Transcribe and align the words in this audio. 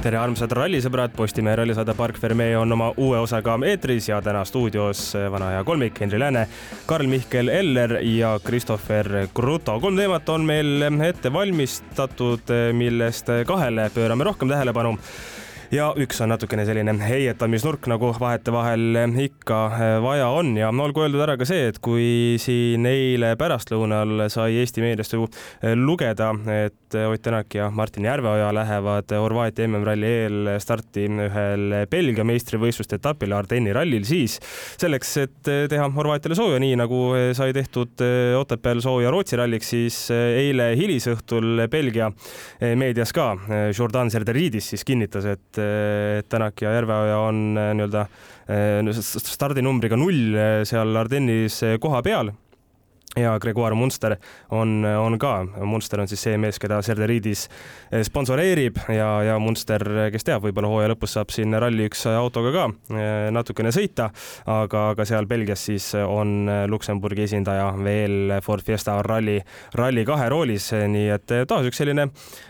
tere, 0.00 0.16
armsad 0.16 0.52
rallisõbrad, 0.56 1.12
Postimehe 1.14 1.58
rallisaade 1.60 1.94
Park 1.94 2.16
Fermee 2.18 2.54
on 2.58 2.72
oma 2.72 2.88
uue 2.96 3.18
osaga 3.20 3.58
eetris 3.68 4.08
ja 4.08 4.20
täna 4.24 4.42
stuudios 4.48 5.02
vana 5.32 5.50
hea 5.54 5.64
kolmik 5.68 6.00
Henri 6.00 6.18
Lääne, 6.18 6.46
Karl-Mihkel 6.88 7.52
Eller 7.52 7.98
ja 8.02 8.38
Christopher 8.46 9.28
Kruto. 9.34 9.80
kolm 9.80 9.96
teemat 9.96 10.28
on 10.28 10.46
meil 10.48 10.82
ette 11.06 11.32
valmistatud, 11.32 12.54
millest 12.72 13.28
kahele 13.46 13.90
pöörame 13.94 14.24
rohkem 14.24 14.48
tähelepanu 14.48 14.96
ja 15.70 15.90
üks 15.98 16.18
on 16.24 16.32
natukene 16.32 16.64
selline 16.66 16.94
heietamisnurk, 16.98 17.86
nagu 17.90 18.10
vahetevahel 18.18 18.98
ikka 19.22 19.58
vaja 20.02 20.28
on. 20.34 20.56
Ja 20.58 20.70
olgu 20.70 21.04
öeldud 21.04 21.22
ära 21.22 21.36
ka 21.38 21.46
see, 21.48 21.68
et 21.70 21.78
kui 21.82 22.36
siin 22.42 22.86
eile 22.90 23.36
pärastlõunal 23.38 24.26
sai 24.32 24.58
Eesti 24.60 24.82
meediast 24.84 25.14
ju 25.14 25.28
lugeda, 25.78 26.32
et 26.50 26.76
Ott 26.90 27.22
Tänak 27.22 27.54
ja 27.54 27.68
Martin 27.70 28.04
Järveoja 28.04 28.48
lähevad 28.54 29.12
Horvaatia 29.14 29.68
MM-ralli 29.68 30.08
eel 30.10 30.48
starti 30.58 31.04
ühel 31.06 31.74
Belgia 31.90 32.24
meistrivõistluste 32.26 32.98
etapil 32.98 33.30
Ardenni 33.36 33.70
rallil, 33.76 34.02
siis 34.08 34.40
selleks, 34.80 35.12
et 35.22 35.50
teha 35.70 35.86
Horvaatiale 35.94 36.34
sooja, 36.34 36.58
nii 36.58 36.74
nagu 36.80 36.98
sai 37.36 37.54
tehtud 37.54 38.02
Otepääl 38.40 38.82
sooja 38.82 39.12
Rootsi 39.14 39.38
ralliks, 39.38 39.70
siis 39.70 40.00
eile 40.10 40.72
hilisõhtul 40.80 41.68
Belgia 41.70 42.10
meedias 42.58 43.14
ka 43.14 43.36
Jordan 43.70 44.10
Serderidis 44.10 44.72
siis 44.74 44.82
kinnitas, 44.88 45.30
et 45.30 45.59
et 45.60 46.28
Tänak 46.30 46.62
ja 46.62 46.74
Järveoja 46.74 47.18
on 47.28 47.42
äh, 47.58 47.72
nii-öelda 47.76 48.04
äh, 48.50 49.02
stardinumbriga 49.08 49.98
null 49.98 50.34
äh, 50.34 50.60
seal 50.68 50.96
Ardennis 51.00 51.60
koha 51.82 52.02
peal 52.06 52.32
ja 53.18 53.38
Gregoire 53.38 53.74
Munster 53.74 54.16
on, 54.48 54.84
on 54.84 55.18
ka, 55.18 55.42
Munster 55.66 56.00
on 56.00 56.08
siis 56.08 56.22
see 56.22 56.36
mees, 56.38 56.60
keda 56.62 56.78
Serderiidis 56.84 57.46
eh, 57.90 58.04
sponsoreerib 58.06 58.78
ja, 58.94 59.08
ja 59.26 59.38
Munster, 59.42 59.82
kes 60.14 60.26
teab, 60.26 60.44
võib-olla 60.44 60.70
hooaja 60.70 60.92
lõpus 60.92 61.16
saab 61.16 61.32
siin 61.34 61.50
Rally1 61.50 62.14
autoga 62.14 62.52
ka 62.54 62.66
eh, 62.94 63.26
natukene 63.34 63.72
sõita, 63.74 64.10
aga, 64.46 64.84
aga 64.94 65.06
seal 65.08 65.26
Belgias 65.30 65.64
siis 65.66 65.88
on 65.98 66.46
Luksemburgi 66.70 67.26
esindaja 67.26 67.72
veel 67.82 68.36
Ford 68.46 68.62
Fiesta 68.66 69.00
Rally, 69.02 69.40
Rally2 69.74 70.30
roolis, 70.30 70.70
nii 70.70 71.10
et 71.16 71.34
taas 71.50 71.66
üks 71.66 71.82
selline 71.82 72.06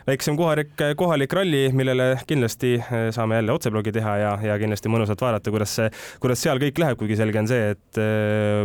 väiksem 0.07 0.37
kohalik, 0.37 0.77
kohalik 1.01 1.33
ralli, 1.41 1.65
millele 1.73 2.11
kindlasti 2.29 2.75
eh, 2.83 3.09
saame 3.17 3.41
jälle 3.41 3.57
otseblogi 3.57 3.97
teha 3.97 4.19
ja, 4.21 4.37
ja 4.45 4.61
kindlasti 4.61 4.93
mõnusalt 4.93 5.25
vaadata, 5.25 5.57
kuidas 5.57 5.73
see, 5.81 5.89
kuidas 6.21 6.45
seal 6.45 6.61
kõik 6.61 6.85
läheb, 6.85 7.01
kuigi 7.01 7.17
selge 7.17 7.41
on 7.41 7.49
see, 7.49 7.73
et 7.73 8.05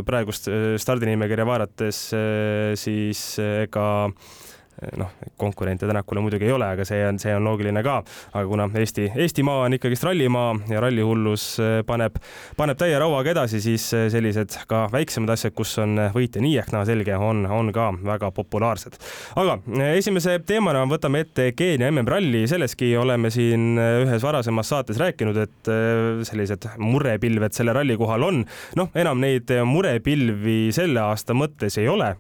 praegust 0.06 0.50
stardinimekirja 0.82 1.46
vaadates 1.48 1.85
mõttes 1.86 2.14
äh, 2.14 2.74
siis 2.76 3.38
äh, 3.40 3.66
ega 3.66 4.10
noh, 4.98 5.12
konkurente 5.38 5.88
Tänakule 5.88 6.22
muidugi 6.22 6.46
ei 6.46 6.52
ole, 6.52 6.68
aga 6.76 6.86
see 6.88 7.00
on, 7.08 7.20
see 7.20 7.34
on 7.36 7.46
loogiline 7.48 7.84
ka. 7.84 7.98
aga 8.34 8.46
kuna 8.48 8.68
Eesti, 8.80 9.08
Eestimaa 9.24 9.66
on 9.66 9.78
ikkagist 9.78 10.04
rallimaa 10.04 10.56
ja 10.70 10.82
rallihullus 10.84 11.46
äh, 11.64 11.78
paneb, 11.88 12.20
paneb 12.58 12.80
täie 12.80 12.98
rauaga 13.00 13.32
edasi, 13.32 13.62
siis 13.64 13.88
äh, 13.96 14.08
sellised 14.12 14.58
ka 14.68 14.86
väiksemad 14.94 15.32
asjad, 15.36 15.56
kus 15.56 15.78
on 15.84 16.00
võitja 16.16 16.44
nii 16.44 16.58
ehk 16.62 16.74
naa 16.76 16.84
selge, 16.88 17.16
on, 17.16 17.46
on 17.48 17.72
ka 17.76 17.90
väga 18.06 18.32
populaarsed. 18.36 19.00
aga 19.40 19.58
esimese 19.94 20.38
teemana 20.46 20.84
võtame 20.92 21.24
ette 21.26 21.52
Keenia 21.56 21.92
MM-ralli, 21.94 22.46
selleski 22.52 22.92
oleme 23.00 23.32
siin 23.34 23.80
ühes 23.80 24.24
varasemas 24.24 24.70
saates 24.74 25.00
rääkinud, 25.00 25.40
et 25.40 25.74
sellised 26.28 26.68
murepilved 26.82 27.56
selle 27.56 27.74
ralli 27.76 27.98
kohal 28.00 28.28
on. 28.28 28.44
noh, 28.76 28.92
enam 28.96 29.24
neid 29.24 29.52
murepilvi 29.66 30.60
selle 30.76 31.04
aasta 31.06 31.36
mõttes 31.38 31.80
ei 31.80 31.88
ole 31.92 32.16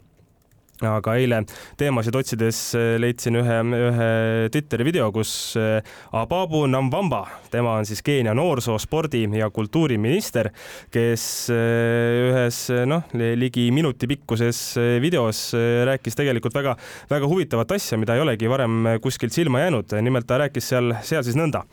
aga 0.83 1.13
eile 1.15 1.37
teemasid 1.79 2.15
otsides 2.19 2.57
äh, 2.75 2.95
leidsin 2.99 3.37
ühe, 3.39 3.59
ühe 3.63 4.07
Twitteri 4.51 4.83
video, 4.87 5.07
kus 5.15 5.55
äh, 5.59 5.77
Ababu 6.15 6.65
Namvamba, 6.67 7.21
tema 7.51 7.77
on 7.79 7.87
siis 7.87 8.03
Keenia 8.03 8.33
noorsoo, 8.35 8.75
spordi 8.81 9.23
ja 9.39 9.47
kultuuriminister, 9.55 10.49
kes 10.91 11.25
äh, 11.53 12.25
ühes 12.25 12.59
noh, 12.89 13.05
ligi 13.39 13.69
minuti 13.71 14.09
pikkuses 14.11 14.59
videos 15.01 15.47
rääkis 15.87 16.17
tegelikult 16.17 16.55
väga, 16.57 16.75
väga 17.09 17.29
huvitavat 17.31 17.71
asja, 17.77 17.99
mida 18.01 18.17
ei 18.17 18.25
olegi 18.25 18.51
varem 18.51 18.97
kuskilt 19.03 19.33
silma 19.35 19.63
jäänud. 19.63 19.95
nimelt 20.03 20.27
ta 20.27 20.41
rääkis 20.43 20.69
seal, 20.73 20.91
seal 21.05 21.23
siis 21.23 21.39
nõnda. 21.39 21.63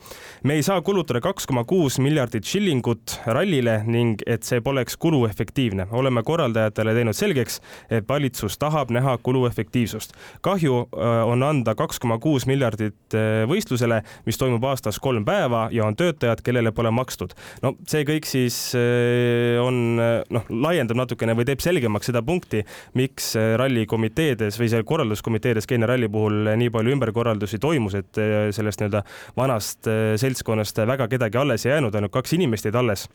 me 0.43 0.55
ei 0.55 0.63
saa 0.63 0.81
kulutada 0.81 1.19
kaks 1.21 1.47
koma 1.49 1.65
kuus 1.67 1.99
miljardit 1.99 2.47
shillingut 2.47 3.19
rallile 3.25 3.81
ning 3.85 4.23
et 4.27 4.43
see 4.43 4.61
poleks 4.61 4.95
kuluefektiivne. 4.97 5.87
oleme 5.91 6.23
korraldajatele 6.23 6.95
teinud 6.95 7.17
selgeks, 7.17 7.59
et 7.89 8.07
valitsus 8.07 8.57
tahab 8.57 8.92
näha 8.93 9.17
kuluefektiivsust. 9.23 10.13
kahju 10.41 10.77
äh, 10.83 11.27
on 11.27 11.43
anda 11.43 11.75
kaks 11.75 11.99
koma 11.99 12.19
kuus 12.19 12.45
miljardit 12.49 13.17
äh, 13.17 13.43
võistlusele, 13.49 14.01
mis 14.25 14.39
toimub 14.39 14.63
aastas 14.69 14.99
kolm 14.99 15.25
päeva 15.25 15.67
ja 15.71 15.85
on 15.85 15.95
töötajad, 15.95 16.41
kellele 16.43 16.71
pole 16.71 16.91
makstud. 16.91 17.33
no 17.61 17.73
see 17.87 18.05
kõik 18.07 18.29
siis 18.29 18.59
äh, 18.77 19.59
on 19.63 19.97
noh, 19.97 20.47
laiendab 20.49 21.03
natukene 21.03 21.35
või 21.37 21.47
teeb 21.49 21.63
selgemaks 21.63 22.11
seda 22.11 22.23
punkti, 22.25 22.63
miks 22.93 23.33
rallikomiteedes 23.59 24.59
või 24.59 24.69
seal 24.71 24.87
korralduskomiteedes 24.87 25.67
Keenia 25.67 25.87
ralli 25.89 26.09
puhul 26.11 26.53
nii 26.59 26.69
palju 26.73 26.93
ümberkorraldusi 26.95 27.59
toimus, 27.61 27.95
et 27.97 28.19
sellest 28.55 28.81
nii-öelda 28.81 29.03
vanast 29.37 29.89
seltskonnast 30.21 30.83
väga 30.87 31.07
kedagi 31.11 31.39
alles 31.39 31.65
ei 31.65 31.73
jäänud, 31.73 31.95
ainult 31.95 32.13
kaks 32.13 32.35
inimest 32.37 32.67
jäid 32.67 32.77
alles 32.79 33.07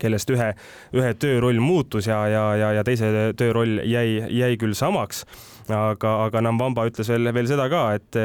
kellest 0.00 0.30
ühe, 0.34 0.50
ühe 0.96 1.14
tööroll 1.20 1.60
muutus 1.62 2.10
ja, 2.10 2.22
ja, 2.30 2.44
ja, 2.58 2.74
ja 2.78 2.84
teise 2.86 3.30
tööroll 3.38 3.82
jäi, 3.84 4.20
jäi 4.40 4.54
küll 4.60 4.76
samaks 4.78 5.24
aga, 5.74 6.12
aga 6.26 6.42
Nambamba 6.44 6.86
ütles 6.88 7.08
veel, 7.10 7.30
veel 7.34 7.48
seda 7.50 7.66
ka, 7.72 7.82
et, 7.98 8.18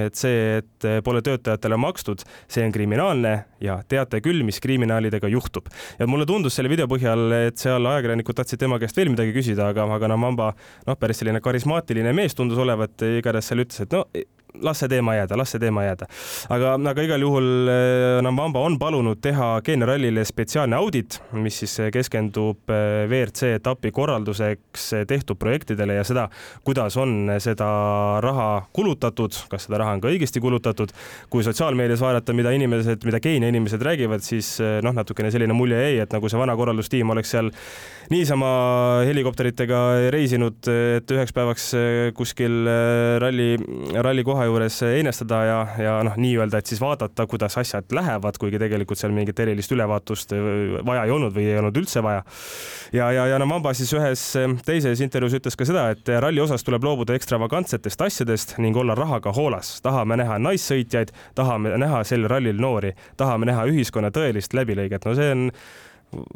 et 0.00 0.18
see, 0.18 0.60
et 0.60 0.88
pole 1.06 1.22
töötajatele 1.24 1.78
makstud, 1.80 2.24
see 2.50 2.64
on 2.66 2.74
kriminaalne 2.74 3.34
ja 3.62 3.80
teate 3.88 4.22
küll, 4.24 4.42
mis 4.46 4.60
kriminaalidega 4.62 5.30
juhtub. 5.30 5.68
ja 5.98 6.08
mulle 6.10 6.26
tundus 6.26 6.56
selle 6.56 6.72
video 6.72 6.88
põhjal, 6.90 7.28
et 7.50 7.60
seal 7.60 7.86
ajakirjanikud 7.92 8.40
tahtsid 8.40 8.62
tema 8.62 8.80
käest 8.82 8.98
veel 8.98 9.12
midagi 9.12 9.34
küsida, 9.36 9.70
aga, 9.74 9.86
aga 9.96 10.10
Nambamba 10.10 10.52
noh, 10.86 10.98
päris 11.00 11.22
selline 11.22 11.42
karismaatiline 11.44 12.14
mees 12.16 12.36
tundus 12.38 12.60
olevat, 12.60 12.96
igatahes 13.20 13.52
seal 13.52 13.66
ütles, 13.66 13.84
et 13.84 13.96
no 13.96 14.06
las 14.62 14.78
see 14.78 14.88
teema 14.88 15.14
jääda, 15.14 15.36
las 15.38 15.52
see 15.54 15.60
teema 15.60 15.84
jääda. 15.84 16.06
aga, 16.50 16.74
aga 16.90 17.04
igal 17.04 17.22
juhul 17.24 17.68
eh, 17.70 18.20
Nambamba 18.24 18.62
on 18.66 18.78
palunud 18.78 19.20
teha 19.22 19.50
Keenia 19.64 19.88
rallile 19.90 20.24
spetsiaalne 20.26 20.76
audit, 20.76 21.20
mis 21.32 21.60
siis 21.62 21.76
keskendub 21.92 22.70
eh, 22.72 23.06
WRC 23.08 23.54
etapi 23.60 23.92
korralduseks 23.94 24.90
tehtud 25.08 25.38
projektidele 25.40 25.98
ja 26.00 26.04
seda, 26.06 26.28
kuidas 26.66 26.96
on 27.00 27.30
seda 27.42 27.70
raha 28.24 28.66
kulutatud, 28.76 29.36
kas 29.50 29.68
seda 29.68 29.80
raha 29.82 29.96
on 29.96 30.04
ka 30.04 30.12
õigesti 30.12 30.42
kulutatud. 30.42 30.92
kui 31.30 31.44
sotsiaalmeedias 31.46 32.00
vaadata, 32.02 32.32
mida 32.36 32.50
inimesed, 32.56 33.04
mida 33.06 33.20
Keenia 33.20 33.48
inimesed 33.52 33.82
räägivad, 33.82 34.24
siis 34.26 34.58
eh, 34.60 34.80
noh, 34.84 34.94
natukene 34.96 35.30
selline 35.30 35.54
mulje 35.56 35.80
jäi, 35.80 35.98
et 36.04 36.12
nagu 36.12 36.28
see 36.28 36.40
vana 36.40 36.56
korraldustiim 36.56 37.10
oleks 37.10 37.30
seal 37.36 37.50
niisama 38.10 38.50
helikopteritega 39.06 40.10
reisinud, 40.10 40.66
et 40.96 41.12
üheks 41.14 41.34
päevaks 41.34 41.68
kuskil 42.16 42.66
ralli, 43.22 43.54
ralli 43.94 44.24
koha 44.40 44.48
juures 44.48 44.76
einestada 44.86 45.38
ja, 45.44 45.58
ja 45.78 45.94
noh, 46.06 46.14
nii-öelda, 46.16 46.60
et 46.60 46.70
siis 46.70 46.80
vaadata, 46.80 47.26
kuidas 47.28 47.58
asjad 47.60 47.92
lähevad, 47.92 48.38
kuigi 48.40 48.60
tegelikult 48.60 48.98
seal 48.98 49.12
mingit 49.12 49.38
erilist 49.42 49.72
ülevaatust 49.74 50.32
vaja 50.86 51.04
ei 51.04 51.12
olnud 51.12 51.34
või 51.36 51.44
ei 51.50 51.58
olnud 51.60 51.76
üldse 51.76 52.00
vaja. 52.04 52.22
ja, 52.96 53.10
ja, 53.12 53.26
ja 53.34 53.40
no 53.40 53.48
Mamba 53.50 53.74
siis 53.76 53.92
ühes 53.96 54.22
teises 54.64 55.02
intervjuus 55.04 55.36
ütles 55.40 55.58
ka 55.58 55.68
seda, 55.68 55.90
et 55.92 56.08
ralli 56.24 56.40
osas 56.40 56.64
tuleb 56.64 56.88
loobuda 56.88 57.18
ekstravagantsetest 57.18 58.06
asjadest 58.08 58.56
ning 58.58 58.76
olla 58.76 58.96
rahaga 58.96 59.34
hoolas. 59.36 59.78
tahame 59.84 60.16
näha 60.22 60.40
naissõitjaid, 60.40 61.12
tahame 61.36 61.76
näha 61.76 62.04
sel 62.08 62.28
rallil 62.30 62.60
noori, 62.60 62.94
tahame 63.20 63.50
näha 63.52 63.68
ühiskonna 63.68 64.08
tõelist 64.14 64.56
läbilõiget. 64.56 65.04
no 65.04 65.16
see 65.18 65.32
on 65.36 65.48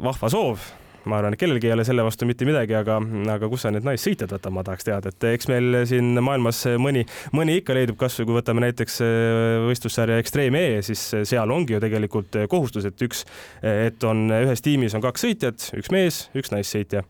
vahva 0.03 0.29
soov 0.29 0.73
ma 1.09 1.19
arvan, 1.19 1.35
et 1.35 1.41
kellelgi 1.41 1.69
ei 1.69 1.75
ole 1.75 1.85
selle 1.87 2.05
vastu 2.05 2.27
mitte 2.29 2.47
midagi, 2.47 2.75
aga, 2.77 2.99
aga 3.35 3.49
kus 3.51 3.65
sa 3.65 3.71
need 3.73 3.85
naissõitjad 3.87 4.35
võtad, 4.35 4.53
ma 4.55 4.65
tahaks 4.67 4.87
teada, 4.87 5.13
et 5.13 5.27
eks 5.31 5.49
meil 5.51 5.81
siin 5.89 6.13
maailmas 6.25 6.63
mõni, 6.81 7.05
mõni 7.35 7.59
ikka 7.61 7.77
leidub, 7.77 7.99
kasvõi 8.01 8.29
kui 8.29 8.39
võtame 8.39 8.65
näiteks 8.65 9.01
äh, 9.05 9.59
võistlussarja 9.69 10.19
Extreme 10.21 10.63
E, 10.65 10.81
siis 10.85 11.01
seal 11.29 11.51
ongi 11.51 11.75
ju 11.75 11.81
tegelikult 11.83 12.39
kohustus, 12.51 12.87
et 12.89 13.05
üks, 13.05 13.25
et 13.61 14.07
on 14.07 14.27
ühes 14.31 14.65
tiimis 14.65 14.95
on 14.97 15.03
kaks 15.05 15.27
sõitjat, 15.27 15.69
üks 15.79 15.93
mees, 15.93 16.25
üks 16.37 16.53
naissõitja 16.55 17.05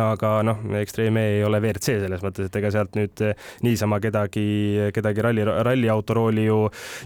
aga 0.00 0.30
noh, 0.46 0.62
Extreme 0.80 1.22
ei 1.36 1.44
ole 1.44 1.60
WRC 1.62 1.96
selles 2.02 2.22
mõttes, 2.24 2.48
et 2.48 2.58
ega 2.60 2.70
sealt 2.74 2.96
nüüd 2.98 3.22
eh, 3.24 3.34
niisama 3.64 3.98
kedagi, 4.02 4.46
kedagi 4.94 5.24
ralli, 5.24 5.44
ralliauto 5.44 6.16
rooli 6.16 6.46
ju, 6.46 6.58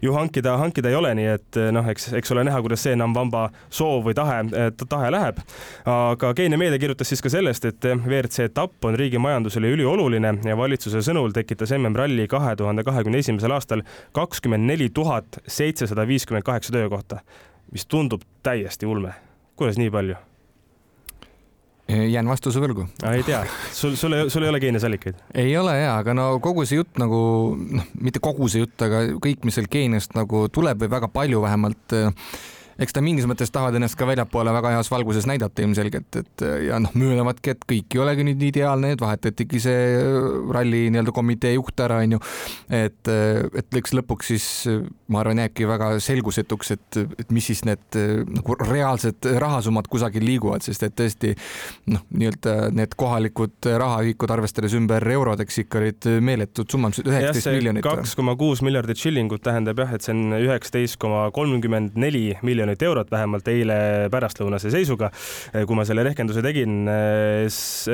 ju 0.02 0.14
hankida, 0.16 0.56
hankida 0.60 0.90
ei 0.90 0.98
ole, 0.98 1.12
nii 1.19 1.28
et 1.34 1.60
eh, 1.60 1.70
noh, 1.75 1.87
eks, 1.92 2.10
eks 2.20 2.34
ole 2.34 2.44
näha, 2.48 2.60
kuidas 2.64 2.84
see 2.87 2.96
Namvamba 2.98 3.46
soov 3.72 4.08
või 4.08 4.16
tahe, 4.19 4.40
eh, 4.54 4.70
tahe 4.82 5.10
läheb. 5.14 5.42
aga 5.90 6.32
Keenia 6.37 6.58
meedia 6.60 6.81
kirjutas 6.82 7.10
siis 7.10 7.22
ka 7.25 7.32
sellest, 7.32 7.66
et 7.69 7.90
WRC 7.90 8.50
etapp 8.50 8.88
on 8.88 8.98
riigi 8.98 9.20
majandusele 9.22 9.70
ülioluline 9.75 10.34
ja 10.46 10.56
valitsuse 10.58 11.02
sõnul 11.04 11.34
tekitas 11.36 11.75
MM-ralli 11.76 12.28
kahe 12.31 12.56
tuhande 12.58 12.84
kahekümne 12.86 13.20
esimesel 13.22 13.54
aastal 13.56 13.84
kakskümmend 14.16 14.66
neli 14.70 14.90
tuhat 14.94 15.43
seitsesada 15.46 16.06
viiskümmend 16.08 16.46
kaheksa 16.46 16.75
töökohta, 16.75 17.22
mis 17.72 17.86
tundub 17.86 18.26
täiesti 18.43 18.86
ulme. 18.86 19.14
kuidas 19.56 19.78
nii 19.78 19.90
palju? 19.93 20.30
Jään 21.90 22.28
vastuse 22.31 22.62
võlgu. 22.62 22.87
ei 23.12 23.25
tea, 23.26 23.42
sul, 23.72 23.96
sul, 24.00 24.16
sul 24.32 24.46
ei 24.46 24.52
ole 24.52 24.60
Keenias 24.62 24.87
allikaid? 24.88 25.19
ei 25.34 25.56
ole 25.58 25.76
ja, 25.81 25.98
aga 26.00 26.14
no 26.16 26.31
kogu 26.44 26.66
see 26.69 26.81
jutt 26.81 27.00
nagu 27.00 27.20
noh, 27.56 27.90
mitte 28.00 28.22
kogu 28.22 28.48
see 28.50 28.64
jutt, 28.64 28.78
aga 28.87 29.04
kõik, 29.22 29.44
mis 29.48 29.58
seal 29.58 29.69
Keeniast 29.70 30.16
nagu 30.19 30.46
tuleb 30.52 30.84
või 30.84 30.92
väga 30.92 31.10
palju 31.12 31.42
vähemalt 31.44 31.96
eks 32.81 32.97
ta 32.97 33.03
mingis 33.05 33.29
mõttes 33.29 33.53
tahavad 33.53 33.77
ennast 33.79 33.99
ka 33.99 34.09
väljapoole 34.09 34.53
väga 34.55 34.75
heas 34.77 34.91
valguses 34.93 35.27
näidata 35.29 35.65
ilmselgelt, 35.65 36.21
et 36.23 36.44
ja 36.67 36.81
noh, 36.82 36.94
möönavadki, 36.97 37.55
et 37.55 37.67
kõik 37.69 37.97
ei 37.97 38.03
olegi 38.03 38.27
nüüd 38.27 38.44
ideaalne, 38.50 38.94
et 38.94 39.03
vahetatigi 39.03 39.61
see 39.62 39.82
ralli 40.55 40.87
nii-öelda 40.93 41.15
komitee 41.15 41.55
juht 41.56 41.81
ära, 41.85 42.00
onju. 42.05 42.21
et, 42.81 43.12
et 43.61 43.81
eks 43.81 43.94
lõpuks 43.99 44.32
siis 44.32 44.47
ma 45.11 45.21
arvan, 45.23 45.43
jääbki 45.44 45.69
väga 45.69 45.91
selgusetuks, 46.03 46.73
et, 46.77 47.00
et 47.21 47.35
mis 47.35 47.50
siis 47.50 47.65
need 47.69 47.99
nagu 48.31 48.56
reaalsed 48.61 49.29
rahasummad 49.43 49.88
kusagil 49.91 50.25
liiguvad, 50.27 50.65
sest 50.65 50.87
et 50.87 50.97
tõesti 50.97 51.35
noh, 51.93 52.05
nii-öelda 52.15 52.71
need 52.77 52.97
kohalikud 53.00 53.71
rahaühikud, 53.71 54.32
arvestades 54.32 54.75
ümber 54.79 55.05
eurodeks 55.11 55.61
ikka 55.65 55.81
olid 55.82 56.11
meeletud 56.25 56.71
summad, 56.71 56.97
üheksateist 57.03 57.53
miljonit. 57.53 57.85
kaks 57.85 58.17
koma 58.19 58.37
kuus 58.41 58.62
miljardit 58.65 59.00
šillingut 59.00 59.44
tähendab 59.44 59.82
jah, 59.82 59.94
et 59.97 60.06
see 60.06 60.15
on 60.15 60.38
üheksateist 60.38 61.00
koma 61.03 61.27
kolmkümmend 61.35 61.99
neli 62.00 62.25
miljonit 62.47 62.69
miljonit 62.70 62.82
eurot, 62.82 63.11
vähemalt 63.11 63.49
eile 63.49 64.08
pärastlõunase 64.11 64.70
seisuga. 64.70 65.11
kui 65.67 65.76
ma 65.76 65.84
selle 65.84 66.05
rehkenduse 66.05 66.43
tegin, 66.43 66.87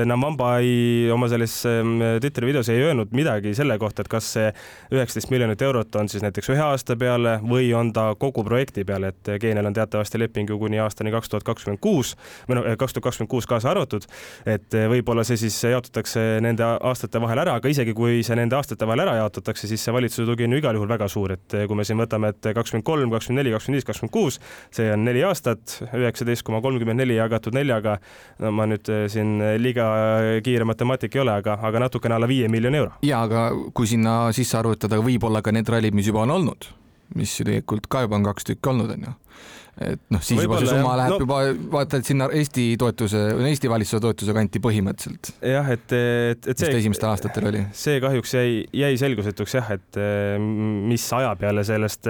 Namamba 0.07 0.59
ei, 0.61 1.09
oma 1.13 1.29
selles 1.29 1.65
ähm, 1.67 1.99
Twitteri 2.21 2.47
videos 2.47 2.69
ei 2.69 2.83
öelnud 2.83 3.13
midagi 3.13 3.55
selle 3.55 3.79
kohta, 3.79 4.03
et 4.03 4.09
kas 4.09 4.33
see 4.37 4.51
üheksateist 4.93 5.31
miljonit 5.31 5.63
eurot 5.63 5.95
on 5.97 6.09
siis 6.09 6.23
näiteks 6.23 6.51
ühe 6.53 6.63
aasta 6.63 6.97
peale 6.97 7.39
või 7.43 7.73
on 7.75 7.93
ta 7.93 8.15
kogu 8.19 8.45
projekti 8.45 8.85
peale, 8.85 9.13
et 9.15 9.33
Keenial 9.41 9.67
on 9.67 9.75
teatavasti 9.77 10.19
leping 10.19 10.51
ju 10.51 10.59
kuni 10.59 10.81
aastani 10.83 11.13
kaks 11.15 11.31
tuhat 11.33 11.47
kakskümmend 11.47 11.81
kuus 11.81 12.15
või 12.49 12.59
noh, 12.59 12.69
kaks 12.79 12.97
tuhat 12.97 13.09
kakskümmend 13.09 13.31
kuus 13.31 13.47
kaasa 13.47 13.71
arvatud. 13.73 14.07
et 14.47 14.77
võib-olla 14.91 15.25
see 15.25 15.39
siis 15.41 15.57
jaotatakse 15.65 16.41
nende 16.45 16.65
aastate 16.65 17.21
vahel 17.23 17.45
ära, 17.47 17.57
aga 17.61 17.73
isegi 17.73 17.95
kui 17.97 18.23
see 18.27 18.37
nende 18.37 18.57
aastate 18.59 18.87
vahel 18.87 19.07
ära 19.07 19.17
jaotatakse, 19.23 19.69
siis 19.69 19.83
see 19.83 19.95
valitsuse 19.95 20.27
tugi 20.29 20.47
on 20.47 20.57
ju 20.57 20.63
igal 20.63 20.77
juhul 20.77 20.91
väga 20.91 21.09
suur, 21.09 21.37
et 21.37 21.59
kui 21.67 21.79
me 21.79 21.87
siin 21.87 22.01
võtame, 22.01 22.33
et 22.35 22.53
kakskümmend 22.57 22.87
kolm, 22.87 23.13
kakskümmend 23.15 23.43
neli, 23.43 23.55
kakskümmend 23.55 23.81
viis, 23.81 23.89
kakskümmend 23.89 24.15
kuus, 24.15 24.41
see 24.75 24.89
on 24.93 25.05
neli 25.07 25.23
aastat, 25.27 25.79
üheksateist 25.91 26.45
koma 26.47 26.63
kolmkümmend 26.65 27.03
neli 27.03 27.19
jagatud 27.19 27.57
neljaga. 27.57 27.99
no 28.43 28.53
ma 28.53 28.67
nüüd 28.71 28.89
eh, 28.93 29.05
siin 29.13 29.39
liiga 29.63 29.91
kiire 30.45 30.65
matemaatik 30.69 31.17
ei 31.17 31.25
ole, 31.25 31.37
aga, 31.43 31.59
aga 31.63 31.87
natukene 31.87 32.17
alla 32.17 32.29
viie 32.31 32.49
miljoni 32.49 32.83
euro. 32.83 32.97
ja 33.03 33.23
aga 33.27 33.51
kui 33.75 33.87
sinna 33.87 34.33
sisse 34.37 34.59
arvutada 34.59 35.01
võib-olla 35.03 35.43
ka 35.43 35.55
need 35.55 35.69
rallid, 35.69 35.95
mis 35.95 36.11
juba 36.11 36.25
on 36.27 36.35
olnud, 36.39 36.71
mis 37.15 37.39
ju 37.39 37.47
tegelikult 37.47 37.87
ka 37.91 38.07
juba 38.07 38.21
on 38.21 38.27
kaks 38.31 38.51
tükki 38.51 38.75
olnud, 38.75 38.97
onju 38.99 39.15
et 39.77 40.01
noh, 40.09 40.23
siis 40.25 40.39
Võibolla, 40.41 40.63
juba 40.63 40.71
see 40.71 40.73
summa 40.73 40.93
jah. 40.93 40.99
läheb 41.03 41.13
no, 41.13 41.19
juba 41.21 41.39
vaata, 41.75 41.99
et 42.01 42.09
sinna 42.09 42.29
Eesti 42.33 42.65
toetuse, 42.81 43.23
Eesti 43.51 43.69
valitsuse 43.69 44.01
toetuse 44.01 44.35
kanti 44.37 44.63
põhimõtteliselt. 44.65 45.33
jah, 45.45 45.69
et, 45.75 45.93
et, 45.93 46.49
et 46.49 46.63
see. 46.63 46.71
esimestel 46.81 47.11
aastatel 47.11 47.51
oli? 47.51 47.61
see 47.77 48.01
kahjuks 48.01 48.33
jäi, 48.39 48.55
jäi 48.73 48.97
selgusetuks 49.01 49.57
jah, 49.59 49.69
et 49.77 49.99
mis 50.41 51.05
aja 51.19 51.35
peale 51.37 51.65
sellest, 51.69 52.09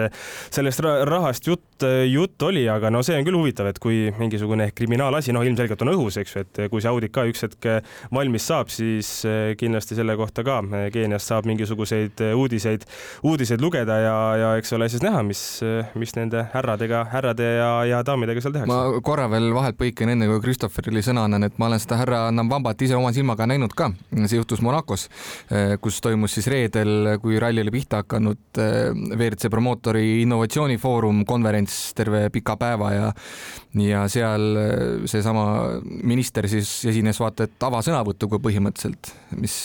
sellest 0.54 0.84
rahast 1.10 1.50
jutt, 1.50 1.86
jutt 2.06 2.46
oli, 2.46 2.62
aga 2.70 2.92
no 2.94 3.02
see 3.06 3.18
on 3.18 3.26
küll 3.26 3.38
huvitav, 3.40 3.72
et 3.72 3.82
kui 3.82 4.12
mingisugune 4.20 4.68
kriminaalasi, 4.76 5.34
noh, 5.34 5.42
ilmselgelt 5.46 5.82
on 5.82 5.90
õhus, 5.96 6.20
eks 6.22 6.36
ju, 6.36 6.44
et 6.46 6.62
kui 6.70 6.84
see 6.84 6.92
audit 6.92 7.14
ka 7.14 7.26
üks 7.26 7.48
hetk 7.48 7.68
valmis 8.14 8.46
saab, 8.46 8.70
siis 8.70 9.10
kindlasti 9.58 9.98
selle 9.98 10.14
kohta 10.18 10.46
ka 10.46 10.60
Keeniast 10.94 11.28
saab 11.28 11.50
mingisuguseid 11.50 12.22
uudiseid, 12.30 12.86
uudiseid 13.26 13.62
lugeda 13.62 13.98
ja, 14.04 14.16
ja 14.38 14.54
eks 14.60 14.72
ole 14.78 14.88
siis 14.92 15.02
näha, 15.02 15.26
mis, 15.26 15.42
mis 15.98 16.14
nende 16.14 16.46
härradega, 16.54 17.02
härrade 17.10 17.55
ja, 17.56 17.70
ja 17.88 18.02
daamidega 18.06 18.42
seal 18.42 18.54
tehakse. 18.54 18.70
ma 18.70 19.00
korra 19.04 19.26
veel 19.32 19.50
vahelt 19.56 19.78
põikan, 19.80 20.12
enne 20.12 20.28
kui 20.30 20.40
Christopherile 20.44 21.02
sõna 21.04 21.26
annan, 21.26 21.46
et 21.48 21.58
ma 21.60 21.70
olen 21.70 21.82
seda 21.82 22.00
härra 22.00 22.20
Nambambat 22.34 22.82
ise 22.86 22.96
oma 22.98 23.12
silmaga 23.16 23.48
näinud 23.48 23.74
ka. 23.76 23.90
see 24.26 24.38
juhtus 24.38 24.62
Monacos, 24.64 25.08
eh, 25.50 25.76
kus 25.82 26.00
toimus 26.04 26.36
siis 26.36 26.48
reedel, 26.52 27.16
kui 27.22 27.40
ralli 27.42 27.64
oli 27.64 27.74
pihta 27.74 28.02
hakanud, 28.02 28.42
eh, 28.62 28.90
WRC 29.16 29.50
promootori 29.52 30.22
innovatsioonifoorum 30.22 31.24
konverents 31.24 31.94
terve 31.94 32.28
pika 32.30 32.56
päeva 32.56 32.92
ja 32.94 33.12
ja 33.76 34.06
seal 34.08 34.56
eh, 34.56 35.06
seesama 35.08 35.46
minister 36.02 36.48
siis 36.48 36.84
esines 36.88 37.20
vaata 37.20 37.46
et 37.46 37.66
avasõnavõtuga 37.68 38.40
põhimõtteliselt, 38.42 39.12
mis 39.40 39.56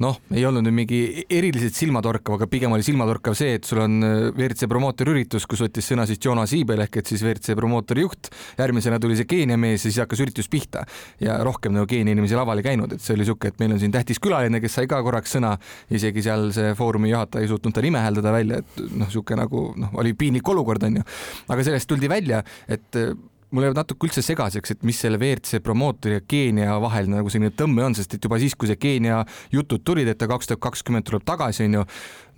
noh, 0.00 0.16
ei 0.32 0.44
olnud 0.48 0.64
nüüd 0.64 0.74
mingi 0.74 1.00
eriliselt 1.30 1.76
silmatorkav, 1.76 2.38
aga 2.38 2.48
pigem 2.50 2.72
oli 2.72 2.84
silmatorkav 2.84 3.36
see, 3.38 3.56
et 3.58 3.68
sul 3.68 3.82
on 3.84 3.98
äh, 4.06 4.16
WRC 4.32 4.68
promootori 4.70 5.14
üritus, 5.14 5.46
kus 5.48 5.62
võttis 5.64 5.90
sõna 5.92 6.06
siis 6.08 6.20
Jonas 6.24 6.52
Siibel 6.54 6.80
ehk 6.86 7.00
et 7.02 7.12
siis 7.12 7.24
WRC 7.24 7.56
promootori 7.58 8.04
juht. 8.04 8.30
järgmisena 8.58 9.00
tuli 9.00 9.18
see 9.18 9.28
Keenia 9.28 9.58
mees 9.60 9.84
ja 9.84 9.90
siis 9.90 10.00
hakkas 10.02 10.22
üritus 10.24 10.48
pihta 10.52 10.84
ja 11.20 11.38
rohkem 11.44 11.76
nagu 11.76 11.88
Keenia 11.90 12.16
inimesi 12.16 12.38
laval 12.38 12.62
ei 12.62 12.68
käinud, 12.70 12.96
et 12.96 13.04
see 13.04 13.16
oli 13.18 13.28
siuke, 13.28 13.52
et 13.52 13.60
meil 13.60 13.76
on 13.76 13.82
siin 13.82 13.92
tähtis 13.94 14.20
külaline, 14.22 14.62
kes 14.62 14.78
sai 14.80 14.90
ka 14.90 15.02
korraks 15.04 15.36
sõna. 15.36 15.56
isegi 15.90 16.24
seal 16.24 16.50
see 16.56 16.74
foorumi 16.78 17.12
juhataja 17.12 17.44
ei 17.44 17.50
suutnud 17.50 17.74
ta 17.74 17.84
nime 17.84 18.00
hääldada 18.00 18.32
välja, 18.32 18.62
et 18.64 18.80
noh, 18.96 19.10
sihuke 19.12 19.36
nagu 19.36 19.70
noh, 19.76 19.92
oli 20.00 20.14
piinlik 20.14 20.48
olukord 20.48 20.82
onju. 20.88 21.04
aga 21.48 21.66
sellest 21.66 21.88
tuldi 21.90 22.08
välja, 22.08 22.42
et 22.68 22.96
mul 23.50 23.66
jääb 23.66 23.76
natuke 23.78 24.08
üldse 24.08 24.22
segaseks, 24.24 24.74
et 24.74 24.84
mis 24.86 24.98
selle 25.02 25.18
WRC 25.20 25.60
promootori 25.64 26.18
ja 26.18 26.24
Keenia 26.26 26.76
vahel 26.82 27.10
nagu 27.10 27.32
selline 27.32 27.52
tõmme 27.56 27.84
on, 27.86 27.96
sest 27.98 28.14
et 28.16 28.24
juba 28.24 28.38
siis, 28.42 28.54
kui 28.58 28.70
see 28.70 28.78
Keenia 28.80 29.24
jutud 29.52 29.84
tulid, 29.86 30.08
et 30.10 30.18
ta 30.20 30.28
kaks 30.30 30.50
tuhat 30.50 30.62
kakskümmend 30.68 31.08
tuleb 31.08 31.26
tagasi, 31.26 31.66
onju, 31.66 31.84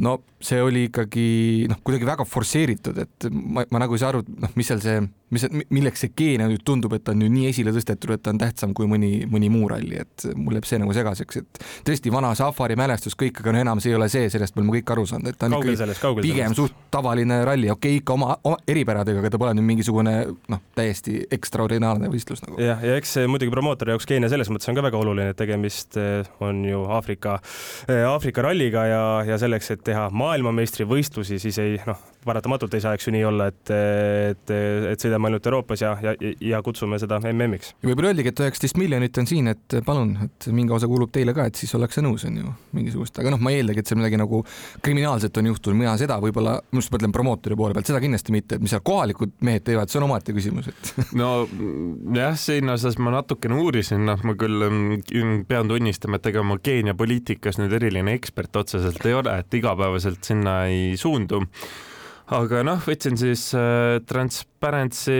no 0.06 0.17
see 0.43 0.62
oli 0.62 0.87
ikkagi 0.89 1.27
noh, 1.71 1.81
kuidagi 1.85 2.06
väga 2.09 2.27
forsseeritud, 2.29 2.99
et 3.05 3.29
ma, 3.31 3.65
ma 3.71 3.83
nagu 3.83 3.97
ei 3.97 4.03
saa 4.03 4.12
aru, 4.12 4.23
noh, 4.27 4.55
mis 4.59 4.69
seal 4.71 4.81
see, 4.83 5.03
mis, 5.35 5.47
milleks 5.73 6.05
see 6.05 6.12
Keenia 6.17 6.49
nüüd 6.50 6.65
tundub, 6.67 6.94
et 6.97 7.09
on 7.12 7.23
ju 7.23 7.29
nii 7.33 7.49
esile 7.50 7.73
tõstetud, 7.75 8.15
et 8.17 8.23
ta 8.25 8.33
on 8.35 8.41
tähtsam 8.41 8.75
kui 8.77 8.89
mõni, 8.91 9.25
mõni 9.31 9.50
muu 9.53 9.69
ralli, 9.71 10.00
et 10.03 10.27
mul 10.37 10.59
jääb 10.59 10.69
see 10.69 10.81
nagu 10.83 10.94
segaseks, 10.97 11.41
et 11.43 11.62
tõesti 11.87 12.12
vana 12.15 12.33
safari 12.39 12.77
mälestus 12.79 13.17
kõik, 13.19 13.41
aga 13.43 13.55
no 13.55 13.62
enam 13.62 13.83
see 13.83 13.93
ei 13.93 13.99
ole 13.99 14.09
see, 14.12 14.29
sellest 14.33 14.56
me 14.56 14.65
oleme 14.65 14.79
kõik 14.79 14.94
aru 14.97 15.06
saanud, 15.12 15.33
et 15.33 15.39
ta 15.39 15.49
on 15.49 15.56
kaugel 15.56 15.73
ikkagi 15.73 15.83
sellest, 15.85 16.06
pigem 16.21 16.56
sellest. 16.56 16.61
suht 16.61 16.91
tavaline 16.93 17.43
ralli, 17.49 17.71
okei 17.73 17.97
okay,, 17.97 18.03
ikka 18.03 18.17
oma, 18.17 18.37
oma 18.43 18.59
eripäradega, 18.69 19.23
aga 19.23 19.33
ta 19.33 19.41
pole 19.43 19.55
nüüd 19.59 19.69
mingisugune 19.71 20.17
noh, 20.53 20.62
täiesti 20.79 21.23
ekstraordinaarne 21.33 22.11
võistlus 22.12 22.44
nagu. 22.44 22.59
jah, 22.62 22.83
ja 22.83 22.99
eks 23.00 23.17
muidugi 23.31 23.55
promootori 23.55 23.94
jaoks 23.94 24.09
Keenia 24.11 24.31
selles 24.33 24.50
mõttes 24.53 24.69
on 24.69 24.79
ka 24.79 24.85
väga 24.85 25.00
oluline, 25.00 25.33
et 25.33 25.39
tegemist 25.39 25.97
eh, 26.00 26.27
on 26.44 26.65
ju 26.67 26.85
Aafrika, 26.93 27.39
eh, 27.87 28.03
Aafrika 28.09 28.44
ralliga 28.44 28.85
ja, 28.91 29.03
ja 29.27 29.39
selleks, 29.41 29.73
et 29.75 29.85
teha 29.87 30.09
maailmameistrivõistlusi, 30.32 31.38
siis 31.43 31.58
ei 31.61 31.76
noh, 31.87 32.00
paratamatult 32.25 32.75
ei 32.77 32.83
saa, 32.83 32.95
eks 32.97 33.09
ju 33.09 33.13
nii 33.15 33.25
olla, 33.27 33.49
et, 33.51 33.73
et, 33.73 34.53
et 34.93 35.03
sõidame 35.03 35.29
ainult 35.29 35.47
Euroopas 35.49 35.83
ja, 35.83 35.93
ja, 36.03 36.15
ja 36.53 36.61
kutsume 36.65 36.99
seda 37.03 37.19
MM-iks. 37.23 37.73
ja 37.83 37.91
võib-olla 37.91 38.13
öeldigi, 38.13 38.33
et 38.33 38.43
üheksateist 38.45 38.79
miljonit 38.81 39.19
on 39.19 39.29
siin, 39.29 39.51
et 39.53 39.77
palun, 39.87 40.15
et 40.27 40.49
mingi 40.55 40.75
osa 40.77 40.89
kuulub 40.91 41.13
teile 41.15 41.35
ka, 41.37 41.49
et 41.51 41.59
siis 41.59 41.75
ollakse 41.79 42.05
nõus, 42.05 42.27
on 42.29 42.39
ju, 42.39 42.55
mingisugust, 42.77 43.19
aga 43.23 43.35
noh, 43.35 43.43
ma 43.43 43.53
ei 43.53 43.61
eeldagi, 43.63 43.83
et 43.83 43.91
seal 43.91 44.01
midagi 44.01 44.21
nagu 44.21 44.43
kriminaalset 44.85 45.43
on 45.43 45.51
juhtunud, 45.53 45.81
mina 45.82 45.96
seda 46.01 46.19
võib-olla, 46.23 46.56
ma 46.63 46.82
just 46.82 46.94
mõtlen 46.94 47.15
promootori 47.15 47.58
poole 47.58 47.77
pealt, 47.77 47.91
seda 47.91 48.03
kindlasti 48.03 48.37
mitte, 48.37 48.58
et 48.58 48.65
mis 48.65 48.75
seal 48.75 48.85
kohalikud 48.87 49.35
mehed 49.46 49.67
teevad, 49.67 49.91
see 49.91 50.01
on 50.01 50.08
omaette 50.08 50.37
küsimus, 50.37 50.70
et 50.70 50.93
no 51.20 51.32
jah, 52.17 52.37
siin 52.39 52.70
osas 52.73 52.99
ma 53.03 53.15
natukene 53.19 53.58
uurisin, 53.63 54.06
noh, 54.08 54.23
ma 54.27 54.37
küll 54.39 54.69
pean 55.49 55.70
tunnistama, 55.70 56.20
et 56.20 56.32
ega 56.32 56.44
ma 56.46 56.61
Keenia 56.63 56.94
poliitikas 56.94 57.58
nüüd 57.58 57.73
eriline 57.75 58.15
ekspert 58.15 58.55
otseselt 58.61 59.03
ei 59.08 59.17
ole, 59.19 59.35
et 59.43 59.56
igapäevaselt 59.58 60.23
sinna 60.29 60.63
ei 60.70 60.93
suundu 61.01 61.43
aga 62.31 62.62
noh, 62.67 62.79
võtsin 62.86 63.17
siis 63.19 63.48
äh, 63.58 63.98
Transparency 64.06 65.17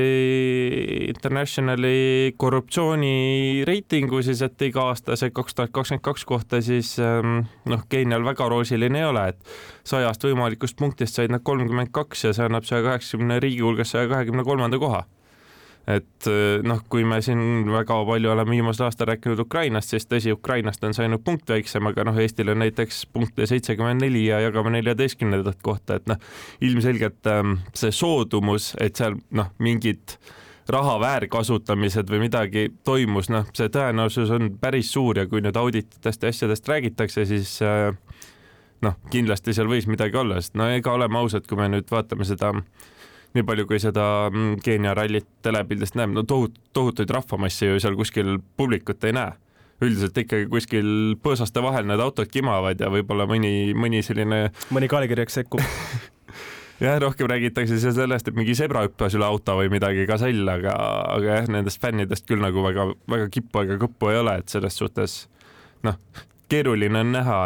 Internationali 1.09 2.35
korruptsioonireitingu 2.39 4.23
siis, 4.23 4.43
et 4.47 4.67
iga-aastase 4.69 5.33
kaks 5.35 5.59
tuhat 5.59 5.73
kakskümmend 5.75 6.05
kaks 6.07 6.27
kohta 6.29 6.63
siis 6.63 6.95
ähm, 7.03 7.43
noh, 7.69 7.83
Keenial 7.89 8.25
väga 8.27 8.49
roosiline 8.53 9.03
ei 9.03 9.09
ole, 9.09 9.27
et 9.35 9.57
sajast 9.89 10.29
võimalikust 10.29 10.79
punktist 10.79 11.19
said 11.19 11.35
nad 11.35 11.43
kolmkümmend 11.43 11.91
kaks 11.93 12.29
ja 12.29 12.37
see 12.37 12.47
annab 12.47 12.69
saja 12.69 12.87
kaheksakümne 12.87 13.41
riigi 13.43 13.65
hulgas 13.67 13.95
saja 13.97 14.11
kahekümne 14.13 14.47
kolmanda 14.47 14.79
koha 14.83 15.05
et 15.87 16.27
eh, 16.31 16.61
noh, 16.63 16.83
kui 16.91 17.03
me 17.09 17.19
siin 17.25 17.67
väga 17.73 17.97
palju 18.07 18.31
oleme 18.33 18.55
viimasel 18.55 18.87
aastal 18.87 19.09
rääkinud 19.11 19.41
Ukrainast, 19.43 19.91
siis 19.91 20.07
tõsi, 20.07 20.33
Ukrainast 20.35 20.85
on 20.87 20.95
ainult 21.03 21.25
punkt 21.27 21.51
väiksem, 21.51 21.87
aga 21.91 22.07
noh, 22.07 22.19
Eestil 22.23 22.53
on 22.53 22.63
näiteks 22.63 23.05
punkte 23.13 23.49
seitsekümmend 23.51 24.05
neli 24.05 24.29
ja 24.29 24.39
jagame 24.45 24.77
neljateistkümnendat 24.77 25.59
kohta, 25.63 25.99
et 25.99 26.07
noh, 26.11 26.23
ilmselgelt 26.63 27.27
ähm, 27.33 27.59
see 27.75 27.91
soodumus, 27.95 28.73
et 28.81 29.01
seal 29.01 29.19
noh, 29.35 29.51
mingid 29.63 30.17
raha 30.71 30.95
väärkasutamised 31.03 32.11
või 32.13 32.23
midagi 32.29 32.69
toimus, 32.87 33.33
noh, 33.35 33.49
see 33.57 33.67
tõenäosus 33.75 34.31
on 34.31 34.53
päris 34.63 34.93
suur 34.95 35.19
ja 35.19 35.27
kui 35.27 35.43
nüüd 35.43 35.59
audititest 35.59 36.23
ja 36.23 36.31
asjadest 36.31 36.71
räägitakse, 36.71 37.27
siis 37.27 37.57
äh, 37.67 37.91
noh, 38.87 38.99
kindlasti 39.11 39.55
seal 39.57 39.67
võis 39.71 39.91
midagi 39.91 40.23
olla, 40.23 40.39
sest 40.39 40.55
no 40.55 40.71
ega 40.71 40.95
oleme 40.95 41.19
ausad, 41.19 41.51
kui 41.51 41.59
me 41.59 41.67
nüüd 41.75 41.91
vaatame 41.91 42.29
seda 42.29 42.55
äh, 42.55 42.92
nii 43.37 43.47
palju, 43.49 43.67
kui 43.69 43.81
seda 43.83 44.05
mm, 44.31 44.61
Keenia 44.65 44.95
rallit 44.99 45.29
telepildist 45.45 45.97
näeb, 45.99 46.13
no 46.17 46.27
tohut-, 46.29 46.59
tohutuid 46.77 47.11
rahvamassi 47.13 47.71
ju 47.71 47.81
seal 47.83 47.97
kuskil 47.99 48.37
publikut 48.57 49.05
ei 49.09 49.17
näe. 49.17 49.33
üldiselt 49.83 50.19
ikkagi 50.19 50.47
kuskil 50.47 50.89
põõsaste 51.19 51.63
vahel 51.65 51.89
need 51.89 52.01
autod 52.01 52.31
kimavad 52.31 52.81
ja 52.81 52.91
võib-olla 52.93 53.27
mõni, 53.27 53.73
mõni 53.75 54.03
selline 54.07 54.53
mõni 54.71 54.89
kalikirjaks 54.91 55.41
sekkub 55.41 55.65
jah, 56.85 56.99
rohkem 57.03 57.27
räägitakse 57.31 57.79
seal 57.83 57.95
sellest, 57.97 58.29
et 58.29 58.39
mingi 58.39 58.55
zebra 58.59 58.85
hüppas 58.87 59.17
üle 59.19 59.27
auto 59.27 59.57
või 59.59 59.73
midagi 59.73 60.07
gasell, 60.07 60.45
aga, 60.49 60.77
aga 61.17 61.41
jah, 61.41 61.49
nendest 61.57 61.83
fännidest 61.83 62.29
küll 62.29 62.43
nagu 62.43 62.63
väga, 62.65 62.93
väga 63.11 63.29
kippu 63.33 63.65
ega 63.65 63.81
kõppu 63.83 64.13
ei 64.13 64.21
ole, 64.23 64.37
et 64.43 64.55
selles 64.55 64.79
suhtes 64.79 65.17
noh, 65.87 65.99
keeruline 66.53 67.03
on 67.03 67.13
näha 67.15 67.37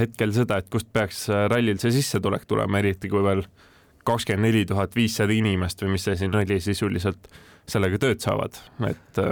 hetkel 0.00 0.34
seda, 0.36 0.60
et 0.60 0.68
kust 0.72 0.88
peaks 0.94 1.26
rallil 1.50 1.80
see 1.82 1.94
sissetulek 1.98 2.46
tulema, 2.48 2.80
eriti 2.82 3.10
kui 3.12 3.24
veel 3.24 3.44
kakskümmend 4.06 4.48
neli 4.48 4.64
tuhat 4.68 4.96
viissada 4.96 5.34
inimest 5.34 5.82
või 5.82 5.96
mis 5.96 6.06
see 6.06 6.16
siin 6.18 6.34
oli, 6.36 6.60
sisuliselt 6.62 7.30
sellega 7.66 7.98
tööd 8.02 8.22
saavad, 8.22 8.58
et 8.88 9.22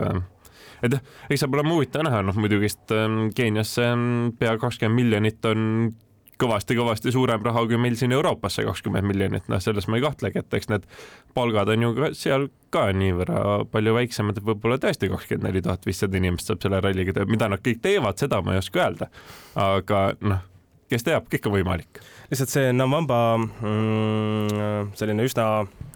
et 0.85 0.97
jah, 0.97 1.03
eks 1.31 1.45
saab 1.45 1.55
olema 1.57 1.77
huvitav 1.77 2.05
näha, 2.05 2.23
noh 2.27 2.37
muidugist 2.37 2.93
Keenias 3.37 3.77
see 3.79 3.93
pea 4.39 4.57
kakskümmend 4.61 5.01
miljonit 5.01 5.47
on 5.49 5.93
kõvasti-kõvasti 6.41 7.13
suurem 7.15 7.43
raha 7.45 7.63
kui 7.69 7.79
meil 7.81 7.97
siin 7.99 8.13
Euroopas 8.15 8.59
see 8.59 8.67
kakskümmend 8.67 9.07
miljonit, 9.07 9.47
noh, 9.51 9.61
selles 9.63 9.87
ma 9.89 9.99
ei 9.99 10.05
kahtlegi, 10.05 10.43
et 10.43 10.57
eks 10.59 10.71
need 10.73 10.89
palgad 11.37 11.71
on 11.75 11.85
ju 11.87 11.93
ka 11.99 12.11
seal 12.19 12.49
ka 12.75 12.89
niivõrra 12.97 13.61
palju 13.71 13.95
väiksemad, 13.99 14.41
et 14.41 14.49
võib-olla 14.49 14.81
tõesti 14.83 15.11
kakskümmend 15.13 15.49
neli 15.49 15.63
tuhat 15.65 15.87
viissada 15.87 16.19
inimest 16.19 16.51
saab 16.51 16.65
selle 16.65 16.83
ralliga 16.83 17.15
teha, 17.15 17.31
mida 17.31 17.51
nad 17.53 17.63
kõik 17.65 17.83
teevad, 17.85 18.19
seda 18.21 18.43
ma 18.43 18.57
ei 18.57 18.63
oska 18.63 18.83
öelda. 18.83 19.11
aga 19.55 20.03
noh, 20.27 20.43
kes 20.91 21.07
teab, 21.07 21.31
kõik 21.31 21.49
on 21.49 21.57
võimalik. 21.59 22.03
Lihtsalt 22.31 22.53
see 22.53 22.73
Namvamba 22.77 23.21
mm, 23.39 24.95
selline 24.99 25.27
üsna 25.27 25.49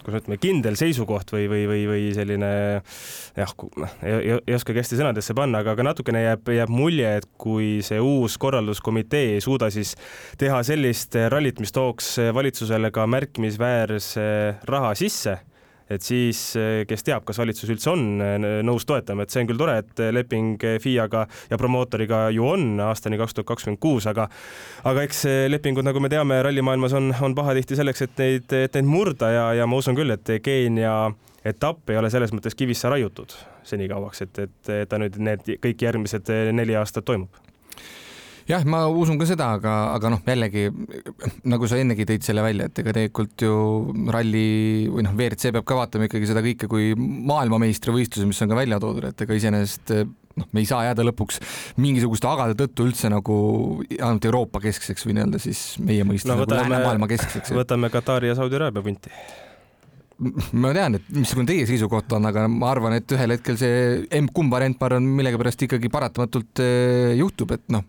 kuidas 0.09 0.25
ütleme, 0.25 0.39
kindel 0.41 0.77
seisukoht 0.79 1.33
või, 1.35 1.47
või, 1.51 1.65
või, 1.69 1.83
või 1.89 2.05
selline 2.17 2.51
jah, 3.37 3.53
noh, 3.83 3.97
ei, 4.03 4.37
ei 4.39 4.57
oskagi 4.57 4.81
hästi 4.81 5.01
sõnadesse 5.01 5.37
panna, 5.37 5.63
aga, 5.63 5.75
aga 5.77 5.89
natukene 5.91 6.23
jääb, 6.25 6.49
jääb 6.57 6.73
mulje, 6.73 7.11
et 7.21 7.29
kui 7.41 7.79
see 7.85 8.01
uus 8.01 8.39
korralduskomitee 8.41 9.37
ei 9.37 9.45
suuda 9.45 9.71
siis 9.75 9.95
teha 10.41 10.63
sellist 10.67 11.19
rallit, 11.33 11.61
mis 11.61 11.75
tooks 11.75 12.17
valitsusele 12.35 12.93
ka 12.95 13.07
märkimisväärse 13.11 14.29
raha 14.69 14.95
sisse 14.99 15.39
et 15.91 16.05
siis 16.05 16.41
eh, 16.61 16.83
kes 16.89 17.05
teab, 17.07 17.25
kas 17.29 17.41
valitsus 17.41 17.71
üldse 17.73 17.93
on 17.93 18.05
eh, 18.25 18.37
nõus 18.67 18.87
toetama, 18.89 19.25
et 19.25 19.35
see 19.35 19.43
on 19.43 19.51
küll 19.51 19.61
tore, 19.61 19.79
et 19.83 20.03
leping 20.15 20.65
FIA-ga 20.85 21.25
ja 21.51 21.61
promootoriga 21.61 22.27
ju 22.35 22.47
on 22.49 22.83
aastani 22.89 23.21
kaks 23.21 23.37
tuhat 23.39 23.51
kakskümmend 23.53 23.81
kuus, 23.83 24.09
aga 24.11 24.29
aga 24.89 25.07
eks 25.07 25.25
lepingud, 25.53 25.87
nagu 25.87 26.03
me 26.03 26.13
teame, 26.13 26.41
rallimaailmas 26.45 26.97
on, 26.99 27.13
on 27.25 27.37
pahatihti 27.39 27.79
selleks, 27.79 28.05
et 28.07 28.23
neid, 28.23 28.53
et 28.53 28.79
neid 28.79 28.89
murda 28.89 29.33
ja, 29.33 29.49
ja 29.63 29.69
ma 29.71 29.81
usun 29.81 29.99
küll, 29.99 30.13
et 30.15 30.37
Keenia 30.45 31.11
etapp 31.49 31.91
ei 31.91 31.99
ole 32.01 32.11
selles 32.13 32.33
mõttes 32.35 32.57
kivisse 32.59 32.91
raiutud 32.91 33.35
senikauaks, 33.69 34.25
et, 34.27 34.45
et 34.45 34.73
ta 34.89 35.01
nüüd 35.01 35.17
need 35.23 35.53
kõik 35.63 35.85
järgmised 35.89 36.33
neli 36.57 36.77
aastat 36.79 37.07
toimub 37.09 37.45
jah, 38.49 38.65
ma 38.69 38.85
usun 38.89 39.19
ka 39.21 39.27
seda, 39.29 39.51
aga, 39.59 39.75
aga 39.95 40.13
noh, 40.15 40.23
jällegi 40.27 40.69
nagu 41.49 41.69
sa 41.69 41.81
ennegi 41.81 42.07
tõid 42.09 42.25
selle 42.27 42.45
välja, 42.45 42.69
et 42.69 42.81
ega 42.83 42.95
tegelikult 42.97 43.45
ju 43.45 43.57
ralli 44.15 44.89
või 44.93 45.05
noh, 45.07 45.17
WRC 45.17 45.53
peab 45.57 45.67
ka 45.69 45.79
vaatama 45.83 46.09
ikkagi 46.09 46.31
seda 46.31 46.45
kõike 46.45 46.71
kui 46.71 46.95
maailmameistrivõistlusi, 46.99 48.29
mis 48.29 48.41
on 48.45 48.53
ka 48.53 48.59
välja 48.59 48.81
toodud, 48.83 49.11
et 49.11 49.27
ega 49.27 49.37
iseenesest 49.37 49.93
noh, 50.39 50.49
me 50.55 50.63
ei 50.63 50.71
saa 50.71 50.87
jääda 50.89 51.05
lõpuks 51.11 51.43
mingisuguste 51.83 52.31
agade 52.31 52.57
tõttu 52.59 52.87
üldse 52.89 53.11
nagu 53.13 53.37
ainult 53.99 54.31
Euroopa 54.31 54.63
keskseks 54.65 55.05
või 55.09 55.19
nii-öelda 55.19 55.43
siis 55.43 55.67
meie 55.83 56.07
mõistes 56.09 56.31
no, 56.31 56.39
nagu 56.39 56.57
läänemaailma 56.57 57.11
keskseks. 57.11 57.53
võtame 57.57 57.93
Katari 57.93 58.33
ja 58.33 58.39
Saudi 58.39 58.59
Araabia 58.61 58.85
punti 58.87 59.13
ma 60.59 60.73
tean, 60.75 60.97
et 60.99 61.13
missugune 61.15 61.47
teie 61.47 61.67
seisukoht 61.69 62.11
on, 62.17 62.25
aga 62.27 62.49
ma 62.51 62.73
arvan, 62.73 62.97
et 62.99 63.13
ühel 63.15 63.37
hetkel 63.37 63.59
see 63.61 64.01
emb-kumb 64.19 64.51
variant, 64.51 64.75
ma 64.81 64.89
arvan, 64.89 65.07
millegipärast 65.21 65.63
ikkagi 65.69 65.91
paratamatult 65.95 66.65
eh, 66.65 67.13
juhtub, 67.21 67.55
et 67.55 67.69
noh 67.71 67.85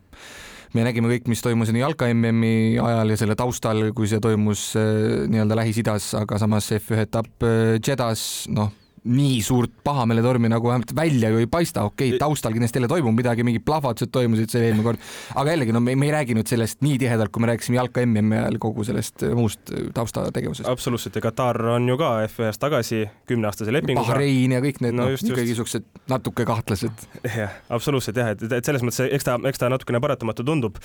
me 0.74 0.86
nägime 0.86 1.10
kõik, 1.12 1.30
mis 1.32 1.42
toimus 1.46 1.72
nii 1.74 1.84
jalka 1.84 2.10
MM-i 2.14 2.78
ajal 2.82 3.14
ja 3.14 3.18
selle 3.20 3.38
taustal, 3.40 3.90
kui 3.98 4.10
see 4.12 4.22
toimus 4.24 4.72
äh, 4.80 5.26
nii-öelda 5.32 5.58
Lähis-Idas, 5.62 6.12
aga 6.20 6.42
samas 6.42 6.70
F1 6.78 7.06
etapp 7.08 7.48
äh, 7.48 7.78
Jeddas, 7.80 8.46
noh 8.54 8.74
nii 9.04 9.42
suurt 9.46 9.72
pahameeletormi 9.84 10.50
nagu 10.52 10.68
vähemalt 10.68 10.96
välja 10.96 11.30
ju 11.30 11.42
ei 11.42 11.48
paista, 11.48 11.84
okei 11.88 12.10
okay,, 12.10 12.20
taustal 12.20 12.54
kindlasti 12.54 12.80
jälle 12.80 12.90
toimub 12.92 13.16
midagi, 13.16 13.44
mingid 13.44 13.64
plahvatused 13.66 14.12
toimusid 14.12 14.52
see 14.52 14.66
eelmine 14.68 14.86
kord, 14.86 15.04
aga 15.36 15.56
jällegi 15.56 15.76
no 15.76 15.82
me, 15.84 15.96
me 16.00 16.10
ei 16.10 16.14
räägi 16.16 16.36
nüüd 16.38 16.50
sellest 16.52 16.84
nii 16.86 16.98
tihedalt, 17.04 17.32
kui 17.34 17.44
me 17.44 17.52
rääkisime 17.52 17.80
jalka 17.80 18.04
MM-i 18.06 18.42
ajal 18.42 18.60
kogu 18.62 18.86
sellest 18.88 19.24
äh, 19.28 19.36
muust 19.38 19.72
äh, 19.74 19.88
taustategevusest. 19.96 20.70
absoluutselt 20.70 21.16
ja 21.16 21.24
Katar 21.30 21.62
on 21.76 21.88
ju 21.90 21.98
ka 22.00 22.12
F1-st 22.28 22.64
tagasi 22.64 23.06
kümneaastase 23.30 23.74
lepinguga. 23.74 24.14
Bahrein 24.14 24.58
ja 24.58 24.64
kõik 24.64 24.84
need 24.84 24.98
no, 24.98 25.08
no, 25.08 25.16
ikkagi 25.16 25.56
siuksed 25.60 25.88
natuke 26.12 26.46
kahtlased. 26.50 27.08
jah, 27.24 27.56
absoluutselt 27.70 28.20
jah, 28.20 28.34
et, 28.36 28.46
et 28.50 28.66
selles 28.66 28.86
mõttes 28.86 29.08
eks 29.08 29.28
ta, 29.28 29.40
eks 29.50 29.62
ta 29.62 29.72
natukene 29.72 30.04
paratamatu 30.04 30.46
tundub. 30.46 30.78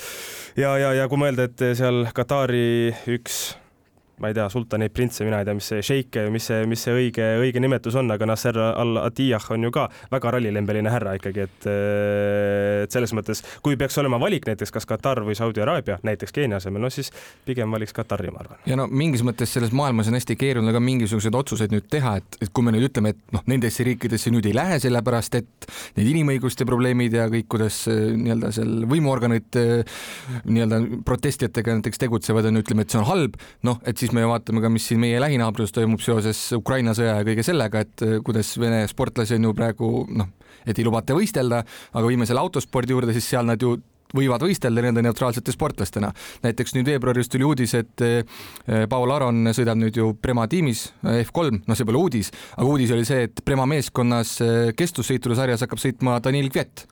ja, 0.57 0.77
ja, 0.79 0.95
ja 1.01 1.11
kui 1.11 1.21
mõelda, 1.21 1.51
et 1.51 1.69
seal 1.79 2.07
Katari 2.15 2.95
üks 3.11 3.55
ma 4.23 4.31
ei 4.31 4.37
tea, 4.37 4.47
sultaneid, 4.53 4.93
printse, 4.95 5.25
mina 5.27 5.41
ei 5.43 5.49
tea, 5.49 5.57
mis 5.59 5.69
see 5.73 5.83
šeik, 5.85 6.19
mis 6.33 6.49
see, 6.51 6.65
mis 6.71 6.85
see 6.87 6.95
õige, 6.95 7.27
õige 7.43 7.63
nimetus 7.63 7.97
on, 7.99 8.11
aga 8.15 8.29
Nasser 8.29 8.59
al-Attiyah 8.59 9.51
on 9.55 9.69
ju 9.69 9.73
ka 9.75 9.89
väga 10.13 10.35
rallilembeline 10.37 10.93
härra 10.93 11.17
ikkagi, 11.19 11.49
et 11.49 11.69
et 12.85 12.95
selles 12.95 13.15
mõttes, 13.17 13.43
kui 13.65 13.79
peaks 13.81 13.97
olema 14.01 14.19
valik 14.21 14.47
näiteks 14.49 14.73
kas 14.75 14.87
Katar 14.89 15.23
või 15.27 15.37
Saudi 15.39 15.63
Araabia 15.65 15.99
näiteks 16.07 16.35
Keenia 16.35 16.61
asemel, 16.61 16.83
no 16.85 16.91
siis 16.93 17.11
pigem 17.47 17.73
valiks 17.75 17.95
Katari, 17.97 18.31
ma 18.35 18.43
arvan. 18.45 18.61
ja 18.69 18.79
no 18.79 18.87
mingis 18.91 19.25
mõttes 19.27 19.55
selles 19.57 19.73
maailmas 19.77 20.11
on 20.11 20.19
hästi 20.19 20.37
keeruline 20.41 20.75
ka 20.75 20.83
mingisuguseid 20.85 21.39
otsuseid 21.39 21.75
nüüd 21.75 21.89
teha, 21.91 22.17
et, 22.21 22.39
et 22.45 22.53
kui 22.55 22.67
me 22.67 22.75
nüüd 22.75 22.89
ütleme, 22.91 23.15
et 23.15 23.35
noh, 23.35 23.45
nendesse 23.51 23.87
riikidesse 23.87 24.33
nüüd 24.35 24.49
ei 24.51 24.55
lähe, 24.57 24.79
sellepärast 24.83 25.39
et 25.41 25.69
need 25.99 26.13
inimõiguste 26.13 26.67
probleemid 26.69 27.17
ja 27.19 27.27
kõik, 27.33 27.49
kuidas 27.57 27.85
äh, 27.91 28.13
nii-öelda 28.19 28.53
seal 28.55 28.87
võimuorganid 28.91 29.61
äh, 29.61 30.01
nii-öelda 30.45 30.81
protestijatega 31.07 31.79
näiteks 31.79 32.03
tegutsevad, 32.05 32.51
on, 32.51 32.61
ütleme, 32.63 32.85
et 32.85 32.95
see 32.95 33.01
on 33.01 33.09
halb, 33.09 33.39
noh, 33.67 33.81
et 33.89 34.01
siis 34.05 34.13
me 34.15 34.27
vaatame 34.29 34.61
ka, 34.61 34.71
mis 34.73 34.85
siin 34.91 35.01
meie 35.01 35.21
lähinaabrus 35.23 35.73
toimub 35.75 36.03
seoses 36.05 36.41
Ukraina 36.57 36.95
sõja 36.97 37.19
ja 37.21 37.25
kõige 37.27 37.45
sellega, 37.47 37.85
et 37.85 38.05
eh, 38.05 38.19
kuidas 38.25 38.53
Vene 38.61 38.85
sportlasi 38.91 39.39
on 39.39 39.49
ju 39.49 39.57
praegu 39.57 39.91
noh, 40.13 40.31
et 40.65 40.79
ei 40.79 40.87
lubata 40.87 41.17
võistelda, 41.17 41.63
aga 41.95 42.07
viime 42.11 42.29
selle 42.29 42.43
autospordi 42.45 42.95
juurde, 42.95 43.17
siis 43.17 43.31
seal 43.33 43.49
nad 43.49 43.61
ju 43.61 43.77
võivad 44.15 44.45
võistelda 44.45 44.83
nende 44.85 45.03
neutraalsete 45.03 45.51
sportlastena. 45.51 46.13
näiteks 46.45 46.77
nüüd 46.77 46.87
veebruaris 46.93 47.33
tuli 47.33 47.47
uudis, 47.49 47.75
et 47.81 48.05
eh, 48.05 48.85
Paul 48.91 49.11
Aron 49.17 49.55
sõidab 49.57 49.81
nüüd 49.81 49.97
ju 49.99 50.13
Prema 50.21 50.47
tiimis 50.51 50.87
eh, 51.03 51.25
F3, 51.25 51.65
noh, 51.65 51.79
see 51.79 51.89
pole 51.89 52.03
uudis, 52.03 52.31
aga 52.55 52.69
uudis 52.69 52.93
oli 52.95 53.09
see, 53.09 53.31
et 53.31 53.45
Prema 53.45 53.67
meeskonnas 53.71 54.37
kestvussõitude 54.77 55.39
sarjas 55.39 55.65
hakkab 55.65 55.81
sõitma 55.81 56.21
Daniil 56.23 56.53
Kvet 56.53 56.87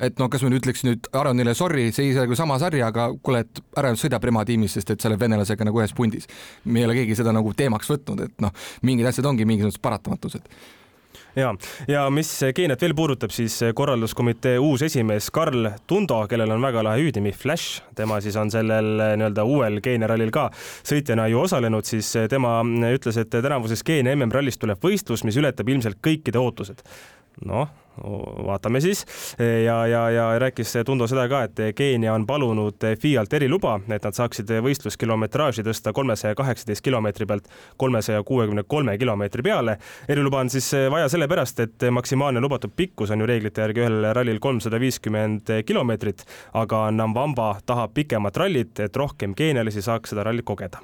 et 0.00 0.18
no 0.20 0.28
kas 0.32 0.44
ma 0.44 0.52
nüüd 0.52 0.64
ütleks 0.64 0.84
nüüd 0.86 1.10
Aronile 1.16 1.54
sorry, 1.56 1.88
see 1.94 2.10
ei 2.10 2.16
saa 2.16 2.26
nagu 2.26 2.38
sama 2.38 2.58
sarja, 2.62 2.90
aga 2.92 3.08
kuule, 3.24 3.44
et 3.46 3.62
ära 3.78 3.92
nüüd 3.92 4.02
sõida 4.02 4.20
Prema 4.22 4.44
tiimis, 4.48 4.76
sest 4.76 4.92
et 4.92 5.02
sa 5.02 5.10
oled 5.10 5.20
venelasega 5.20 5.68
nagu 5.68 5.82
ühes 5.82 5.94
pundis. 5.96 6.28
me 6.64 6.82
ei 6.82 6.88
ole 6.88 6.98
keegi 7.00 7.18
seda 7.18 7.34
nagu 7.36 7.52
teemaks 7.56 7.92
võtnud, 7.92 8.26
et 8.28 8.42
noh, 8.44 8.52
mingid 8.86 9.08
asjad 9.08 9.28
ongi 9.32 9.48
mingisugused 9.48 9.82
paratamatused 9.84 10.50
ja, 11.36 11.54
ja 11.88 12.04
mis 12.12 12.30
Keeniat 12.54 12.82
veel 12.82 12.94
puudutab, 12.96 13.32
siis 13.34 13.58
korralduskomitee 13.76 14.58
uus 14.62 14.84
esimees 14.86 15.30
Karl 15.34 15.70
Tundo, 15.88 16.18
kellel 16.30 16.52
on 16.54 16.64
väga 16.64 16.84
lahe 16.86 17.04
hüüdnimi 17.04 17.32
Flash, 17.36 17.80
tema 17.96 18.20
siis 18.24 18.36
on 18.40 18.52
sellel 18.52 18.92
nii-öelda 19.00 19.44
uuel 19.48 19.80
Keenia 19.84 20.10
rallil 20.12 20.32
ka 20.34 20.48
sõitjana 20.56 21.28
ju 21.32 21.42
osalenud, 21.44 21.88
siis 21.88 22.12
tema 22.32 22.58
ütles, 22.92 23.20
et 23.20 23.32
tänavuses 23.32 23.84
Keenia 23.86 24.16
MM-rallis 24.16 24.60
tuleb 24.60 24.82
võistlus, 24.82 25.24
mis 25.28 25.40
ületab 25.40 25.68
ilmselt 25.72 26.00
kõikide 26.04 26.40
ootused. 26.42 26.84
noh 27.44 27.68
vaatame 28.46 28.80
siis 28.80 29.04
ja, 29.64 29.86
ja, 29.86 30.02
ja 30.10 30.26
rääkis 30.38 30.74
Tundo 30.86 31.06
seda 31.06 31.26
ka, 31.28 31.42
et 31.46 31.60
Keenia 31.76 32.14
on 32.14 32.26
palunud 32.26 32.86
FIA-lt 33.02 33.38
eriluba, 33.38 33.76
et 33.88 34.04
nad 34.04 34.16
saaksid 34.16 34.50
võistluskilometraaži 34.64 35.64
tõsta 35.66 35.92
kolmesaja 35.96 36.36
kaheksateist 36.38 36.84
kilomeetri 36.84 37.26
pealt 37.26 37.48
kolmesaja 37.76 38.22
kuuekümne 38.26 38.66
kolme 38.68 38.98
kilomeetri 38.98 39.42
peale. 39.42 39.78
eriluba 40.08 40.40
on 40.40 40.50
siis 40.50 40.72
vaja 40.90 41.08
sellepärast, 41.08 41.60
et 41.60 41.88
maksimaalne 41.90 42.40
lubatud 42.40 42.72
pikkus 42.76 43.10
on 43.10 43.20
ju 43.20 43.26
reeglite 43.26 43.64
järgi 43.64 43.84
ühel 43.84 44.10
rallil 44.16 44.40
kolmsada 44.40 44.80
viiskümmend 44.80 45.54
kilomeetrit, 45.66 46.24
aga 46.54 46.90
Namvamba 46.90 47.56
tahab 47.66 47.94
pikemat 47.94 48.36
rallit, 48.36 48.80
et 48.80 48.96
rohkem 48.96 49.34
keenialasi 49.34 49.82
saaks 49.82 50.14
seda 50.14 50.26
rallit 50.26 50.46
kogeda 50.46 50.82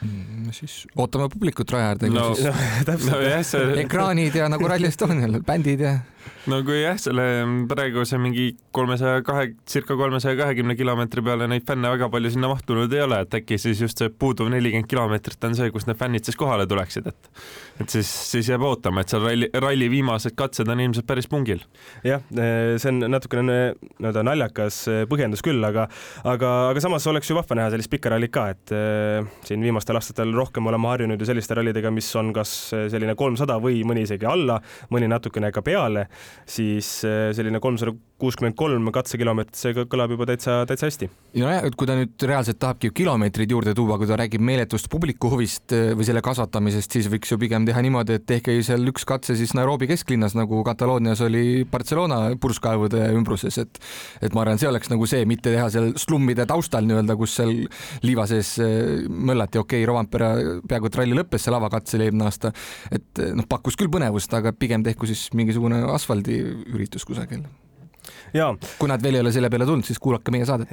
mm,. 0.00 0.52
siis 0.56 0.80
ootame 0.96 1.28
publikut 1.32 1.70
raja 1.74 1.94
äärde 1.94 2.12
no,. 2.12 2.28
No, 2.88 2.94
no, 2.94 2.98
no, 3.10 3.80
ekraanid 3.82 4.34
ja 4.38 4.48
nagu 4.52 4.68
Rally 4.68 4.88
Estonial, 4.88 5.40
bändid 5.46 5.84
ja 5.84 5.98
no 6.48 6.58
kui 6.66 6.80
jah, 6.80 6.96
selle 7.00 7.24
praeguse 7.70 8.18
mingi 8.20 8.50
kolmesaja 8.74 9.22
kahe, 9.26 9.52
circa 9.68 9.96
kolmesaja 9.98 10.38
kahekümne 10.38 10.76
kilomeetri 10.78 11.22
peale 11.24 11.48
neid 11.50 11.66
fänne 11.68 11.90
väga 11.92 12.08
palju 12.12 12.32
sinna 12.34 12.50
mahtunud 12.50 12.92
ei 12.94 13.02
ole, 13.04 13.20
et 13.24 13.36
äkki 13.40 13.58
siis 13.60 13.82
just 13.84 14.00
see 14.00 14.10
puuduv 14.10 14.50
nelikümmend 14.52 14.88
kilomeetrit 14.90 15.44
on 15.48 15.56
see, 15.58 15.70
kus 15.74 15.88
need 15.88 15.98
fännid 16.00 16.28
siis 16.28 16.38
kohale 16.40 16.66
tuleksid, 16.70 17.08
et 17.10 17.30
et 17.82 17.94
siis, 17.94 18.08
siis 18.32 18.48
jääb 18.50 18.64
ootama, 18.66 19.04
et 19.04 19.12
seal 19.12 19.22
ralli, 19.24 19.50
ralli 19.54 19.90
viimased 19.92 20.34
katsed 20.38 20.68
on 20.72 20.82
ilmselt 20.82 21.06
päris 21.08 21.28
pungil. 21.30 21.62
jah, 22.06 22.24
see 22.32 22.92
on 22.92 23.04
natukene 23.12 23.44
nii-öelda 23.48 24.24
naljakas 24.26 24.80
põhjendus 25.10 25.44
küll, 25.44 25.62
aga 25.64 25.88
aga, 26.24 26.54
aga 26.72 26.84
samas 26.84 27.06
oleks 27.10 27.30
ju 27.30 27.38
vahva 27.38 27.60
näha 27.60 27.74
sellist 27.74 27.92
pikka 27.92 28.14
rallit 28.14 28.34
ka, 28.34 28.48
et 28.54 28.74
äh, 28.74 29.28
siin 29.48 29.62
viimastel 29.78 29.98
aastatel 30.00 30.34
rohkem 30.34 30.66
oleme 30.66 30.88
harjunud 30.90 31.20
ju 31.20 31.26
selliste 31.28 31.54
rallidega, 31.54 31.90
mis 31.94 32.08
on 32.18 32.32
kas 32.34 32.50
selline 32.90 33.14
kolmsada 33.14 33.58
või 33.62 33.84
mõni 33.86 34.02
isegi 34.06 34.26
alla, 34.26 34.58
mõni 34.90 35.08
natukene 35.08 35.52
ka 35.54 35.62
peale 35.62 36.08
siis 36.46 37.04
äh, 37.06 37.30
selline 37.36 37.60
kolmsada 37.62 37.94
kuuskümmend 38.18 38.56
kolm 38.58 38.88
katsekilomeetrit, 38.94 39.58
see 39.58 39.84
kõlab 39.90 40.12
juba 40.14 40.26
täitsa, 40.26 40.60
täitsa 40.66 40.88
hästi. 40.88 41.08
nojah, 41.38 41.66
et 41.68 41.76
kui 41.78 41.86
ta 41.86 41.94
nüüd 41.98 42.24
reaalselt 42.26 42.58
tahabki 42.58 42.90
kilomeetreid 42.96 43.52
juurde 43.54 43.74
tuua, 43.78 43.98
kui 44.00 44.08
ta 44.10 44.16
räägib 44.18 44.42
meeletust 44.42 44.88
publiku 44.90 45.30
huvist 45.30 45.74
eh, 45.76 45.92
või 45.98 46.06
selle 46.08 46.22
kasvatamisest, 46.24 46.96
siis 46.96 47.08
võiks 47.12 47.30
ju 47.30 47.38
pigem 47.38 47.66
teha 47.68 47.82
niimoodi, 47.84 48.16
et 48.18 48.26
tehke 48.26 48.56
seal 48.66 48.90
üks 48.90 49.06
katse 49.08 49.36
siis 49.38 49.54
Nairobi 49.54 49.86
kesklinnas, 49.90 50.34
nagu 50.38 50.64
Kataloonias 50.66 51.22
oli 51.26 51.62
Barcelona 51.70 52.34
purskkaevude 52.40 53.04
ümbruses, 53.14 53.60
et 53.62 53.78
et 54.22 54.34
ma 54.34 54.42
arvan, 54.42 54.58
see 54.58 54.70
oleks 54.70 54.90
nagu 54.90 55.06
see, 55.06 55.22
mitte 55.28 55.52
teha 55.54 55.68
seal 55.70 55.92
slummide 56.00 56.46
taustal 56.50 56.88
nii-öelda, 56.88 57.14
kus 57.20 57.38
seal 57.38 57.54
liiva 58.02 58.26
sees 58.30 58.56
eh, 58.64 59.06
möllati, 59.08 59.62
okei 59.62 59.84
okay,, 59.84 59.88
Rovampere 59.88 60.32
peaaegu 60.68 60.90
et 60.90 61.00
ralli 61.00 61.16
lõppes 61.20 61.46
seal 61.46 61.56
avakatsel 61.60 62.02
eelmine 62.08 62.26
aasta, 62.26 62.50
et 62.90 63.22
eh, 63.22 63.30
noh, 63.38 63.46
pakkus 63.48 63.78
küll 63.78 63.92
põnevust, 63.94 64.34
aga 64.34 64.52
pigem 64.56 64.82
tehku 64.86 65.06
siis 65.06 65.28
mingisugune 65.38 65.84
asfaldiüritus 65.94 67.06
kusagil 67.06 67.46
kui 68.78 68.90
nad 68.90 69.02
veel 69.02 69.18
ei 69.18 69.24
ole 69.24 69.32
selle 69.34 69.50
peale 69.52 69.66
tulnud, 69.68 69.86
siis 69.86 70.00
kuulake 70.02 70.32
meie 70.34 70.46
saadet 70.48 70.72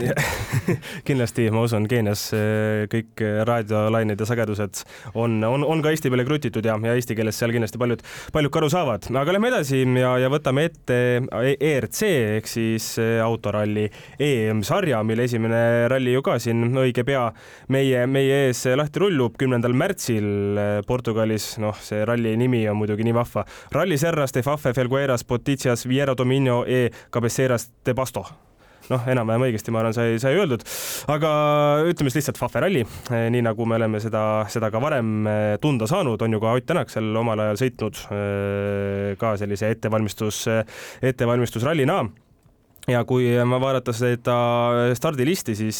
kindlasti, 1.07 1.47
ma 1.53 1.63
usun, 1.65 1.88
Keenias 1.89 2.27
eh, 2.35 2.85
kõik 2.91 3.24
raadiolained 3.47 4.19
ja 4.19 4.27
sagedused 4.27 4.83
on, 5.13 5.38
on, 5.47 5.63
on 5.63 5.83
ka 5.83 5.93
eesti 5.93 6.12
peale 6.12 6.25
krutitud 6.27 6.65
ja, 6.65 6.77
ja 6.83 6.95
eesti 6.97 7.17
keeles 7.17 7.38
seal 7.39 7.53
kindlasti 7.55 7.79
paljud, 7.81 8.03
paljud 8.35 8.53
ka 8.53 8.62
aru 8.62 8.71
saavad. 8.74 9.09
aga 9.21 9.35
lähme 9.35 9.51
edasi 9.53 9.83
ja, 10.00 10.15
ja 10.21 10.31
võtame 10.33 10.67
ette 10.69 11.00
ERC 11.55 12.01
ehk 12.39 12.50
siis 12.50 12.89
eh, 13.01 13.17
autoralli 13.24 13.88
EM-sarja, 14.19 15.01
mille 15.07 15.27
esimene 15.29 15.62
ralli 15.91 16.15
ju 16.15 16.24
ka 16.25 16.38
siin 16.41 16.67
õige 16.81 17.05
pea 17.07 17.27
meie, 17.74 18.05
meie 18.09 18.41
ees 18.50 18.65
lahti 18.75 19.03
rullub 19.03 19.38
kümnendal 19.39 19.75
märtsil 19.77 20.59
eh, 20.59 20.79
Portugalis. 20.88 21.55
noh, 21.62 21.77
see 21.81 22.03
ralli 22.07 22.35
nimi 22.39 22.63
on 22.69 22.79
muidugi 22.79 23.05
nii 23.05 23.15
vahva. 23.15 23.45
Rally 23.75 23.97
Serras 24.01 24.33
de 24.35 24.43
Fafe 24.43 24.74
Felgueras 24.75 25.24
Poticias 25.24 25.85
Viera 25.88 26.15
Dominio 26.17 26.63
e 26.65 26.89
Cabecera 27.13 27.44
Seerast 27.45 27.71
de 27.85 27.93
Basto 27.93 28.25
noh, 28.89 29.05
enam-vähem 29.09 29.45
õigesti, 29.47 29.73
ma 29.73 29.81
arvan, 29.81 29.95
sai, 29.95 30.17
sai 30.21 30.35
öeldud, 30.37 30.63
aga 31.13 31.31
ütleme 31.89 32.11
siis 32.11 32.21
lihtsalt 32.21 32.39
Fafe 32.41 32.61
ralli, 32.63 32.83
eh, 33.09 33.27
nii 33.33 33.43
nagu 33.45 33.67
me 33.69 33.79
oleme 33.79 34.01
seda, 34.03 34.21
seda 34.51 34.69
ka 34.73 34.81
varem 34.83 35.29
eh, 35.29 35.55
tunda 35.61 35.87
saanud, 35.89 36.21
on 36.21 36.37
ju 36.37 36.41
ka 36.43 36.53
Ott 36.57 36.67
Tänak 36.69 36.93
seal 36.93 37.09
omal 37.17 37.41
ajal 37.43 37.61
sõitnud 37.61 38.03
eh, 38.13 39.09
ka 39.21 39.35
sellise 39.41 39.71
ettevalmistus, 39.73 40.45
ettevalmistusrallina. 41.05 42.03
Ja 42.89 43.01
kui 43.09 43.31
vaadata 43.33 43.93
seda 43.97 44.35
stardilisti, 44.97 45.55
siis 45.57 45.79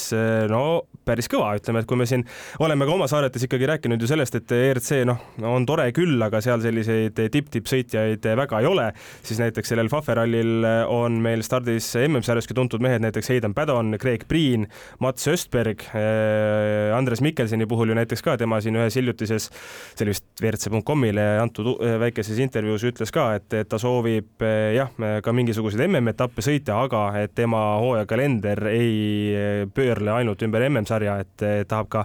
no 0.50 0.62
päris 1.06 1.30
kõva, 1.32 1.54
ütleme, 1.60 1.82
et 1.82 1.90
kui 1.90 2.00
me 2.00 2.08
siin 2.10 2.26
oleme 2.64 2.88
ka 2.88 2.96
oma 2.96 3.08
saadetes 3.12 3.46
ikkagi 3.48 3.70
rääkinud 3.70 4.02
ju 4.02 4.10
sellest, 4.10 4.40
et 4.40 4.56
ERC 4.56 5.04
noh, 5.08 5.22
on 5.46 5.66
tore 5.68 5.88
küll, 5.96 6.18
aga 6.26 6.42
seal 6.44 6.64
selliseid 6.64 7.20
tipp-tipp-sõitjaid 7.34 8.26
väga 8.42 8.62
ei 8.62 8.70
ole, 8.70 8.90
siis 9.26 9.40
näiteks 9.42 9.74
sellel 9.74 9.90
Faferallil 9.92 10.66
on 10.92 11.20
meil 11.24 11.44
stardis 11.46 11.92
MM-sarjaski 12.06 12.58
tuntud 12.58 12.84
mehed, 12.84 13.04
näiteks 13.06 13.32
Heidan 13.34 13.54
Padon, 13.58 13.96
Craig 14.02 14.26
Priin, 14.30 14.68
Mats 15.04 15.28
Östberg, 15.32 15.86
Andres 16.96 17.22
Mikkelsoni 17.26 17.68
puhul 17.70 17.94
ju 17.94 17.98
näiteks 17.98 18.26
ka 18.26 18.38
tema 18.42 18.60
siin 18.64 18.78
ühes 18.80 18.98
hiljutises, 18.98 19.50
see 19.94 20.06
oli 20.06 20.16
vist 20.16 20.26
WRC.com'ile 20.42 21.28
antud 21.44 21.76
väikeses 22.02 22.40
intervjuus 22.44 22.86
ütles 22.90 23.14
ka, 23.14 23.30
et, 23.40 23.48
et 23.54 23.70
ta 23.70 23.80
soovib 23.82 24.46
jah, 24.76 24.92
ka 25.24 25.36
mingisuguseid 25.36 25.86
MM-etappe 25.88 26.44
sõita, 26.46 26.80
aga 26.86 27.08
et 27.22 27.36
tema 27.38 27.62
hooajakalender 27.84 28.66
ei 28.72 29.68
pöörle 29.76 30.14
ainult 30.16 30.44
ümber 30.46 30.66
MM-sarja, 30.70 30.95
et 31.04 31.46
tahab 31.70 31.90
ka 31.92 32.04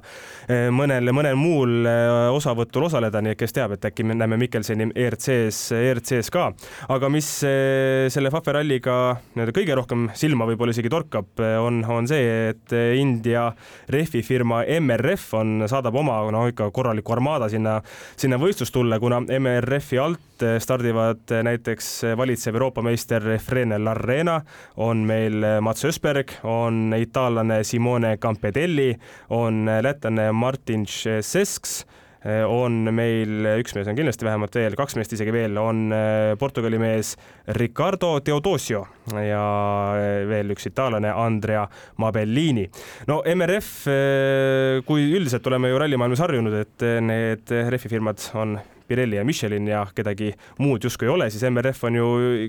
eh, 0.48 0.68
mõnel, 0.74 1.12
mõnel 1.14 1.38
muul 1.38 1.86
eh, 1.88 2.28
osavõtul 2.34 2.88
osaleda, 2.88 3.22
nii 3.22 3.34
et 3.34 3.40
kes 3.40 3.54
teab, 3.56 3.74
et 3.76 3.86
äkki 3.90 4.06
me 4.06 4.16
näeme 4.18 4.38
Mikkelseni 4.40 4.90
ERC-s, 4.94 5.72
ERC-s 5.76 6.32
ka. 6.34 6.50
aga 6.92 7.10
mis 7.12 7.28
eh, 7.48 8.08
selle 8.12 8.32
Fafe 8.32 8.54
ralliga 8.56 8.96
nii-öelda 9.34 9.56
kõige 9.56 9.76
rohkem 9.78 10.08
silma 10.18 10.48
võib-olla 10.50 10.74
isegi 10.74 10.92
torkab, 10.92 11.42
on, 11.62 11.82
on 11.88 12.08
see, 12.10 12.50
et 12.50 12.74
India 12.98 13.48
rehvifirma 13.90 14.62
MRF 14.80 15.34
on, 15.40 15.54
saadab 15.70 15.96
oma 16.00 16.20
no 16.32 16.46
ikka 16.50 16.70
korraliku 16.74 17.16
armaada 17.16 17.50
sinna, 17.52 17.78
sinna 18.18 18.38
võistlustulle, 18.40 19.00
kuna 19.02 19.22
MRF-i 19.26 20.00
alt 20.00 20.44
stardivad 20.62 21.32
näiteks 21.44 21.88
valitsev 22.16 22.56
Euroopa 22.56 22.82
meister 22.84 23.26
Frene 23.44 23.76
Larrena, 23.82 24.38
on 24.80 25.02
meil 25.08 25.44
Mats 25.60 25.84
Ösberg, 25.84 26.32
on 26.48 26.94
itaallane 26.96 27.60
Simone 27.64 28.14
Campedelli, 28.16 28.79
on 29.36 29.64
lätlane 29.84 30.30
Martin 30.36 30.86
Šesks 30.88 31.82
on 32.20 32.82
meil, 32.92 33.46
üks 33.62 33.72
mees 33.72 33.88
on 33.88 33.96
kindlasti 33.96 34.26
vähemalt 34.26 34.56
veel, 34.58 34.74
kaks 34.76 34.98
meest 34.98 35.14
isegi 35.16 35.32
veel, 35.32 35.56
on 35.56 35.86
Portugali 36.40 36.76
mees 36.76 37.14
Ricardo 37.56 38.10
Teodosio 38.20 38.82
ja 39.24 39.44
veel 40.28 40.52
üks 40.52 40.68
itaallane 40.68 41.14
Andrea 41.16 41.62
Mabellini. 42.04 42.66
no 43.08 43.22
MRF, 43.24 43.70
kui 44.84 45.06
üldiselt 45.16 45.48
oleme 45.48 45.72
ju 45.72 45.80
rallimaailmas 45.80 46.20
harjunud, 46.26 46.58
et 46.60 46.86
need 47.08 47.56
rehvifirmad 47.72 48.28
on 48.36 48.58
Pirelli 48.90 49.20
ja 49.20 49.24
Michelin 49.24 49.68
ja 49.70 49.84
kedagi 49.94 50.32
muud 50.58 50.84
justkui 50.84 51.06
ei 51.06 51.12
ole, 51.14 51.28
siis 51.30 51.44
MRF 51.46 51.86
on 51.86 51.98
ju 51.98 52.08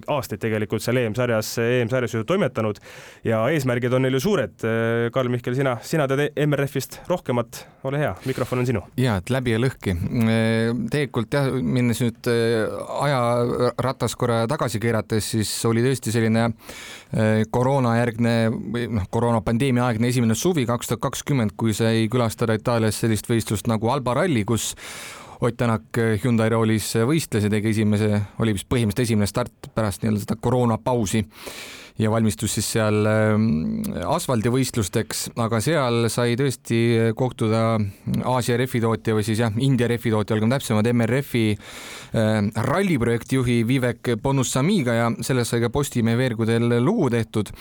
aastaid 0.09 0.41
tegelikult 0.41 0.81
seal 0.81 0.97
EM-sarjas, 1.03 1.53
EM-sarjas 1.61 2.15
ju 2.17 2.23
toimetanud 2.27 2.81
ja 3.27 3.43
eesmärgid 3.53 3.93
on 3.93 4.05
neil 4.07 4.17
ju 4.17 4.23
suured. 4.25 4.55
Karl 5.13 5.29
Mihkel, 5.29 5.55
sina, 5.57 5.75
sina 5.85 6.07
tead 6.09 6.33
MRF-ist 6.47 7.01
rohkemat, 7.09 7.61
ole 7.89 8.01
hea, 8.01 8.15
mikrofon 8.25 8.63
on 8.63 8.69
sinu. 8.69 8.81
ja, 8.97 9.19
et 9.21 9.29
läbi 9.33 9.53
ja 9.53 9.61
lõhki. 9.61 9.95
tegelikult 10.91 11.37
jah, 11.37 11.51
minnes 11.61 12.01
nüüd 12.01 12.31
ajaratas 12.31 14.17
korra 14.17 14.41
tagasi 14.49 14.81
keerates, 14.81 15.31
siis 15.35 15.53
oli 15.69 15.85
tõesti 15.85 16.13
selline 16.13 16.49
koroonajärgne 17.51 18.35
või 18.51 18.87
noh, 18.97 19.07
koroonapandeemia 19.13 19.87
aegne 19.89 20.11
esimene 20.11 20.35
suvi 20.37 20.65
kaks 20.69 20.91
tuhat 20.91 21.05
kakskümmend, 21.05 21.55
kui 21.59 21.75
sai 21.77 22.07
külastada 22.11 22.55
Itaalias 22.57 23.01
sellist 23.03 23.29
võistlust 23.29 23.69
nagu 23.71 23.91
Alba 23.91 24.15
ralli, 24.21 24.45
kus 24.47 24.71
Ott 25.41 25.57
Tänak 25.57 25.97
Hyundai 26.21 26.51
roolis 26.53 26.91
võistles 27.09 27.47
ja 27.47 27.49
tegi 27.49 27.71
esimese, 27.73 28.19
oli 28.43 28.53
vist 28.53 28.67
põhimõtteliselt 28.69 29.07
esimene 29.07 29.29
start 29.29 29.71
pärast 29.73 30.03
nii-öelda 30.03 30.21
seda 30.21 30.35
koroonapausi 30.37 31.23
ja 32.01 32.09
valmistus 32.11 32.55
siis 32.57 32.67
seal 32.75 33.05
ähm, 33.05 33.81
asfaldivõistlusteks, 34.09 35.27
aga 35.41 35.59
seal 35.63 36.07
sai 36.11 36.35
tõesti 36.39 36.79
kohtuda 37.17 37.77
Aasia 38.31 38.57
rehvitootja 38.59 39.15
või 39.17 39.25
siis 39.25 39.41
jah, 39.43 39.53
India 39.61 39.89
rehvitootja, 39.91 40.35
olgem 40.35 40.51
täpsemad, 40.53 40.87
MRF-i 40.89 41.43
äh, 41.53 42.39
ralliprojekti 42.71 43.37
juhi 43.37 43.57
Vivek 43.67 44.15
Bonussamiga 44.23 44.95
ja 44.97 45.09
sellest 45.21 45.53
sai 45.53 45.61
ka 45.63 45.71
Postimehe 45.73 46.17
veergudel 46.17 46.79
lugu 46.81 47.11
tehtud. 47.13 47.51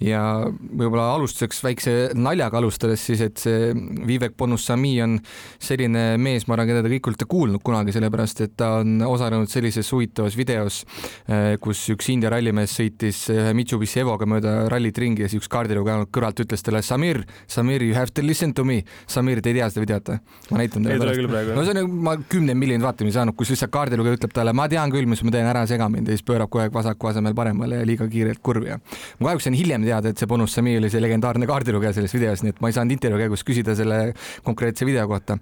Ja 0.00 0.22
võib-olla 0.48 1.10
alustuseks 1.16 1.60
väikse 1.66 1.96
naljaga 2.16 2.60
alustades 2.60 3.04
siis, 3.04 3.24
et 3.26 3.42
see 3.42 3.70
Vivek 4.08 4.36
Bonussami 4.40 4.94
on 5.04 5.18
selline 5.60 6.14
mees, 6.20 6.48
ma 6.48 6.56
arvan, 6.56 6.70
keda 6.72 6.84
te 6.86 6.94
kõik 6.94 7.12
olete 7.12 7.28
kuulnud 7.30 7.64
kunagi, 7.66 7.94
sellepärast 7.96 8.44
et 8.46 8.56
ta 8.60 8.78
on 8.80 8.96
osalenud 9.04 9.50
sellises 9.52 9.92
huvitavas 9.92 10.38
videos, 10.40 10.82
äh, 11.28 11.54
kus 11.60 11.84
üks 11.92 12.08
India 12.14 12.32
rallimees 12.32 12.78
sõitis 12.80 13.26
ühe 13.34 13.52
Mitsubishi 13.56 13.89
Mitsubishi 13.90 14.00
Evoga 14.04 14.26
mööda 14.28 14.68
rallit 14.70 14.98
ringi 14.98 15.24
ja 15.24 15.28
siis 15.28 15.42
üks 15.42 15.50
kaardilugeja 15.50 16.06
kõrvalt 16.12 16.40
ütles 16.44 16.62
talle 16.62 16.82
Samir, 16.82 17.24
Samir, 17.50 17.82
you 17.82 17.94
have 17.94 18.12
to 18.14 18.22
listen 18.22 18.52
to 18.54 18.64
me. 18.64 18.84
Samir, 19.10 19.40
te 19.42 19.50
ei 19.50 19.58
tea 19.58 19.68
seda 19.70 19.82
videot 19.82 20.10
või? 20.10 20.18
ma 20.50 20.60
näitan 20.60 20.86
teile 20.86 21.08
pärast. 21.26 21.50
no 21.56 21.64
see 21.66 21.82
on, 21.82 21.90
ma 22.06 22.14
kümne 22.30 22.54
miljonit 22.54 22.84
vaatamisi 22.84 23.16
saanud, 23.18 23.34
kus 23.38 23.50
lihtsalt 23.50 23.72
kaardilugeja 23.74 24.18
ütleb 24.18 24.34
talle, 24.34 24.54
ma 24.54 24.68
tean 24.70 24.92
küll, 24.92 25.08
mis 25.10 25.22
ma 25.26 25.34
teen, 25.34 25.48
ära 25.50 25.64
sega 25.66 25.88
mind 25.90 26.10
ja 26.10 26.16
siis 26.16 26.26
pöörab 26.26 26.50
kogu 26.50 26.64
aeg 26.64 26.74
vasaku 26.74 27.10
asemel 27.10 27.34
paremale 27.38 27.80
ja 27.82 27.88
liiga 27.88 28.06
kiirelt 28.10 28.42
kurvi 28.42 28.70
ja 28.70 28.78
ma 28.78 29.30
kahjuks 29.30 29.48
sain 29.48 29.58
hiljem 29.58 29.86
teada, 29.86 30.12
et 30.12 30.22
see 30.22 30.30
Bonus 30.30 30.54
Samir 30.54 30.80
oli 30.80 30.90
see 30.92 31.02
legendaarne 31.02 31.48
kaardilugeja 31.50 31.94
selles 31.98 32.14
videos, 32.14 32.44
nii 32.44 32.54
et 32.54 32.62
ma 32.62 32.70
ei 32.70 32.76
saanud 32.76 32.96
intervjuu 32.96 33.24
käigus 33.24 33.46
küsida 33.46 33.76
selle 33.78 34.00
konkreetse 34.46 34.86
video 34.86 35.06
kohta. 35.10 35.38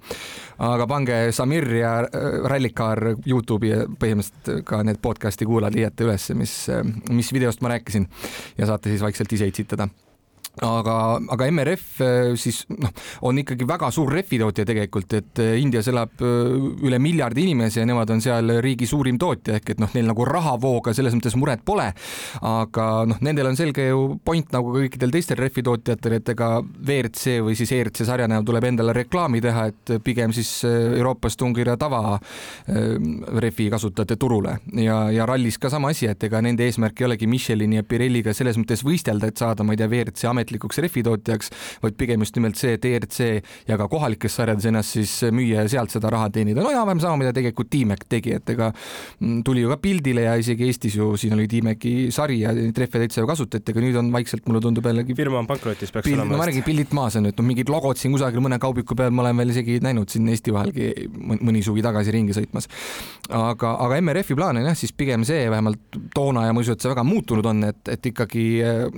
aga 0.70 0.88
pange 0.90 1.20
Samir 1.36 1.68
ja 1.78 1.94
äh, 2.04 2.40
Rallikaar 2.48 3.14
Youtube'i 3.26 3.72
ja 3.72 3.84
põhimõtteliselt 3.88 4.64
ka 4.68 4.82
need 4.86 5.00
podcast'i 5.02 5.46
kuulajad 5.48 5.76
leiate 5.76 6.08
ülesse, 6.08 6.36
mis, 6.38 6.54
äh, 6.72 6.84
mis 7.12 7.32
videost 7.34 7.62
ma 7.64 7.72
rääkisin 7.76 8.08
ja 8.58 8.66
saate 8.66 8.90
siis 8.90 9.02
vaikselt 9.02 9.32
ise 9.32 9.46
itsitada 9.46 9.88
aga, 10.64 10.96
aga 11.34 11.48
MRF 11.50 12.00
äh, 12.02 12.32
siis 12.40 12.62
noh, 12.72 12.92
on 13.28 13.38
ikkagi 13.42 13.66
väga 13.68 13.90
suur 13.94 14.10
rehvitootja 14.12 14.66
tegelikult, 14.68 15.14
et 15.18 15.42
äh, 15.42 15.56
Indias 15.62 15.88
elab 15.90 16.22
äh, 16.24 16.52
üle 16.86 17.00
miljardi 17.02 17.44
inimese 17.46 17.82
ja 17.82 17.88
nemad 17.88 18.10
on 18.14 18.22
seal 18.24 18.58
riigi 18.64 18.88
suurim 18.88 19.18
tootja 19.20 19.58
ehk 19.58 19.74
et 19.74 19.82
noh, 19.82 19.90
neil 19.94 20.08
nagu 20.10 20.26
rahavooga 20.28 20.94
selles 20.96 21.16
mõttes 21.16 21.36
muret 21.38 21.64
pole. 21.66 21.88
aga 22.48 22.86
noh, 23.08 23.20
nendel 23.24 23.50
on 23.50 23.58
selge 23.58 23.88
ju 23.88 24.18
point 24.24 24.52
nagu 24.54 24.74
kõikidel 24.74 25.12
teistel 25.14 25.40
rehvitootjatel, 25.40 26.18
et 26.18 26.32
ega 26.34 26.50
WRC 26.62 27.38
või 27.46 27.56
siis 27.58 27.72
ERC 27.74 28.02
sarja 28.08 28.28
näol 28.30 28.46
tuleb 28.46 28.68
endale 28.70 28.94
reklaami 28.96 29.42
teha, 29.44 29.68
et 29.72 29.94
pigem 30.04 30.34
siis 30.36 30.50
Euroopas 30.66 31.36
tungida 31.38 31.76
tava 31.80 32.18
rehvi 32.68 33.68
kasutajate 33.72 34.16
turule 34.20 34.58
ja, 34.82 34.98
ja 35.14 35.26
rallis 35.28 35.58
ka 35.60 35.70
sama 35.72 35.92
asi, 35.94 36.08
et 36.10 36.22
ega 36.28 36.40
nende 36.44 36.66
eesmärk 36.66 37.00
ei 37.00 37.08
olegi 37.08 37.28
Michelini 37.30 37.80
ja 37.80 37.86
Pirelliga 37.86 38.34
selles 38.36 38.58
mõttes 38.60 38.82
võistelda, 38.86 39.30
et 39.30 39.40
saada, 39.40 39.64
ma 39.66 39.74
ei 39.74 39.80
tea, 39.80 39.88
WRC 39.90 40.28
amet 40.30 40.47
ametlikuks 40.48 40.80
rehvitootjaks, 40.84 41.52
vaid 41.82 41.96
pigem 41.98 42.24
just 42.24 42.36
nimelt 42.38 42.58
see, 42.58 42.76
et 42.78 42.84
ERC 42.88 43.20
ja 43.68 43.76
ka 43.78 43.88
kohalikes 43.90 44.38
sarjades 44.38 44.68
ennast 44.70 44.96
siis 44.96 45.12
müüa 45.34 45.64
ja 45.64 45.68
sealt 45.68 45.92
seda 45.92 46.10
raha 46.12 46.30
teenida. 46.32 46.62
no 46.62 46.72
enam-vähem 46.72 47.02
sama, 47.02 47.20
mida 47.20 47.32
tegelikult 47.36 47.68
Tiimek 47.68 48.06
tegi, 48.08 48.32
et 48.38 48.48
ega 48.54 48.70
mm, 48.72 49.42
tuli 49.44 49.62
ju 49.62 49.72
ka 49.72 49.78
pildile 49.82 50.24
ja 50.24 50.36
isegi 50.40 50.68
Eestis 50.68 50.96
ju 50.96 51.10
siin 51.20 51.34
oli 51.36 51.48
Tiimeki 51.50 52.08
sari 52.14 52.40
ja 52.40 52.54
neid 52.56 52.78
rehve 52.78 53.02
täitsa 53.04 53.22
ju 53.22 53.28
kasutati, 53.28 53.74
aga 53.74 53.84
nüüd 53.84 53.98
on 54.00 54.10
vaikselt, 54.14 54.46
mulle 54.48 54.62
tundub 54.64 54.86
jällegi. 54.88 55.16
firma 55.18 55.42
on 55.42 55.48
pankrotis, 55.50 55.92
peaks 55.92 56.08
olema. 56.08 56.32
no 56.32 56.40
ma 56.40 56.48
räägin, 56.48 56.64
pildid 56.66 56.94
maas 56.96 57.18
on, 57.20 57.28
et 57.28 57.38
noh, 57.38 57.48
mingid 57.48 57.72
logod 57.72 58.00
siin 58.00 58.14
kusagil 58.16 58.42
mõne 58.44 58.60
kaubiku 58.62 58.96
peal 58.98 59.12
ma 59.12 59.26
olen 59.26 59.42
veel 59.42 59.54
isegi 59.54 59.78
näinud 59.84 60.08
siin 60.12 60.28
Eesti 60.28 60.54
vahelgi 60.54 61.08
mõni 61.18 61.62
suvi 61.64 61.84
tagasi 61.84 62.14
ringi 62.14 62.36
sõitmas. 62.36 62.68
aga, 63.28 63.74
aga 63.84 64.00
MRF-i 64.00 64.36
plaan 64.38 64.62
on 64.62 64.70
jah, 64.70 64.78
siis 64.78 64.94
pigem 64.96 65.26
see 65.28 65.44
vähemalt 65.50 66.00
toona 66.14 66.46
ja 66.46 66.56
ma 66.56 66.64
usun, 66.64 66.78
et 66.78 66.84
see 66.84 66.92
väga 66.92 67.04
muutunud 67.04 67.46
on, 67.52 67.64
et, 67.68 67.82
et 67.92 68.10
ikkagi 68.12 68.44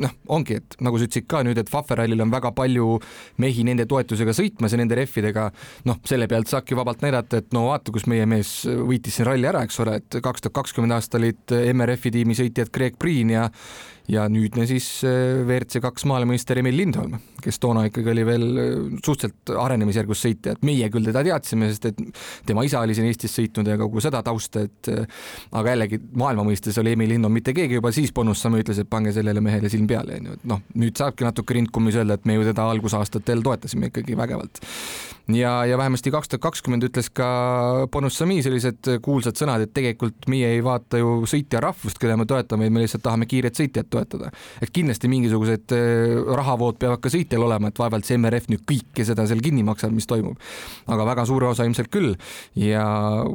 noh, 0.00 0.14
ongi, 0.36 0.60
et 0.60 0.78
nagu 0.84 0.98
sa 0.98 1.08
ütlesid 1.08 1.26
ka 1.30 1.39
nüüd, 1.46 1.60
et 1.60 1.70
Faferallil 1.70 2.20
on 2.24 2.32
väga 2.32 2.52
palju 2.56 2.98
mehi 3.42 3.64
nende 3.66 3.86
toetusega 3.90 4.34
sõitmas 4.36 4.74
ja 4.74 4.80
nende 4.80 4.98
rehvidega, 4.98 5.48
noh, 5.88 6.00
selle 6.08 6.28
pealt 6.30 6.50
saabki 6.50 6.78
vabalt 6.78 7.04
näidata, 7.04 7.40
et 7.40 7.54
no 7.56 7.68
vaata, 7.70 7.92
kus 7.94 8.06
meie 8.10 8.26
mees 8.30 8.54
võitis 8.66 9.18
siin 9.18 9.28
ralli 9.28 9.48
ära, 9.50 9.64
eks 9.66 9.80
ole, 9.84 10.00
et 10.00 10.20
kaks 10.22 10.46
tuhat 10.46 10.58
kakskümmend 10.60 10.96
aasta 10.96 11.20
olid 11.20 11.56
MRF-i 11.74 12.14
tiimi 12.14 12.36
sõitjad 12.38 12.72
Greg 12.74 12.98
Priin 13.00 13.34
ja 13.34 13.48
ja 14.10 14.26
nüüdne 14.30 14.66
siis 14.68 14.86
äh, 15.06 15.40
WRC 15.44 15.80
kaks 15.82 16.04
maailmameister 16.10 16.58
Emil 16.60 16.76
Lindholm, 16.76 17.16
kes 17.42 17.60
toona 17.62 17.84
ikkagi 17.88 18.12
oli 18.12 18.24
veel 18.26 18.46
äh, 18.48 18.72
suhteliselt 19.04 19.52
arenemisjärgus 19.54 20.24
sõitja, 20.26 20.54
et 20.56 20.64
meie 20.66 20.88
küll 20.92 21.06
teda 21.06 21.22
teadsime, 21.26 21.70
sest 21.70 21.90
et 21.90 22.00
tema 22.48 22.64
isa 22.66 22.82
oli 22.84 22.96
siin 22.96 23.08
Eestis 23.10 23.36
sõitnud 23.38 23.70
ja 23.70 23.78
kogu 23.80 24.02
seda 24.02 24.22
tausta, 24.26 24.64
et 24.66 24.90
äh, 24.92 25.20
aga 25.52 25.76
jällegi 25.76 26.00
maailma 26.20 26.46
mõistes 26.48 26.78
oli 26.82 26.96
Emil 26.96 27.14
Lindholm 27.14 27.38
mitte 27.38 27.54
keegi, 27.56 27.78
juba 27.78 27.94
siis 27.94 28.14
Bonus 28.16 28.42
Sami 28.42 28.64
ütles, 28.64 28.82
et 28.82 28.90
pange 28.90 29.14
sellele 29.16 29.42
mehele 29.44 29.70
silm 29.72 29.86
peale, 29.90 30.18
onju, 30.18 30.40
et 30.40 30.50
noh, 30.50 30.64
nüüd 30.80 30.98
saabki 30.98 31.26
natuke 31.28 31.56
rindkummis 31.58 32.00
öelda, 32.00 32.18
et 32.18 32.28
me 32.28 32.38
ju 32.38 32.48
teda 32.50 32.66
algusaastatel 32.74 33.46
toetasime 33.46 33.92
ikkagi 33.92 34.18
vägevalt 34.18 34.62
ja, 35.36 35.64
ja 35.64 35.78
vähemasti 35.78 36.10
kaks 36.10 36.28
tuhat 36.28 36.42
kakskümmend 36.42 36.84
ütles 36.86 37.10
ka 37.14 37.26
Bonus 37.92 38.18
Sami 38.18 38.40
sellised 38.42 38.88
kuulsad 39.04 39.38
sõnad, 39.38 39.64
et 39.64 39.72
tegelikult 39.74 40.26
meie 40.30 40.48
ei 40.56 40.64
vaata 40.64 41.00
ju 41.00 41.20
sõitja 41.30 41.62
rahvust, 41.62 41.98
keda 42.00 42.16
me 42.18 42.26
toetame, 42.28 42.70
me 42.70 42.84
lihtsalt 42.84 43.04
tahame 43.06 43.28
kiiret 43.30 43.58
sõitjat 43.58 43.90
toetada. 43.90 43.99
Et 44.00 44.72
kindlasti 44.74 45.10
mingisugused 45.10 45.74
äh, 45.76 46.14
rahavood 46.38 46.78
peavad 46.80 47.02
ka 47.02 47.12
sõitjal 47.12 47.44
olema, 47.46 47.70
et 47.70 47.80
vaevalt 47.80 48.06
see 48.08 48.18
MRF 48.18 48.50
nüüd 48.52 48.64
kõike 48.68 49.06
seda 49.06 49.26
seal 49.28 49.42
kinni 49.44 49.64
maksab, 49.66 49.92
mis 49.94 50.08
toimub. 50.10 50.38
aga 50.90 51.06
väga 51.08 51.26
suure 51.28 51.50
osa 51.50 51.66
ilmselt 51.68 51.90
küll 51.92 52.14
ja 52.58 52.84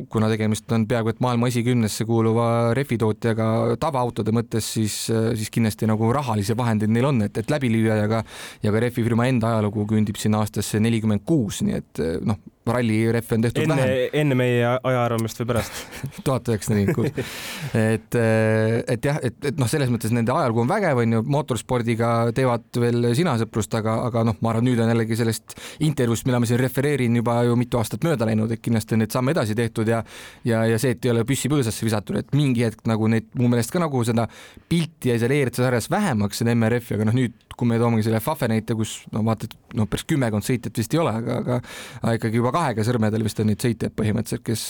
kuna 0.10 0.30
tegemist 0.32 0.71
on 0.75 0.88
peaaegu 0.89 1.13
et 1.13 1.21
maailma 1.23 1.49
esikümnesse 1.51 2.08
kuuluva 2.10 2.47
rehvitootjaga 2.78 3.78
tavaautode 3.82 4.34
mõttes, 4.36 4.71
siis, 4.78 4.97
äh, 5.13 5.32
siis 5.38 5.54
kindlasti 5.54 5.89
nagu 5.89 6.12
rahalisi 6.15 6.58
vahendeid 6.58 6.93
neil 6.93 7.12
on, 7.12 7.21
et, 7.28 7.38
et 7.38 7.54
läbi 7.54 7.71
lüüa 7.73 8.01
ja 8.04 8.10
ka, 8.12 8.23
ja 8.63 8.73
ka 8.73 8.84
rehvifirma 8.88 9.30
enda 9.32 9.56
ajalugu 9.56 9.88
küündib 9.93 10.19
sinna 10.19 10.43
aastasse 10.43 10.82
nelikümmend 10.84 11.25
kuus, 11.25 11.62
nii 11.65 11.80
et 11.80 12.04
noh, 12.25 12.39
rallirehve 12.73 13.38
on 13.38 13.45
tehtud 13.45 13.63
enne, 13.63 13.75
vähem. 13.80 14.15
enne 14.21 14.38
meie 14.39 14.71
ajaarvamist 14.75 15.41
või 15.41 15.49
pärast 15.51 15.82
tuhat 16.25 16.49
üheksasada 16.51 16.80
nelikümmend 16.80 17.15
kuus. 17.15 17.36
et, 17.78 18.17
eh, 18.19 18.78
et 18.95 19.10
jah, 19.10 19.19
et, 19.23 19.38
et 19.51 19.62
noh, 19.62 19.69
selles 19.71 19.91
mõttes 19.93 20.13
nende 20.15 20.34
ajalugu 20.34 20.63
on 20.63 20.71
vägev, 20.71 21.01
on 21.04 21.17
ju, 21.17 21.23
mootorspordiga 21.38 22.12
teevad 22.36 22.82
veel 22.82 23.10
sina 23.17 23.36
sõprust, 23.41 23.75
aga, 23.78 23.97
aga 24.10 24.25
noh, 24.32 24.39
ma 24.41 24.54
arvan, 24.54 24.67
nüüd 24.69 24.82
on 24.84 24.91
jällegi 24.93 25.19
sellest 25.21 25.58
intervjuust, 25.86 26.28
mida 26.30 26.41
ma 26.41 26.49
siin 26.49 26.62
refereerin 26.62 27.21
juba 27.21 27.39
ju 27.47 27.58
mitu 27.60 27.82
aastat 27.82 28.06
mööda 28.08 28.28
läinud, 28.30 28.51
et 28.51 28.63
kindlasti 28.65 28.97
on 28.97 29.04
neid 29.06 29.15
samme 29.15 29.36
edasi 29.36 29.58
tehtud 29.58 29.89
ja 29.91 30.04
ja, 30.45 30.65
ja 30.69 30.80
see, 30.82 30.95
et 30.95 31.06
ei 31.06 31.13
ole 31.13 31.25
püssi 31.28 31.51
põõsasse 31.51 31.86
visatud, 31.86 32.19
et 32.19 32.36
mingi 32.38 32.65
hetk 32.65 32.86
nagu 32.89 33.10
neid 33.12 33.30
mu 33.39 33.49
meelest 33.51 33.73
ka 33.73 33.82
nagu 33.82 34.04
seda 34.08 34.28
pilti 34.69 35.12
jäi 35.12 35.19
seal 35.21 35.34
ERC 35.36 35.62
sarjas 35.62 35.89
vähemaks, 35.91 36.41
seda 36.41 36.56
MRF-i, 36.56 36.97
aga 36.97 37.10
noh, 37.10 37.17
nüüd 37.17 37.36
kui 37.56 37.67
me 37.69 37.80
toomegi 37.80 38.06
selle 38.08 38.19
Fafe 38.23 38.49
näite, 38.51 38.75
kus 38.78 38.97
no 39.15 39.23
vaata, 39.25 39.47
et 39.47 39.75
noh, 39.80 39.88
päris 39.89 40.06
kümmekond 40.10 40.45
sõitjat 40.45 40.75
vist 40.80 40.93
ei 40.95 41.01
ole, 41.01 41.13
aga, 41.21 41.38
aga, 41.41 41.60
aga 42.01 42.15
ikkagi 42.17 42.41
juba 42.41 42.51
kahega 42.56 42.86
sõrmedel 42.88 43.26
vist 43.26 43.39
on 43.44 43.50
neid 43.52 43.62
sõitjaid 43.63 43.96
põhimõtteliselt, 43.98 44.44
kes, 44.46 44.65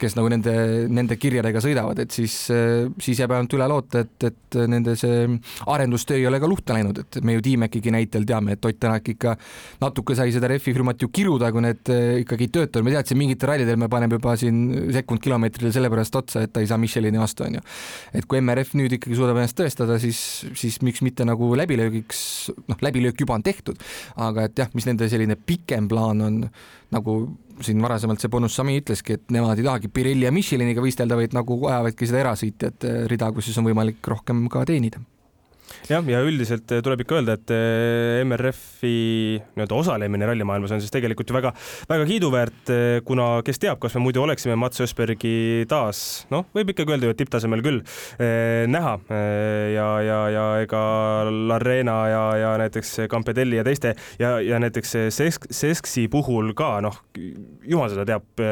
kes 0.00 0.16
nagu 0.18 0.30
nende, 0.32 0.54
nende 0.92 1.16
kirjadega 1.20 1.62
sõidavad, 1.64 2.02
et 2.04 2.14
siis, 2.14 2.36
siis 3.00 3.22
jääb 3.22 3.34
ainult 3.36 3.56
üle 3.56 3.68
loota, 3.70 4.04
et, 4.04 4.28
et 4.30 4.60
nende 4.70 4.96
see 5.00 5.26
arendustöö 5.70 6.20
ei 6.20 6.26
ole 6.28 6.40
ka 6.42 6.50
luhta 6.50 6.76
läinud, 6.76 7.02
et 7.04 7.20
me 7.24 7.36
ju 7.36 7.44
Tiimekigi 7.44 7.92
näitel 7.94 8.26
teame, 8.28 8.56
et 8.56 8.64
Ott 8.70 8.78
Tänak 8.80 9.08
ikka 9.12 9.34
natuke 9.82 10.14
sai 10.16 10.32
seda 10.32 10.48
rehvi 10.48 10.72
firmat 10.72 11.02
ju 11.02 11.10
kiruda, 11.12 11.50
kui 11.52 11.64
need 11.64 11.90
ikkagi 12.22 12.46
ei 12.46 12.52
töötanud, 12.54 12.86
me 12.86 12.94
teadsime, 12.94 13.20
mingitel 13.24 13.50
rallidel 13.50 13.80
me 13.80 13.90
paneme 13.92 14.16
juba 14.16 14.36
siin 14.40 14.60
sekund 14.94 15.22
kilomeetrile 15.24 15.72
sellepärast 15.74 16.16
otsa, 16.20 16.44
et 16.46 16.54
ta 16.54 16.62
ei 16.62 16.68
saa 16.70 16.80
Michelini 16.80 17.20
vastu, 17.20 17.44
onju. 17.46 17.62
et 18.16 18.28
kui 18.30 18.40
MRF 18.40 18.76
nüüd 18.78 18.96
ikkagi 18.96 19.18
suudab 19.18 19.40
ennast 19.40 19.58
tõestada, 19.58 19.98
siis, 20.02 20.20
siis 20.58 20.80
miks 20.86 21.04
mitte 21.04 21.26
nagu 21.28 21.52
läbilöögiks, 21.60 22.22
noh, 22.70 22.80
läbilöök 22.84 23.24
juba 23.24 23.36
on 23.36 23.44
tehtud, 23.46 23.80
aga 24.20 24.48
et 24.48 24.64
jah, 24.64 24.70
mis 24.76 24.88
nende 24.88 25.08
selline 25.12 25.36
pikem 25.36 25.88
plaan 25.90 26.24
on 26.24 26.42
nagu 26.94 27.16
siin 27.60 27.82
varasemalt 27.82 28.22
see 28.22 28.32
Bonus 28.32 28.56
Sami 28.56 28.78
ütleski, 28.80 29.18
et 29.18 29.32
nemad 29.34 29.58
ei 29.58 29.66
tahagi 29.66 29.90
Pirelli 29.92 30.26
ja 30.26 30.32
Micheliniga 30.34 30.82
võistelda, 30.84 31.18
vaid 31.18 31.36
nagu 31.36 31.58
ajavadki 31.68 32.08
seda 32.08 32.22
erasõitjate 32.24 32.94
rida, 33.10 33.30
kus 33.36 33.50
siis 33.50 33.58
on 33.60 33.68
võimalik 33.68 34.12
rohkem 34.14 34.46
ka 34.52 34.64
teenida 34.68 35.02
jah, 35.88 36.04
ja 36.10 36.20
üldiselt 36.26 36.70
eh, 36.74 36.82
tuleb 36.84 37.04
ikka 37.04 37.18
öelda, 37.18 37.36
et 37.38 37.52
eh, 37.54 38.20
MRF-i 38.26 38.92
nii-öelda 39.56 39.78
osalemine 39.78 40.28
rallimaailmas 40.28 40.74
on 40.76 40.82
siis 40.82 40.92
tegelikult 40.92 41.30
ju 41.30 41.36
väga, 41.36 41.52
väga 41.90 42.08
kiiduväärt, 42.08 42.72
eh, 42.74 42.98
kuna 43.06 43.28
kes 43.46 43.62
teab, 43.62 43.80
kas 43.82 43.96
me 43.96 44.04
muidu 44.04 44.24
oleksime 44.24 44.58
Mats 44.60 44.82
Ösbergi 44.84 45.64
taas, 45.70 46.02
noh, 46.32 46.46
võib 46.56 46.74
ikkagi 46.74 46.94
öelda 46.94 47.08
ju, 47.08 47.14
et 47.14 47.20
tipptasemel 47.20 47.64
küll 47.64 47.80
näha 48.70 48.92
ja, 49.10 49.88
ja, 50.04 50.18
ja 50.32 50.44
ega 50.64 50.82
Larena 51.30 51.96
ja, 52.10 52.22
ja 52.40 52.52
näiteks 52.60 53.06
Campedelli 53.10 53.58
ja 53.60 53.64
teiste 53.66 53.94
ja, 54.20 54.36
ja 54.44 54.60
näiteks 54.62 54.96
Sesk, 55.14 55.48
Sesksi 55.54 56.06
puhul 56.12 56.52
ka 56.58 56.78
noh, 56.84 56.96
jumal 57.66 57.90
seda 57.92 58.06
teab, 58.08 58.44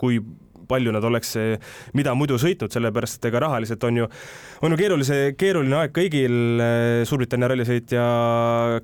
kui 0.00 0.20
palju 0.68 0.92
nad 0.94 1.04
oleks 1.04 1.34
mida 1.94 2.14
muidu 2.16 2.38
sõitnud, 2.40 2.72
sellepärast 2.72 3.18
et 3.18 3.28
ega 3.30 3.42
rahaliselt 3.44 3.84
on 3.86 4.02
ju, 4.02 4.08
on 4.64 4.74
ju 4.74 4.78
keerulise, 4.78 5.18
keeruline 5.38 5.78
aeg 5.82 5.94
kõigil. 5.96 6.36
Suurbritannia 7.08 7.50
rallisõitja 7.52 8.04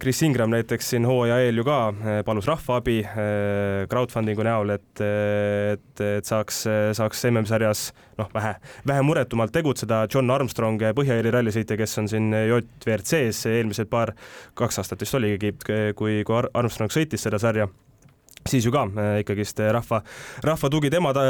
Chris 0.01 0.23
Ingram 0.27 0.53
näiteks 0.53 0.93
siin 0.95 1.07
hooaja 1.09 1.41
eel 1.45 1.61
ju 1.61 1.67
ka 1.67 1.79
eh, 1.91 2.21
palus 2.27 2.49
rahvaabi 2.51 2.99
eh, 3.05 3.83
crowdfunding'u 3.91 4.47
näol, 4.47 4.75
et, 4.77 5.05
et, 5.05 6.05
et 6.07 6.31
saaks, 6.31 6.63
saaks 6.99 7.27
MM-sarjas 7.31 7.91
noh, 8.21 8.31
vähe, 8.35 8.55
vähe 8.89 9.05
muretumalt 9.07 9.55
tegutseda. 9.55 10.05
John 10.13 10.31
Armstrong, 10.35 10.81
Põhja-Iiri 10.97 11.35
rallisõitja, 11.35 11.79
kes 11.81 11.99
on 12.03 12.11
siin 12.13 12.33
JVRC-s 12.35 13.47
eelmised 13.51 13.91
paar, 13.93 14.15
kaks 14.59 14.83
aastat 14.83 15.05
vist 15.05 15.19
oligi, 15.19 15.55
kui, 15.65 16.25
kui 16.27 16.43
Armstrong 16.55 16.93
sõitis 16.93 17.27
seda 17.27 17.41
sarja 17.43 17.69
siis 18.49 18.67
ju 18.67 18.73
ka 18.75 18.87
äh, 18.89 19.19
ikkagist 19.25 19.61
äh, 19.61 19.73
rahva, 19.75 20.03
rahva 20.47 20.71
tugi 20.73 20.91
tema 20.93 21.13
ta, 21.17 21.25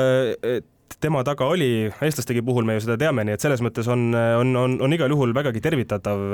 äh, 0.46 0.60
tema 1.00 1.24
taga 1.24 1.48
oli, 1.48 1.88
eestlastegi 2.02 2.42
puhul 2.44 2.66
me 2.68 2.76
ju 2.76 2.84
seda 2.84 2.98
teame, 3.00 3.24
nii 3.24 3.36
et 3.38 3.44
selles 3.44 3.62
mõttes 3.64 3.88
on, 3.90 4.10
on, 4.14 4.54
on, 4.58 4.78
on 4.84 4.94
igal 4.96 5.12
juhul 5.12 5.32
vägagi 5.36 5.62
tervitatav, 5.64 6.24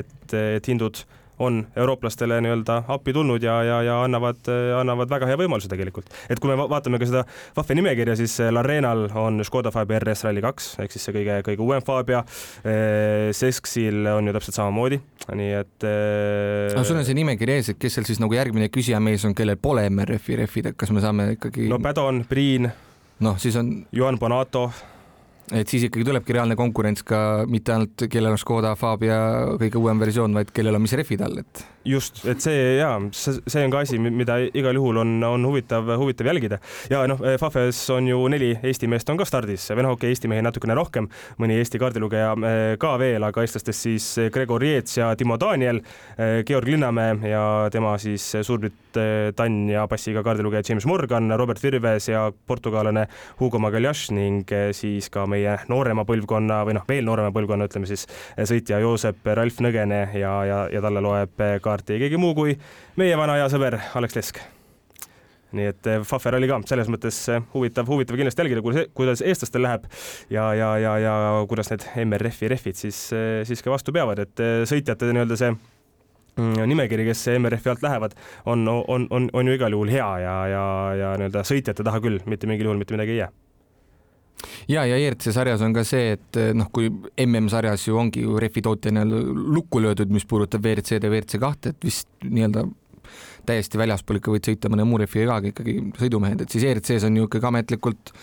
et, 0.00 0.34
et 0.34 0.70
hindud 0.72 1.04
on 1.42 1.62
eurooplastele 1.76 2.40
nii-öelda 2.44 2.82
appi 2.92 3.14
tulnud 3.16 3.42
ja, 3.42 3.58
ja, 3.66 3.80
ja 3.86 3.98
annavad, 4.06 4.46
annavad 4.78 5.10
väga 5.10 5.28
hea 5.30 5.38
võimaluse 5.40 5.70
tegelikult. 5.72 6.10
et 6.30 6.40
kui 6.42 6.52
me 6.52 6.56
vaatame 6.58 7.00
ka 7.02 7.08
seda 7.08 7.24
vahve 7.56 7.76
nimekirja, 7.78 8.16
siis 8.20 8.38
Larenal 8.52 9.08
on 9.18 9.42
Škoda 9.46 9.72
Fabia 9.74 10.00
RS 10.02 10.26
Rally 10.28 10.44
kaks 10.44 10.72
ehk 10.82 10.94
siis 10.94 11.08
see 11.08 11.16
kõige, 11.16 11.40
kõige 11.46 11.64
uuem 11.64 11.82
Fabia. 11.84 12.22
Sesksil 13.36 14.06
on 14.12 14.28
ju 14.28 14.34
täpselt 14.36 14.58
samamoodi, 14.58 15.00
nii 15.32 15.50
et. 15.58 15.88
aga 16.72 16.84
sul 16.86 17.00
on 17.00 17.06
see 17.08 17.18
nimekiri 17.18 17.58
ees, 17.58 17.72
et 17.72 17.80
kes 17.80 17.98
seal 17.98 18.08
siis 18.08 18.22
nagu 18.22 18.36
järgmine 18.36 18.70
küsijamees 18.72 19.26
on, 19.28 19.36
kellel 19.38 19.60
pole 19.62 19.84
MRF-i 19.90 20.38
rehvid, 20.42 20.72
et 20.72 20.78
kas 20.78 20.92
me 20.94 21.02
saame 21.04 21.32
ikkagi? 21.36 21.68
no 21.72 21.80
Padon, 21.82 22.24
Priin. 22.28 22.70
noh, 23.22 23.38
siis 23.42 23.56
on. 23.60 23.74
Juhan 23.92 24.18
Bonato 24.20 24.70
et 25.52 25.68
siis 25.68 25.86
ikkagi 25.86 26.06
tulebki 26.06 26.34
reaalne 26.36 26.56
konkurents 26.58 27.04
ka 27.06 27.18
mitte 27.50 27.74
ainult, 27.74 28.06
kellel 28.10 28.32
on 28.32 28.40
Škoda 28.40 28.72
Fabia 28.78 29.18
kõige 29.60 29.80
uuem 29.80 30.00
versioon, 30.00 30.34
vaid 30.36 30.52
kellel 30.54 30.78
on 30.78 30.84
mis 30.84 30.94
rehvid 30.96 31.22
all, 31.24 31.42
et. 31.42 31.64
just, 31.84 32.22
et 32.30 32.40
see 32.40 32.76
ja 32.78 32.90
see 33.12 33.64
on 33.64 33.72
ka 33.72 33.82
asi, 33.84 33.98
mida 34.02 34.38
igal 34.54 34.76
juhul 34.78 35.02
on, 35.02 35.16
on 35.26 35.46
huvitav, 35.48 35.88
huvitav 36.00 36.30
jälgida 36.30 36.58
ja 36.90 37.02
noh, 37.10 37.20
Fafes 37.40 37.80
on 37.90 38.08
ju 38.08 38.20
neli 38.32 38.52
Eesti 38.62 38.88
meest 38.90 39.10
on 39.10 39.18
ka 39.20 39.26
stardis 39.28 39.68
okei 39.72 39.88
okay,, 39.90 40.12
Eesti 40.12 40.30
mehi 40.30 40.44
natukene 40.44 40.76
rohkem, 40.78 41.08
mõni 41.42 41.58
Eesti 41.60 41.80
kaardilugeja 41.82 42.32
eh, 42.48 42.60
ka 42.80 42.94
veel, 43.02 43.26
aga 43.26 43.44
eestlastest 43.44 43.88
siis 43.88 44.08
Gregor 44.32 44.62
Jeets 44.64 44.96
ja 45.00 45.10
Timo 45.18 45.36
Daniel, 45.40 45.82
eh, 46.16 46.40
Georg 46.46 46.70
Linnamäe 46.70 47.18
ja 47.32 47.44
tema 47.74 47.96
siis 48.02 48.28
Suurbritannia 48.40 49.86
passiga 49.90 50.22
kaardilugeja 50.24 50.70
James 50.70 50.86
Morgan, 50.86 51.32
Robert 51.38 51.62
Virves 51.62 52.08
ja 52.08 52.28
portugallane 52.46 53.08
Hugo 53.40 53.58
Magalhaes 53.62 54.08
ning 54.14 54.46
eh, 54.54 54.70
siis 54.76 55.10
ka 55.12 55.26
meie 55.26 55.41
noorema 55.72 56.06
põlvkonna 56.08 56.62
või 56.68 56.76
noh, 56.78 56.86
veel 56.88 57.06
noorema 57.06 57.32
põlvkonna, 57.34 57.68
ütleme 57.70 57.88
siis 57.90 58.06
sõitja 58.48 58.80
Joosep 58.82 59.26
Ralf 59.36 59.60
Nõgene 59.64 60.04
ja, 60.18 60.32
ja, 60.48 60.64
ja 60.72 60.82
talle 60.84 61.02
loeb 61.04 61.44
kaarti 61.62 62.00
keegi 62.02 62.20
muu 62.20 62.34
kui 62.36 62.56
meie 63.00 63.16
vana 63.18 63.38
hea 63.40 63.48
sõber 63.52 63.78
Alex 63.98 64.16
Lesk. 64.18 64.40
nii 65.52 65.66
et 65.68 65.88
eh, 65.90 66.00
Fafer 66.08 66.38
oli 66.38 66.48
ka 66.48 66.58
selles 66.68 66.88
mõttes 66.88 67.18
eh, 67.28 67.42
huvitav, 67.52 67.88
huvitav 67.88 68.16
kindlasti 68.16 68.40
jälgida, 68.40 68.62
kuidas 68.96 69.20
eestlastel 69.20 69.62
läheb 69.66 69.84
ja, 70.32 70.46
ja, 70.56 70.70
ja, 70.80 70.96
ja 71.02 71.14
kuidas 71.48 71.68
need 71.72 71.84
MRF-i 72.06 72.48
rehvid 72.54 72.78
siis, 72.78 73.04
eh, 73.12 73.42
siis 73.48 73.60
ka 73.64 73.72
vastu 73.74 73.92
peavad, 73.92 74.22
et 74.24 74.44
sõitjate 74.68 75.12
nii-öelda 75.12 75.36
see 75.36 75.52
mm, 75.52 76.64
nimekiri, 76.72 77.06
kes 77.10 77.26
MRF-i 77.36 77.74
alt 77.74 77.84
lähevad, 77.84 78.16
on, 78.46 78.64
on, 78.68 79.06
on, 79.10 79.28
on 79.32 79.48
ju 79.48 79.60
igal 79.60 79.76
juhul 79.76 79.92
hea 79.92 80.10
ja, 80.24 80.36
ja, 80.54 80.66
ja 81.02 81.14
nii-öelda 81.20 81.44
sõitjate 81.48 81.84
taha 81.84 82.00
küll 82.04 82.24
mitte 82.24 82.48
mingil 82.48 82.70
juhul 82.70 82.80
mitte 82.80 82.96
midagi 82.96 83.18
ei 83.18 83.24
jää 83.26 83.32
ja, 84.68 84.84
ja 84.86 84.98
ERC 84.98 85.30
sarjas 85.34 85.62
on 85.64 85.74
ka 85.76 85.84
see, 85.86 86.16
et 86.16 86.38
noh, 86.56 86.68
kui 86.74 86.90
MM-sarjas 87.26 87.88
ju 87.88 87.98
ongi 87.98 88.24
ju 88.24 88.38
rehvi 88.42 88.62
tootja 88.64 88.92
nii-öelda 88.94 89.22
lukku 89.56 89.82
löödud, 89.82 90.12
mis 90.14 90.26
puudutab 90.28 90.64
WRC-d 90.64 91.08
ja 91.08 91.12
WRC 91.12 91.42
kahte, 91.42 91.74
et 91.74 91.88
vist 91.88 92.08
nii-öelda 92.24 92.66
täiesti 93.46 93.78
väljaspool 93.80 94.20
ikka 94.20 94.34
võid 94.34 94.48
sõita 94.48 94.70
mõne 94.72 94.86
muu 94.86 95.00
rehviga 95.02 95.40
ka 95.42 95.50
ikkagi 95.50 95.76
sõidumehed, 95.98 96.44
et 96.44 96.54
siis 96.54 96.66
ERC-s 96.68 97.08
on 97.08 97.18
ju 97.18 97.28
ikkagi 97.28 97.50
ametlikult 97.50 98.14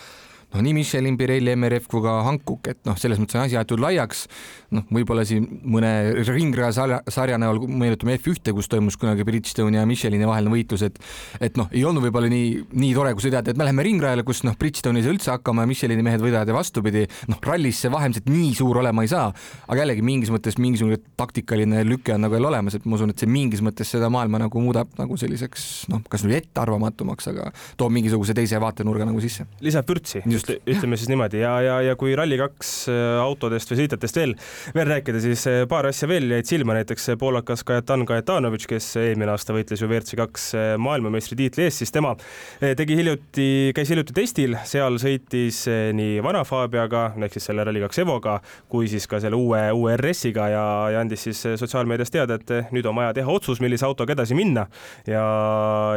noh, 0.54 0.64
nii 0.66 0.74
Michelin, 0.74 1.18
Pirelli, 1.18 1.54
MRF 1.56 1.88
kui 1.92 2.02
ka 2.04 2.20
Hankook, 2.26 2.70
et 2.72 2.80
noh, 2.88 2.98
selles 3.00 3.20
mõttes 3.22 3.38
on 3.38 3.46
asi 3.46 3.58
aetud 3.60 3.82
laiaks. 3.82 4.26
noh, 4.70 4.84
võib-olla 4.94 5.24
siin 5.26 5.48
mõne 5.66 5.90
ringraja 6.28 6.70
sarja, 6.78 7.00
sarja 7.10 7.40
näol 7.42 7.58
meenutame 7.66 8.14
F1-te, 8.20 8.54
kus 8.54 8.68
toimus 8.70 9.00
kunagi 9.02 9.26
Bridgestone 9.26 9.80
ja 9.80 9.86
Michelini 9.90 10.28
vaheline 10.30 10.54
võitlus, 10.54 10.84
et 10.86 11.00
et 11.42 11.58
noh, 11.58 11.70
ei 11.74 11.82
olnud 11.86 12.06
võib-olla 12.06 12.30
nii, 12.30 12.52
nii 12.78 12.92
tore, 12.94 13.16
kui 13.18 13.26
sõidad, 13.26 13.50
et 13.50 13.58
me 13.58 13.66
läheme 13.66 13.86
ringrajale, 13.86 14.26
kus 14.28 14.44
noh, 14.46 14.54
Bridgestone 14.60 15.02
ei 15.02 15.06
saa 15.08 15.16
üldse 15.16 15.34
hakkama 15.34 15.66
ja 15.66 15.72
Michelini 15.72 16.06
mehed 16.06 16.22
võidavad 16.22 16.50
ja 16.50 16.58
vastupidi, 16.58 17.06
noh, 17.32 17.42
rallis 17.46 17.82
see 17.82 17.94
vahemiselt 17.94 18.30
nii 18.30 18.52
suur 18.58 18.82
olema 18.84 19.06
ei 19.06 19.10
saa, 19.10 19.32
aga 19.66 19.82
jällegi 19.82 20.06
mingis 20.06 20.34
mõttes 20.34 20.60
mingisugune 20.62 21.02
taktikaline 21.18 21.82
lüke 21.88 22.14
on 22.14 22.26
nagu 22.28 22.38
jälle 22.38 22.52
olemas, 22.52 22.78
et 22.78 22.86
ma 22.86 22.98
usun, 23.00 23.14
et 23.14 23.22
see 23.22 23.30
mingis 23.30 23.66
mõttes 23.66 23.90
seda 23.90 24.12
maailma 24.14 24.44
nagu 24.46 24.62
muudab 24.62 24.94
nagu 25.02 25.18
selliseks 25.18 25.90
noh, 25.90 26.06
kas 26.10 26.26
nüüd 26.26 26.38
ettearvamatumaks, 26.44 27.32
aga 27.34 27.50
toob 27.80 27.94
mingisuguse 27.98 28.38
teise 28.38 28.62
vaatenurga 28.62 29.10
nagu 29.10 29.22
sisse. 29.24 29.48
lisab 29.66 29.90
vürtsi 29.90 30.22
just, 30.40 30.52
ütleme 30.68 30.98
siis 30.98 31.10
niimoodi. 31.12 31.42
Ja, 31.44 31.54
ja, 31.64 31.78
ja 31.84 31.96
kui 32.00 32.14
Rally2 32.18 32.92
äh, 32.92 33.20
autodest 33.22 33.72
või 33.72 33.82
sõitjatest 33.82 34.20
veel, 34.20 34.36
veel 34.76 34.90
rääkida, 34.94 35.22
siis 35.24 35.46
äh, 35.50 35.62
paar 35.70 35.90
asja 35.90 36.10
veel 36.10 36.30
jäid 36.34 36.50
silma, 36.50 36.76
näiteks 36.78 37.12
poolakas 37.20 37.64
Kajetan 37.68 38.06
Kajetanovitš, 38.10 38.68
kes 38.70 38.90
eelmine 39.02 39.34
aasta 39.34 39.56
võitles 39.56 39.84
ju 39.84 39.90
WRC 39.90 40.18
kaks 40.20 40.48
äh, 40.58 40.70
maailmameistritiitli 40.82 41.66
eest, 41.68 41.84
siis 41.84 41.94
tema 41.94 42.16
tegi 42.60 42.96
hiljuti, 42.98 43.48
käis 43.76 43.90
hiljuti 43.92 44.14
testil, 44.16 44.56
seal 44.68 44.98
sõitis 45.02 45.62
nii 45.96 46.20
vana 46.26 46.42
Fabiaga 46.48 47.10
ehk 47.20 47.36
siis 47.38 47.50
selle 47.50 47.64
Rally2 47.68 48.04
Evoga 48.04 48.40
kui 48.72 48.90
siis 48.92 49.06
ka 49.10 49.20
selle 49.22 49.38
uue, 49.38 49.62
uue 49.76 49.96
RS-iga 49.98 50.50
ja, 50.52 50.66
ja 50.94 51.04
andis 51.04 51.26
siis 51.28 51.42
sotsiaalmeedias 51.62 52.14
teada, 52.14 52.40
et 52.40 52.72
nüüd 52.76 52.88
on 52.90 52.98
vaja 52.98 53.14
teha 53.18 53.32
otsus, 53.32 53.62
millise 53.64 53.88
autoga 53.88 54.16
edasi 54.16 54.38
minna. 54.38 54.66
Ja, 55.08 55.24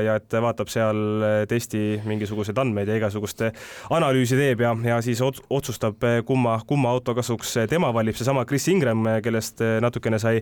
ja 0.04 0.16
et 0.20 0.34
vaatab 0.42 0.70
seal 0.72 1.46
testi 1.50 2.00
mingisuguseid 2.08 2.58
andmeid 2.62 2.90
ja 2.90 2.98
igasugust 3.00 3.44
analüüsi 3.92 4.31
teeb 4.38 4.62
ja, 4.64 4.72
ja 4.86 4.98
siis 5.04 5.20
otsustab, 5.22 6.02
eh, 6.06 6.20
kumma, 6.26 6.56
kumma 6.66 6.90
auto 6.92 7.14
kasuks 7.16 7.56
eh, 7.62 7.68
tema 7.70 7.92
valib, 7.94 8.16
seesama 8.18 8.44
Chris 8.48 8.66
Ingram, 8.72 9.04
eh, 9.08 9.18
kellest 9.24 9.60
natukene 9.82 10.18
sai, 10.22 10.40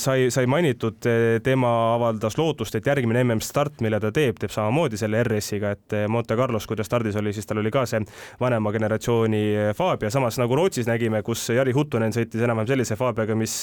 sai, 0.00 0.28
sai 0.32 0.46
mainitud, 0.50 0.98
tema 1.44 1.70
avaldas 1.94 2.36
lootust, 2.38 2.74
et 2.78 2.86
järgmine 2.86 3.22
MM-start, 3.24 3.80
mille 3.84 4.00
ta 4.02 4.10
teeb, 4.14 4.38
teeb 4.40 4.52
samamoodi 4.54 4.98
selle 5.00 5.22
RS-iga, 5.24 5.72
et 5.76 5.96
Monte 6.12 6.36
Carlos, 6.38 6.66
kui 6.66 6.78
ta 6.78 6.86
stardis 6.86 7.16
oli, 7.18 7.32
siis 7.36 7.48
tal 7.48 7.60
oli 7.62 7.72
ka 7.74 7.84
see 7.88 8.02
vanema 8.40 8.72
generatsiooni 8.74 9.42
Fabia, 9.76 10.10
samas 10.12 10.38
nagu 10.40 10.58
Rootsis 10.58 10.88
nägime, 10.88 11.22
kus 11.26 11.48
Jari 11.54 11.74
Huttunen 11.76 12.14
sõitis 12.14 12.44
enam-vähem 12.44 12.72
sellise 12.74 12.98
Fabiaga, 12.98 13.36
mis 13.38 13.56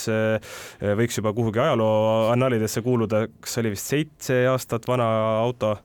võiks 0.81 1.19
juba 1.19 1.33
kuhugi 1.35 1.63
ajaloo 1.63 2.29
annaalidesse 2.33 2.83
kuuluda, 2.85 3.25
kas 3.43 3.59
oli 3.61 3.73
vist 3.75 3.93
seitse 3.93 4.43
aastat 4.51 4.87
vana 4.89 5.09
auto 5.43 5.77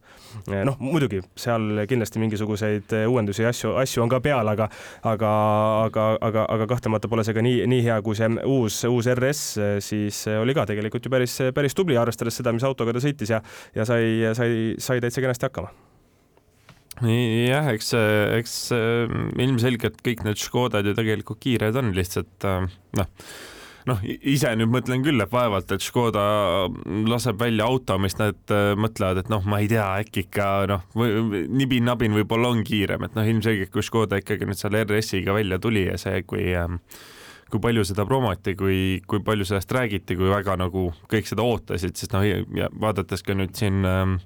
noh, 0.46 0.76
muidugi 0.80 1.20
seal 1.38 1.84
kindlasti 1.88 2.20
mingisuguseid 2.22 2.94
uuendusi 3.08 3.17
ja 3.26 3.50
asju, 3.50 3.74
asju 3.82 4.04
on 4.04 4.12
ka 4.12 4.20
peal, 4.24 4.48
aga, 4.52 4.68
aga, 5.02 5.32
aga, 5.88 6.06
aga, 6.28 6.46
aga 6.54 6.68
kahtlemata 6.70 7.10
pole 7.10 7.24
see 7.26 7.36
ka 7.36 7.44
nii, 7.44 7.66
nii 7.70 7.84
hea 7.88 7.98
kui 8.04 8.18
see 8.18 8.30
uus, 8.46 8.80
uus 8.88 9.10
RS, 9.14 9.42
siis 9.84 10.22
oli 10.38 10.54
ka 10.56 10.68
tegelikult 10.70 11.04
ju 11.04 11.12
päris, 11.12 11.38
päris 11.54 11.76
tubli, 11.78 11.98
arvestades 11.98 12.38
seda, 12.38 12.54
mis 12.54 12.66
autoga 12.68 12.94
ta 12.96 13.02
sõitis 13.02 13.34
ja, 13.34 13.42
ja 13.76 13.86
sai, 13.88 14.32
sai, 14.38 14.50
sai 14.78 15.02
täitsa 15.04 15.24
kenasti 15.24 15.48
hakkama. 15.48 15.74
Jah, 16.98 17.68
eks, 17.70 17.92
eks 18.40 18.56
ilmselgelt 19.38 20.00
kõik 20.02 20.24
need 20.26 20.40
Škodad 20.42 20.86
ju 20.86 20.96
tegelikult 20.98 21.38
kiired 21.42 21.76
on, 21.78 21.92
lihtsalt 21.94 22.48
noh 22.98 23.12
noh, 23.86 24.00
ise 24.04 24.50
nüüd 24.58 24.72
mõtlen 24.72 25.04
küll, 25.04 25.20
et 25.22 25.32
vaevalt, 25.32 25.70
et 25.74 25.84
Škoda 25.84 26.22
laseb 27.08 27.38
välja 27.40 27.68
auto, 27.68 27.98
mis 28.02 28.18
nad 28.18 28.54
äh, 28.54 28.72
mõtlevad, 28.78 29.22
et 29.22 29.30
noh, 29.32 29.44
ma 29.48 29.60
ei 29.62 29.70
tea, 29.70 29.86
äkki 30.02 30.26
ikka 30.26 30.48
noh, 30.70 30.88
nibin-nabin 30.96 32.16
võib-olla 32.18 32.50
on 32.54 32.64
kiirem, 32.66 33.06
et 33.06 33.14
noh, 33.18 33.28
ilmselgelt 33.28 33.72
kui 33.74 33.86
Škoda 33.86 34.20
ikkagi 34.22 34.48
nüüd 34.48 34.60
selle 34.60 34.82
RS-iga 34.86 35.36
välja 35.36 35.60
tuli 35.62 35.86
ja 35.86 35.96
see, 36.00 36.24
kui 36.28 36.50
ähm, 36.58 36.82
kui 37.48 37.62
palju 37.64 37.84
seda 37.88 38.04
promoti, 38.04 38.52
kui, 38.58 38.80
kui 39.08 39.22
palju 39.24 39.46
sellest 39.48 39.72
räägiti, 39.72 40.18
kui 40.18 40.28
väga 40.28 40.58
nagu 40.60 40.90
kõik 41.08 41.30
seda 41.30 41.46
ootasid, 41.46 41.96
siis 41.96 42.12
noh, 42.12 42.26
ja 42.26 42.68
vaadates 42.80 43.24
ka 43.24 43.36
nüüd 43.36 43.56
siin 43.56 43.86
ähm, 43.88 44.18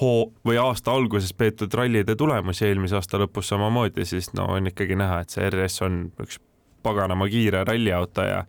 hoo 0.00 0.30
või 0.46 0.58
aasta 0.60 0.92
alguses 0.92 1.32
peetud 1.36 1.72
rallide 1.76 2.16
tulemusi 2.18 2.66
eelmise 2.68 2.98
aasta 2.98 3.20
lõpus 3.22 3.48
samamoodi, 3.52 4.04
siis 4.08 4.32
no 4.36 4.50
on 4.56 4.68
ikkagi 4.68 4.96
näha, 5.00 5.22
et 5.22 5.32
see 5.32 5.48
RS 5.48 5.84
on 5.88 6.02
üks 6.22 6.40
paganama 6.82 7.28
kiire 7.32 7.64
ralliauto 7.68 8.26
ja 8.26 8.44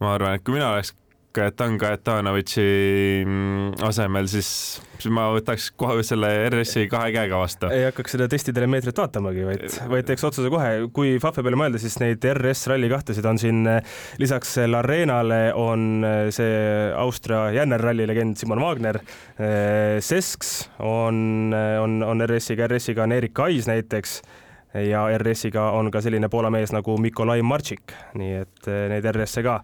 ma 0.00 0.14
arvan, 0.14 0.36
et 0.36 0.44
kui 0.44 0.56
mina 0.58 0.72
oleks 0.74 0.94
Kajetan 1.36 1.74
Kajetanovitši 1.76 2.62
mm, 3.26 3.72
asemel, 3.84 4.28
siis, 4.30 4.48
siis 4.96 5.12
ma 5.12 5.26
võtaks 5.34 5.68
kohe 5.76 6.00
selle 6.06 6.30
RS-i 6.48 6.86
kahe 6.88 7.10
käega 7.12 7.40
vastu. 7.42 7.68
ei 7.72 7.84
hakkaks 7.90 8.16
seda 8.16 8.28
testitelemeetrit 8.32 8.96
vaatamagi, 8.96 9.44
vaid, 9.44 9.66
vaid 9.92 10.08
teeks 10.08 10.24
otsuse 10.24 10.48
kohe. 10.52 10.70
kui 10.96 11.18
Fafe 11.20 11.44
peale 11.44 11.58
mõelda, 11.60 11.80
siis 11.82 11.98
neid 12.00 12.24
RS 12.30 12.70
ralli 12.72 12.88
kahtesid 12.92 13.28
on 13.28 13.40
siin 13.42 13.68
lisaks 14.22 14.56
Larenale 14.70 15.42
on 15.60 16.06
see 16.32 16.56
Austria 16.96 17.50
jännerralli 17.58 18.08
legend 18.08 18.40
Simon 18.40 18.62
Wagner. 18.64 19.02
Sesks 20.00 20.56
on, 20.80 21.52
on, 21.52 22.00
on 22.06 22.28
RS-iga, 22.30 22.70
RS-iga 22.70 23.04
on 23.04 23.16
Erik 23.18 23.44
Ais 23.44 23.68
näiteks 23.68 24.22
ja 24.84 25.06
RS-iga 25.18 25.70
on 25.76 25.90
ka 25.94 26.00
selline 26.04 26.28
Poola 26.32 26.50
mees 26.52 26.72
nagu 26.74 26.96
Mikolai 27.00 27.42
Martšik, 27.46 27.94
nii 28.18 28.32
et 28.42 28.68
eh, 28.70 28.86
neid 28.92 29.06
RS-e 29.12 29.44
ka. 29.46 29.56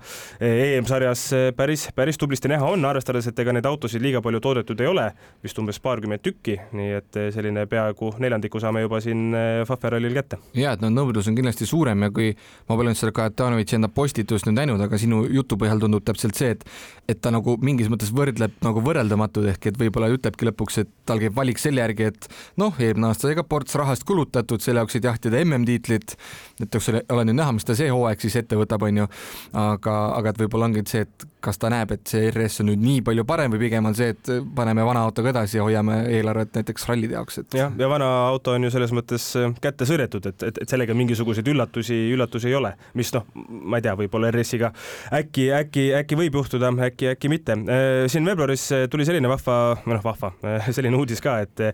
EM-sarjas 0.42 1.24
eh, 1.36 1.48
päris, 1.56 1.88
päris 1.96 2.20
tublisti 2.20 2.50
näha 2.52 2.68
on, 2.74 2.84
arvestades, 2.88 3.28
et 3.28 3.42
ega 3.44 3.54
neid 3.54 3.66
autosid 3.68 4.02
liiga 4.04 4.22
palju 4.24 4.40
toodetud 4.42 4.80
ei 4.80 4.90
ole, 4.90 5.08
vist 5.44 5.58
umbes 5.62 5.80
paarkümmend 5.82 6.22
tükki, 6.24 6.58
nii 6.78 6.96
et 6.98 7.20
eh, 7.20 7.30
selline 7.34 7.66
peaaegu 7.70 8.14
neljandiku 8.22 8.62
saame 8.62 8.84
juba 8.84 9.00
siin 9.04 9.36
Faferallil 9.68 10.14
kätte. 10.16 10.38
ja 10.58 10.74
et 10.76 10.82
no 10.84 10.90
nõudlus 10.92 11.28
on 11.30 11.36
kindlasti 11.38 11.66
suurem 11.68 12.06
ja 12.06 12.10
kui 12.14 12.32
ma 12.68 12.76
pole 12.76 12.92
nüüd 12.92 13.00
seda 13.00 13.14
Kajatanovitši 13.16 13.78
enda 13.78 13.90
postitust 13.92 14.48
nüüd 14.48 14.58
näinud, 14.60 14.80
aga 14.82 15.00
sinu 15.00 15.24
jutu 15.30 15.58
põhjal 15.60 15.82
tundub 15.82 16.04
täpselt 16.06 16.38
see, 16.38 16.56
et 16.56 16.66
et 17.10 17.20
ta 17.20 17.32
nagu 17.34 17.56
mingis 17.60 17.90
mõttes 17.92 18.12
võrdleb 18.14 18.54
nagu 18.64 18.82
võrreldamatud 18.84 19.48
ehk 19.52 19.72
et 19.72 19.78
võib-olla 19.80 20.10
ütlebki 20.14 20.46
lõpuks, 20.48 20.78
et 20.82 20.90
tal 21.08 21.20
käib 21.22 21.34
valik 21.36 21.60
selle 21.60 21.82
järgi, 21.82 22.08
et 22.12 22.28
noh, 22.60 22.76
eelmine 22.78 23.10
aasta 23.10 23.28
sai 23.28 23.36
ka 23.38 23.44
ports 23.46 23.74
rahast 23.78 24.06
kulutatud 24.08 24.62
selle 24.62 24.82
jaoks, 24.82 24.96
et 25.02 25.10
jahtida 25.10 25.42
MM-tiitlit. 25.42 26.16
et 26.62 26.80
eks 26.80 26.88
ole, 26.92 27.02
ole 27.10 27.26
nüüd 27.28 27.40
näha, 27.40 27.52
mis 27.58 27.66
ta 27.66 27.76
see 27.78 27.90
hooaeg 27.90 28.22
siis 28.22 28.38
ette 28.42 28.58
võtab, 28.58 28.86
onju. 28.86 29.08
aga, 29.52 29.98
aga 30.18 30.32
et 30.32 30.42
võib-olla 30.44 30.70
ongi 30.70 30.86
see, 30.86 31.06
et 31.06 31.28
kas 31.42 31.58
ta 31.60 31.70
näeb, 31.72 31.92
et 31.96 32.06
see 32.10 32.30
RS 32.30 32.62
on 32.62 32.70
nüüd 32.70 32.82
nii 32.82 33.02
palju 33.06 33.24
parem 33.28 33.52
või 33.52 33.64
pigem 33.64 33.88
on 33.88 33.96
see, 33.98 34.12
et 34.14 34.30
paneme 34.56 34.84
vana 34.86 35.02
autoga 35.06 35.32
edasi 35.32 35.58
ja 35.58 35.66
hoiame 35.66 35.98
eelarvet 36.12 36.54
näiteks 36.58 36.86
rallide 36.88 37.16
jaoks, 37.16 37.40
et. 37.42 37.56
jah, 37.58 37.72
ja 37.78 37.88
vana 37.90 38.08
auto 38.28 38.54
on 38.56 38.66
ju 38.66 38.72
selles 38.74 38.92
mõttes 38.94 39.26
äh, 39.38 39.50
kätte 39.62 39.88
sõrjetud, 39.88 40.26
et, 40.30 40.46
et, 40.48 40.60
et 40.64 40.74
sellega 40.74 40.94
mingisuguseid 40.98 41.48
üllatusi, 41.52 41.98
üllatusi 42.14 42.50
ei 42.50 42.56
ole, 42.58 42.74
mis 42.98 43.12
noh, 43.16 43.26
ma 43.34 43.80
ei 43.80 43.86
tea, 43.86 43.94
võib-olla 43.98 44.30
RS-iga 44.32 44.72
äkki, 45.18 45.48
äkki, 45.58 45.86
äkki 46.02 46.18
võib 46.18 46.38
juhtuda, 46.40 46.72
äkki, 46.88 47.10
äkki 47.14 47.32
mitte. 47.32 47.58
Äh, 47.66 48.04
siin 48.12 48.26
veebruaris 48.28 48.68
tuli 48.92 49.06
selline 49.08 49.30
vahva, 49.30 49.58
või 49.84 49.96
noh, 49.96 50.04
vahva, 50.06 50.32
selline 50.76 50.98
uudis 50.98 51.22
ka, 51.24 51.38
et, 51.44 51.64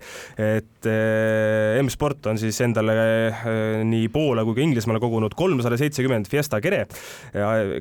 et 0.41 0.89
äh, 0.89 1.79
M-Sport 1.83 2.33
on 2.33 2.41
siis 2.41 2.59
endale 2.65 2.97
nii 3.89 4.09
Poola 4.13 4.45
kui 4.47 4.57
ka 4.57 4.65
Inglismaale 4.65 5.01
kogunud 5.03 5.37
kolmsada 5.39 5.79
seitsekümmend 5.81 6.29
Fiesta 6.31 6.61
kere, 6.65 6.85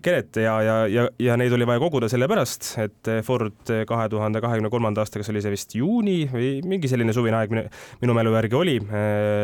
keret 0.04 0.40
ja, 0.42 0.58
ja, 0.64 0.76
ja, 0.92 1.08
ja 1.22 1.38
neid 1.40 1.54
oli 1.56 1.68
vaja 1.68 1.77
koguda 1.82 2.10
sellepärast, 2.12 2.70
et 2.84 3.12
Ford 3.26 3.72
kahe 3.88 4.10
tuhande 4.12 4.42
kahekümne 4.44 4.72
kolmanda 4.74 5.04
aasta, 5.04 5.22
kas 5.22 5.32
oli 5.34 5.42
see 5.44 5.54
vist 5.54 5.76
juuni 5.78 6.18
või 6.32 6.52
mingi 6.68 6.90
selline 6.92 7.14
suvine 7.16 7.40
aeg 7.40 7.54
minu 8.02 8.16
mälu 8.18 8.34
järgi 8.36 8.58
oli, 8.58 8.78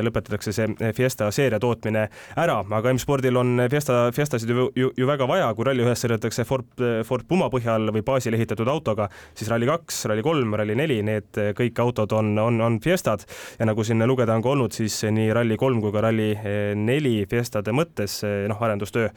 lõpetatakse 0.06 0.54
see 0.56 0.94
Fiesta 0.96 1.30
seeria 1.34 1.60
tootmine 1.62 2.08
ära, 2.40 2.60
aga 2.64 2.94
M-spordil 2.94 3.38
on 3.40 3.66
Fiesta, 3.72 4.06
Fiestasid 4.16 4.50
ju, 4.50 4.70
ju, 4.78 4.92
ju 4.98 5.08
väga 5.10 5.28
vaja, 5.30 5.50
kui 5.56 5.68
ralli 5.68 5.86
ühes 5.86 6.04
sõidetakse 6.04 6.46
Ford, 6.48 6.70
Ford 7.08 7.28
Puma 7.30 7.50
põhjal 7.54 7.90
või 7.94 8.04
baasil 8.06 8.36
ehitatud 8.38 8.70
autoga, 8.72 9.10
siis 9.38 9.52
Rally2, 9.52 10.00
Rally3, 10.12 10.58
Rally4, 10.62 11.00
need 11.08 11.42
kõik 11.58 11.82
autod 11.84 12.14
on, 12.18 12.34
on, 12.40 12.60
on 12.64 12.80
Fiestad. 12.84 13.26
Ja 13.60 13.68
nagu 13.70 13.84
siin 13.86 14.04
lugeda 14.08 14.36
on 14.36 14.44
ka 14.44 14.54
olnud, 14.54 14.76
siis 14.76 15.00
nii 15.04 15.32
Rally3 15.36 15.82
kui 15.84 15.94
ka 15.94 16.04
Rally4 16.08 17.14
Fiestade 17.32 17.76
mõttes 17.76 18.20
noh, 18.24 18.62
arendustöö 18.64 19.10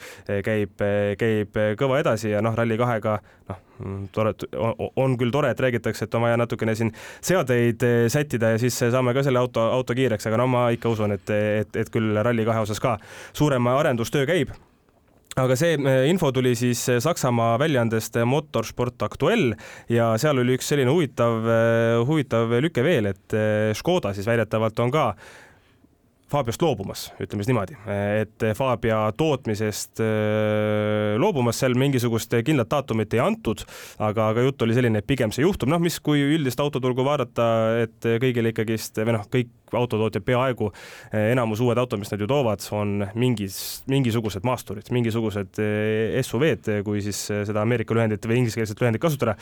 käib, 0.46 0.76
käib 1.20 1.60
kõva 1.80 2.00
edasi 2.02 2.32
ja 2.32 2.42
noh, 2.44 2.56
Rally2 2.56 2.88
aega, 3.06 3.16
noh, 3.50 3.62
tore, 4.14 4.34
on 4.96 5.16
küll 5.20 5.32
tore, 5.34 5.52
et 5.52 5.60
räägitakse, 5.60 6.06
et 6.06 6.14
on 6.18 6.26
vaja 6.26 6.38
natukene 6.40 6.76
siin 6.78 6.92
seadeid 7.24 7.82
eh, 7.86 8.06
sättida 8.12 8.54
ja 8.54 8.62
siis 8.62 8.78
saame 8.78 9.14
ka 9.16 9.24
selle 9.26 9.42
auto, 9.42 9.68
auto 9.76 9.96
kiireks, 9.96 10.28
aga 10.28 10.40
no 10.42 10.48
ma 10.50 10.68
ikka 10.74 10.92
usun, 10.92 11.16
et, 11.16 11.34
et, 11.62 11.82
et 11.84 11.92
küll 11.92 12.16
Rally2 12.16 12.62
osas 12.66 12.82
ka 12.82 12.96
suurem 13.36 13.68
arendustöö 13.72 14.26
käib. 14.28 14.54
Aga 15.36 15.52
see 15.60 15.74
info 16.08 16.30
tuli 16.32 16.54
siis 16.56 16.80
Saksamaa 17.04 17.58
väljaandest 17.60 18.14
Motorsport 18.24 19.02
Aktuell 19.04 19.50
ja 19.92 20.14
seal 20.16 20.40
oli 20.40 20.54
üks 20.56 20.70
selline 20.72 20.88
huvitav, 20.88 21.44
huvitav 22.08 22.54
lüke 22.64 22.80
veel, 22.80 23.10
et 23.10 23.36
Škoda 23.76 24.14
siis 24.16 24.24
väidetavalt 24.30 24.80
on 24.80 24.94
ka 24.94 25.10
Fabiast 26.30 26.62
loobumas, 26.62 27.04
ütleme 27.22 27.44
siis 27.44 27.52
niimoodi, 27.52 27.76
et 28.20 28.44
Fabia 28.58 29.04
tootmisest 29.14 30.02
äh, 30.02 31.14
loobumas, 31.22 31.60
seal 31.62 31.76
mingisugust 31.78 32.34
kindlat 32.46 32.70
daatumit 32.72 33.14
ei 33.14 33.22
antud, 33.22 33.62
aga, 34.02 34.32
aga 34.32 34.46
jutt 34.48 34.66
oli 34.66 34.74
selline, 34.74 35.02
et 35.02 35.06
pigem 35.06 35.30
see 35.34 35.44
juhtub, 35.46 35.70
noh, 35.70 35.78
mis, 35.82 36.00
kui 36.02 36.24
üldist 36.34 36.62
autoturgu 36.62 37.06
vaadata, 37.06 37.46
et 37.84 38.10
kõigil 38.22 38.50
ikkagist 38.50 38.98
või 39.04 39.14
noh, 39.20 39.28
kõik 39.30 39.54
autotootjad 39.76 40.24
peaaegu 40.26 40.70
eh, 40.72 41.32
enamus 41.32 41.60
uued 41.64 41.78
autod, 41.78 42.00
mis 42.00 42.10
nad 42.12 42.22
ju 42.22 42.28
toovad, 42.30 42.64
on 42.76 43.06
mingis, 43.18 43.58
mingisugused 43.90 44.46
maasturid, 44.46 44.88
mingisugused 44.94 45.60
eh, 45.62 46.16
SUV-d, 46.22 46.80
kui 46.86 47.02
siis 47.04 47.22
eh, 47.30 47.44
seda 47.48 47.62
Ameerika 47.64 47.96
lühendit 47.96 48.26
või 48.26 48.40
ingliskeelset 48.42 48.80
lühendit 48.82 49.02
kasutada. 49.02 49.36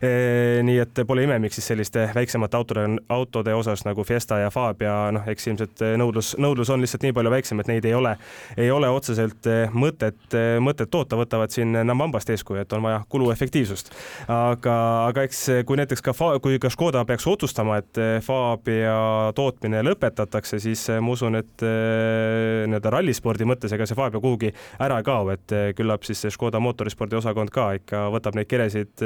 nii 0.00 0.78
et 0.80 1.00
pole 1.06 1.24
ime, 1.24 1.38
miks 1.42 1.58
siis 1.58 1.70
selliste 1.72 2.06
väiksemate 2.14 2.56
autode, 2.56 2.84
autode 3.12 3.54
osas 3.54 3.84
nagu 3.86 4.04
Fiesta 4.06 4.40
ja 4.40 4.50
Fabia, 4.50 4.94
noh, 5.14 5.26
eks 5.28 5.48
ilmselt 5.50 5.82
nõudlus, 6.00 6.32
nõudlus 6.40 6.70
on 6.72 6.82
lihtsalt 6.82 7.04
nii 7.06 7.14
palju 7.16 7.32
väiksem, 7.32 7.60
et 7.60 7.70
neid 7.70 7.88
ei 7.88 7.94
ole, 7.96 8.14
ei 8.56 8.70
ole 8.70 8.88
otseselt 8.92 9.48
mõtet, 9.72 10.36
mõtet 10.62 10.90
toota, 10.90 11.18
võtavad 11.20 11.52
siin 11.54 11.74
Nambambast 11.74 12.30
eeskuju, 12.32 12.62
et 12.62 12.72
on 12.76 12.84
vaja 12.84 13.02
kuluefektiivsust. 13.12 13.92
aga, 14.28 14.76
aga 15.08 15.26
eks 15.28 15.44
kui 15.66 15.80
näiteks 15.80 16.04
ka, 16.04 16.14
kui 16.42 16.58
ka 16.62 16.70
Škoda 16.72 17.04
peaks 17.08 17.26
otsustama, 17.30 17.80
et 17.80 18.00
Fabia 18.24 19.32
tootmine 19.34 19.79
lõpetatakse, 19.84 20.58
siis 20.62 20.82
äh, 20.90 21.00
ma 21.02 21.14
usun, 21.14 21.36
et 21.38 21.64
äh, 21.66 22.66
nii-öelda 22.70 22.92
rallispordi 22.94 23.46
mõttes 23.48 23.72
ega 23.76 23.86
see 23.88 23.98
Fabio 23.98 24.22
kuhugi 24.22 24.52
ära 24.82 25.00
ei 25.00 25.06
kao, 25.06 25.28
et 25.34 25.54
äh, 25.56 25.70
küllap 25.76 26.06
siis 26.06 26.22
see 26.24 26.34
Škoda 26.34 26.60
mootorispordi 26.62 27.18
osakond 27.18 27.52
ka 27.54 27.70
ikka 27.78 28.06
võtab 28.14 28.38
neid 28.38 28.48
keresid 28.50 29.04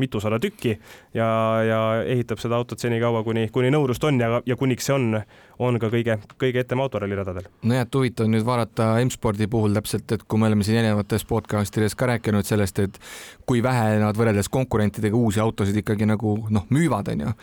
mitusada 0.00 0.38
tükki 0.42 0.74
ja, 1.14 1.28
ja 1.66 1.80
ehitab 2.02 2.40
seda 2.42 2.58
autot 2.60 2.80
senikaua, 2.80 3.24
kuni, 3.26 3.46
kuni 3.54 3.72
nõudlust 3.74 4.04
on 4.08 4.20
ja, 4.20 4.40
ja 4.46 4.56
kuniks 4.58 4.88
see 4.88 4.96
on, 4.96 5.20
on 5.62 5.78
ka 5.82 5.90
kõige, 5.92 6.18
kõige 6.40 6.64
etem 6.64 6.82
autoralli 6.84 7.18
radadel. 7.18 7.48
nojah, 7.62 7.86
et 7.86 8.00
huvitav 8.00 8.30
nüüd 8.30 8.46
vaadata 8.46 8.94
M-spordi 9.04 9.48
puhul 9.50 9.76
täpselt, 9.76 10.16
et 10.16 10.26
kui 10.26 10.40
me 10.40 10.50
oleme 10.50 10.66
siin 10.66 10.80
erinevates 10.82 11.26
podcast 11.28 11.78
ides 11.78 11.96
ka 11.98 12.10
rääkinud 12.14 12.46
sellest, 12.46 12.82
et 12.84 13.00
kui 13.46 13.62
vähe 13.64 14.00
nad 14.02 14.16
võrreldes 14.18 14.50
konkurentidega 14.52 15.16
uusi 15.16 15.42
autosid 15.42 15.82
ikkagi 15.82 16.08
nagu 16.08 16.38
noh, 16.50 16.68
müüvad, 16.74 17.12
onju 17.14 17.34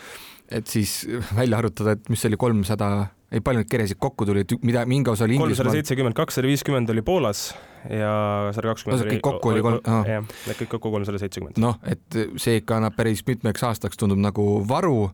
et 0.52 0.68
siis 0.68 1.02
välja 1.36 1.60
arvutada, 1.62 1.96
et 1.96 2.12
mis 2.12 2.22
see 2.22 2.32
oli, 2.32 2.40
kolmsada, 2.42 2.92
ei 3.32 3.44
palju 3.44 3.64
neid 3.64 3.72
keresid 3.72 4.00
kokku 4.02 4.28
tuli, 4.28 4.44
et 4.46 4.56
mida, 4.68 4.84
mingi 4.90 5.12
osa 5.12 5.26
oli 5.28 5.40
kolmsada 5.40 5.74
seitsekümmend, 5.78 6.18
kakssada 6.18 6.50
viiskümmend 6.52 6.92
oli 6.94 7.04
Poolas 7.06 7.50
ja 7.90 8.14
sada 8.56 8.74
kakskümmend 8.74 9.06
oli. 9.06 9.18
kõik 9.18 9.26
kokku 9.30 9.54
oli 9.54 9.66
kolm, 9.66 9.82
jah, 10.08 10.32
kõik 10.60 10.74
kokku 10.76 10.94
kolmsada 10.98 11.22
seitsekümmend. 11.22 11.62
noh, 11.64 11.80
et 11.88 12.22
see 12.42 12.60
ikka 12.62 12.82
annab 12.82 12.98
päris 13.00 13.24
mitmeks 13.28 13.64
aastaks, 13.72 14.00
tundub 14.00 14.22
nagu 14.22 14.48
varu 14.68 15.12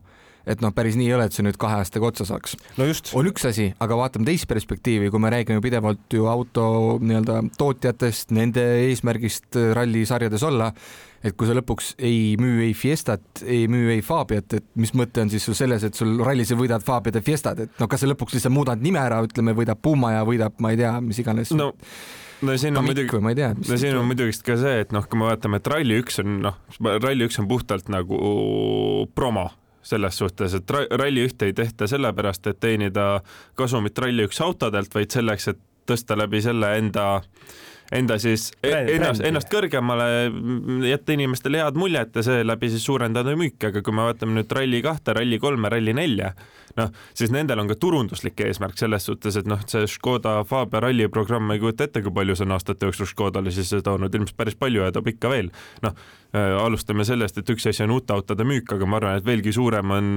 et 0.48 0.62
noh, 0.64 0.72
päris 0.74 0.96
nii 0.96 1.10
ei 1.10 1.14
ole, 1.16 1.26
et 1.28 1.36
see 1.36 1.44
nüüd 1.44 1.58
kahe 1.60 1.80
aastaga 1.82 2.08
otsa 2.08 2.24
saaks 2.28 2.54
no. 2.78 2.86
on 3.18 3.28
üks 3.28 3.44
asi, 3.48 3.68
aga 3.84 3.98
vaatame 4.00 4.28
teist 4.28 4.48
perspektiivi, 4.50 5.10
kui 5.12 5.20
me 5.22 5.32
räägime 5.34 5.62
pidevalt 5.64 6.16
ju 6.16 6.28
auto 6.30 6.64
nii-öelda 7.02 7.42
tootjatest, 7.58 8.32
nende 8.36 8.64
eesmärgist 8.86 9.58
rallisarjades 9.76 10.46
olla, 10.48 10.70
et 11.24 11.34
kui 11.36 11.48
sa 11.48 11.56
lõpuks 11.56 11.94
ei 12.04 12.36
müü 12.40 12.62
ei 12.68 12.74
Fiestat, 12.78 13.42
ei 13.42 13.66
müü 13.70 13.90
ei 13.96 14.02
Fabiat, 14.04 14.54
et 14.60 14.66
mis 14.78 14.92
mõte 14.98 15.22
on 15.24 15.32
siis 15.32 15.44
sul 15.48 15.56
selles, 15.58 15.84
et 15.86 15.98
sul 15.98 16.16
rallis 16.24 16.52
võidad 16.54 16.84
Fabiat 16.84 17.18
ja 17.18 17.24
Fiestat, 17.24 17.64
et 17.64 17.82
no 17.82 17.88
kas 17.90 18.04
sa 18.04 18.10
lõpuks 18.10 18.36
lihtsalt 18.36 18.54
muudad 18.54 18.82
nime 18.82 19.02
ära, 19.02 19.20
ütleme, 19.26 19.56
võidab 19.58 19.82
Puma 19.82 20.14
ja 20.14 20.24
võidab, 20.28 20.58
ma 20.62 20.72
ei 20.74 20.80
tea, 20.80 20.94
mis 21.04 21.18
iganes 21.22 21.52
no 21.56 21.72
no 22.42 22.54
siin 22.60 22.78
on 22.78 22.86
muidugi, 22.86 23.10
no 23.18 23.78
siin 23.80 23.98
on 23.98 24.06
muidugi 24.06 24.42
ka 24.46 24.58
see, 24.60 24.82
et 24.84 24.94
noh, 24.94 25.06
kui 25.10 25.18
me 25.18 25.30
vaatame, 25.30 25.58
et 25.58 25.70
Rally1 25.74 26.20
on 26.22 26.36
noh, 26.48 26.60
Rally1 26.86 27.42
on 27.42 27.48
puhtalt 27.50 27.90
nagu 27.92 28.18
promo 29.14 29.48
selles 29.88 30.18
suhtes, 30.20 30.54
et 30.54 30.70
Rally1 30.70 31.48
ei 31.48 31.56
tehta 31.56 31.88
sellepärast, 31.90 32.46
et 32.50 32.60
teenida 32.60 33.16
kasumit 33.58 33.98
Rally1 33.98 34.44
autodelt, 34.44 34.94
vaid 34.94 35.10
selleks, 35.14 35.50
et 35.50 35.64
tõsta 35.88 36.14
läbi 36.18 36.42
selle 36.44 36.74
enda 36.76 37.06
äh, 37.16 37.56
enda 37.92 38.18
siis 38.20 38.50
e-, 38.62 38.68
Bränd, 38.68 38.92
ennast, 38.96 39.24
ennast 39.24 39.50
kõrgemale, 39.52 40.06
jätta 40.88 41.14
inimestele 41.14 41.62
head 41.62 41.78
muljet 41.80 42.16
ja 42.18 42.24
seeläbi 42.26 42.70
siis 42.72 42.84
suurendada 42.84 43.34
müüki, 43.38 43.70
aga 43.70 43.82
kui 43.84 43.96
me 43.96 44.04
vaatame 44.08 44.36
nüüd 44.38 44.52
Rally 44.58 44.82
kahte, 44.84 45.14
Rally 45.16 45.38
kolme, 45.42 45.70
Rally 45.72 45.94
nelja, 45.96 46.34
noh, 46.78 46.92
siis 47.16 47.32
nendel 47.34 47.62
on 47.62 47.70
ka 47.70 47.78
turunduslik 47.80 48.44
eesmärk 48.44 48.78
selles 48.80 49.08
suhtes, 49.08 49.38
et 49.40 49.48
noh, 49.48 49.62
see 49.70 49.88
Škoda 49.90 50.38
Fabia 50.48 50.82
ralli 50.84 51.08
programm, 51.12 51.48
ma 51.48 51.56
ei 51.56 51.62
kujuta 51.62 51.88
ette, 51.88 52.04
kui 52.04 52.14
palju 52.14 52.36
see 52.38 52.48
on 52.48 52.56
aastate 52.58 52.90
jooksul 52.90 53.08
Škodale 53.08 53.54
siis 53.54 53.72
toonud, 53.84 54.14
ilmselt 54.14 54.36
päris 54.38 54.58
palju 54.58 54.84
ja 54.84 54.92
toob 54.94 55.10
ikka 55.14 55.32
veel. 55.32 55.50
noh, 55.82 55.96
äh, 56.36 56.52
alustame 56.60 57.06
sellest, 57.08 57.40
et 57.40 57.56
üks 57.56 57.66
asi 57.70 57.86
on 57.86 57.96
uute 57.96 58.14
autode 58.14 58.46
müük, 58.48 58.76
aga 58.76 58.86
ma 58.86 59.00
arvan, 59.00 59.18
et 59.18 59.26
veelgi 59.26 59.54
suurem 59.56 59.96
on 59.96 60.14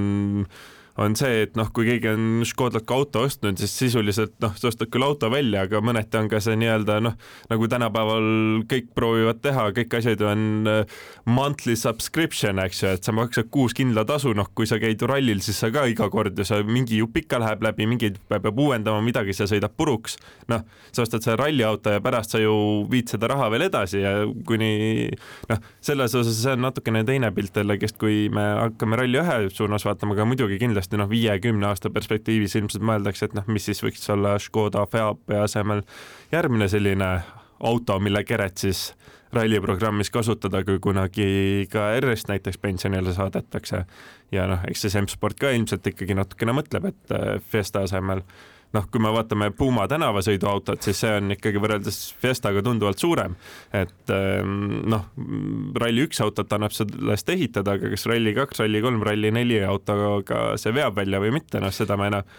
on 0.99 1.15
see, 1.15 1.45
et 1.45 1.55
noh, 1.55 1.69
kui 1.73 1.85
keegi 1.87 2.09
on 2.11 2.45
Škodlaka 2.47 2.95
auto 2.97 3.23
ostnud, 3.27 3.59
siis 3.61 3.73
sisuliselt 3.79 4.33
noh, 4.43 4.53
sa 4.59 4.69
ostad 4.71 4.91
küll 4.91 5.05
auto 5.05 5.29
välja, 5.31 5.63
aga 5.67 5.79
mõneti 5.83 6.19
on 6.19 6.27
ka 6.31 6.41
see 6.43 6.57
nii-öelda 6.59 6.97
noh, 7.05 7.15
nagu 7.51 7.69
tänapäeval 7.71 8.27
kõik 8.71 8.91
proovivad 8.97 9.39
teha, 9.43 9.69
kõik 9.77 9.95
asjad 10.01 10.23
on 10.27 10.69
äh, 10.69 10.99
monthly 11.29 11.77
subscription, 11.79 12.59
eks 12.65 12.83
ju, 12.83 12.91
et 12.97 13.07
sa 13.07 13.15
maksad 13.15 13.47
kuus 13.53 13.75
kindla 13.77 14.03
tasu, 14.07 14.33
noh, 14.37 14.49
kui 14.55 14.67
sa 14.69 14.81
käid 14.81 15.01
rallil, 15.07 15.41
siis 15.43 15.61
sa 15.63 15.71
ka 15.73 15.85
iga 15.89 16.09
kord 16.11 16.37
ju 16.37 16.47
sa 16.47 16.59
mingi 16.67 16.99
jupp 16.99 17.21
ikka 17.23 17.39
läheb 17.41 17.63
läbi, 17.65 17.87
mingi 17.89 18.11
peab 18.31 18.51
uuendama 18.51 19.03
midagi, 19.05 19.35
see 19.37 19.49
sõidab 19.53 19.75
puruks. 19.79 20.19
noh, 20.51 20.65
sa 20.91 21.05
ostad 21.05 21.23
selle 21.23 21.39
ralliauto 21.39 21.93
ja 21.95 22.03
pärast 22.03 22.35
sa 22.35 22.41
ju 22.41 22.53
viid 22.91 23.07
seda 23.11 23.29
raha 23.31 23.47
veel 23.53 23.69
edasi 23.69 24.01
ja 24.03 24.13
kuni 24.47 25.07
noh, 25.47 25.61
selles 25.79 26.15
osas 26.17 26.35
see 26.41 26.55
on 26.57 26.65
natukene 26.65 27.05
teine 27.07 27.31
pilt 27.35 27.55
jällegist, 27.55 27.95
kui 28.01 28.27
me 28.33 28.43
hakkame 28.59 28.99
ralli 28.99 29.21
ühe 29.21 29.37
suunas 29.53 29.85
vaatama, 29.87 30.17
aga 30.17 30.27
muidugi 30.27 30.59
kindlasti 30.59 30.80
kindlasti 30.81 30.97
noh, 30.97 31.09
viie-kümne 31.09 31.67
aasta 31.69 31.91
perspektiivis 31.93 32.55
ilmselt 32.57 32.83
mõeldakse, 32.83 33.27
et 33.27 33.35
noh, 33.37 33.45
mis 33.47 33.65
siis 33.65 33.81
võiks 33.83 34.09
olla 34.09 34.37
Škoda 34.39 34.85
Fabia 34.89 35.43
asemel 35.45 35.83
järgmine 36.31 36.67
selline 36.67 37.21
auto, 37.61 37.99
mille 37.99 38.23
keret 38.23 38.57
siis 38.57 38.93
ralliprogrammis 39.31 40.09
kasutada, 40.09 40.63
kui 40.65 40.79
kunagi 40.81 41.67
ka 41.71 41.91
R-ist 41.99 42.27
näiteks 42.27 42.57
pensionile 42.57 43.13
saadetakse. 43.13 43.85
ja 44.31 44.47
noh, 44.47 44.59
eks 44.67 44.81
siis 44.81 44.95
M-sport 44.95 45.37
ka 45.39 45.51
ilmselt 45.51 45.85
ikkagi 45.87 46.15
natukene 46.15 46.53
mõtleb, 46.53 46.89
et 46.89 47.13
äh, 47.13 47.37
Fiesta 47.51 47.85
asemel 47.85 48.23
noh, 48.75 48.87
kui 48.91 49.01
me 49.03 49.11
vaatame 49.13 49.51
Puma 49.57 49.87
tänavasõiduautot, 49.91 50.81
siis 50.83 51.01
see 51.03 51.11
on 51.17 51.35
ikkagi 51.35 51.61
võrreldes 51.61 51.99
Fiestaga 52.21 52.63
tunduvalt 52.65 53.01
suurem. 53.01 53.35
et 53.73 54.13
ehm, 54.13 54.81
noh, 54.91 55.09
Rally1 55.81 56.23
autot 56.25 56.53
annab 56.57 56.75
sellest 56.75 57.29
ehitada, 57.29 57.77
aga 57.77 57.91
kas 57.93 58.07
Rally2, 58.09 58.47
Rally3, 58.61 59.03
Rally4 59.09 59.67
autoga 59.67 60.41
see 60.61 60.73
veab 60.75 60.97
välja 60.97 61.21
või 61.23 61.35
mitte, 61.35 61.59
noh, 61.63 61.73
seda 61.75 61.97
me 61.99 62.11
enam 62.11 62.33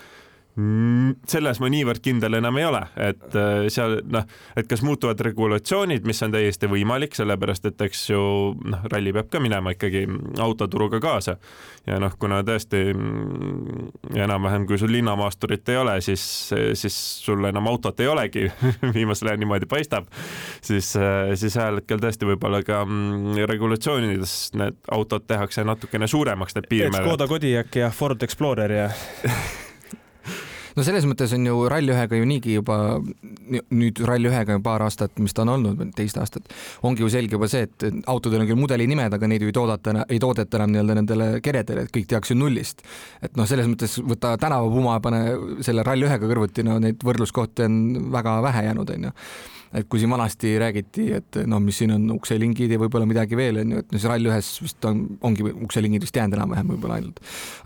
selles 0.53 1.61
ma 1.63 1.69
niivõrd 1.73 2.03
kindel 2.05 2.37
enam 2.37 2.59
ei 2.61 2.67
ole, 2.69 2.83
et 3.01 3.37
äh, 3.41 3.67
seal 3.73 4.03
noh, 4.13 4.27
et 4.59 4.67
kas 4.69 4.83
muutuvad 4.85 5.21
regulatsioonid, 5.25 6.05
mis 6.05 6.21
on 6.27 6.35
täiesti 6.35 6.69
võimalik, 6.69 7.17
sellepärast 7.17 7.71
et 7.71 7.81
eks 7.87 8.03
ju 8.11 8.21
noh, 8.61 8.83
ralli 8.93 9.15
peab 9.17 9.31
ka 9.33 9.41
minema 9.41 9.73
ikkagi 9.73 10.03
autoturuga 10.45 11.01
kaasa 11.01 11.39
ja 11.89 11.97
noh, 12.03 12.13
kuna 12.21 12.43
tõesti 12.45 12.83
mm, 12.93 14.13
enam-vähem, 14.13 14.69
kui 14.69 14.77
sul 14.81 14.93
linnamaasturit 14.93 15.73
ei 15.73 15.81
ole, 15.81 15.97
siis, 16.05 16.27
siis 16.53 17.01
sul 17.25 17.49
enam 17.49 17.73
autot 17.73 18.05
ei 18.05 18.13
olegi 18.13 18.45
viimasel 18.99 19.33
ajal 19.33 19.41
niimoodi 19.41 19.71
paistab, 19.73 20.13
siis, 20.61 20.93
äh, 21.01 21.33
siis 21.33 21.57
ühel 21.57 21.81
hetkel 21.81 22.05
tõesti 22.05 22.29
võib-olla 22.29 22.61
ka 22.67 22.85
mm, 22.85 23.41
regulatsioonides 23.49 24.37
need 24.61 24.85
autod 24.93 25.25
tehakse 25.25 25.65
natukene 25.65 26.13
suuremaks, 26.13 26.61
need 26.61 26.69
piirmäärad. 26.69 27.09
Škoda 27.09 27.33
Kodiaq 27.33 27.83
ja 27.87 27.93
Ford 27.97 28.29
Explorer 28.29 28.81
ja 28.83 28.93
no 30.77 30.85
selles 30.87 31.07
mõttes 31.09 31.35
on 31.37 31.47
ju 31.47 31.59
Rally1-ga 31.73 32.19
ju 32.19 32.27
niigi 32.29 32.57
juba 32.59 32.79
nüüd 33.53 34.03
Rally1-ga 34.03 34.59
ju 34.59 34.65
paar 34.65 34.85
aastat, 34.87 35.15
mis 35.23 35.35
ta 35.37 35.45
on 35.47 35.55
olnud, 35.57 35.85
teist 35.97 36.19
aastat, 36.21 36.51
ongi 36.87 37.05
ju 37.05 37.11
selge 37.13 37.37
juba 37.39 37.49
see, 37.51 37.67
et 37.69 37.87
autodel 38.11 38.45
on 38.45 38.51
küll 38.51 38.61
mudeli 38.61 38.89
nimed, 38.91 39.15
aga 39.15 39.31
neid 39.31 39.45
ju 39.45 39.53
ei 39.53 39.57
toodata, 39.57 39.97
ei 40.09 40.21
toodeta 40.23 40.61
enam 40.61 40.75
nii-öelda 40.75 40.99
nendele 41.01 41.31
keredele, 41.45 41.87
et 41.87 41.95
kõik 41.95 42.11
tehakse 42.11 42.37
nullist. 42.39 42.85
et 43.23 43.37
noh, 43.39 43.49
selles 43.49 43.69
mõttes 43.71 43.99
võta 44.03 44.37
tänavapuma 44.41 44.99
ja 44.99 45.05
pane 45.05 45.23
selle 45.67 45.87
Rally1-ga 45.87 46.29
kõrvuti, 46.29 46.67
no 46.67 46.79
neid 46.83 47.03
võrdluskohti 47.05 47.67
on 47.67 47.83
väga 48.13 48.39
vähe 48.45 48.69
jäänud, 48.71 48.97
onju 48.97 49.17
et 49.73 49.89
kui 49.89 50.01
siin 50.03 50.13
vanasti 50.13 50.53
räägiti, 50.61 51.07
et 51.17 51.39
noh, 51.49 51.61
mis 51.63 51.79
siin 51.81 51.95
on 51.95 52.05
ukselingid 52.17 52.73
ja 52.75 52.79
võib-olla 52.81 53.07
midagi 53.09 53.37
veel 53.39 53.63
onju, 53.63 53.83
et 53.83 53.93
no 53.93 54.01
siis 54.01 54.09
Rally1-s 54.11 54.63
vist 54.65 54.89
on, 54.89 55.03
ongi 55.25 55.47
ukselingid 55.49 56.05
vist 56.05 56.17
jäänud 56.17 56.37
enam-vähem 56.37 56.73
võib-olla 56.75 56.99
ainult. 57.01 57.23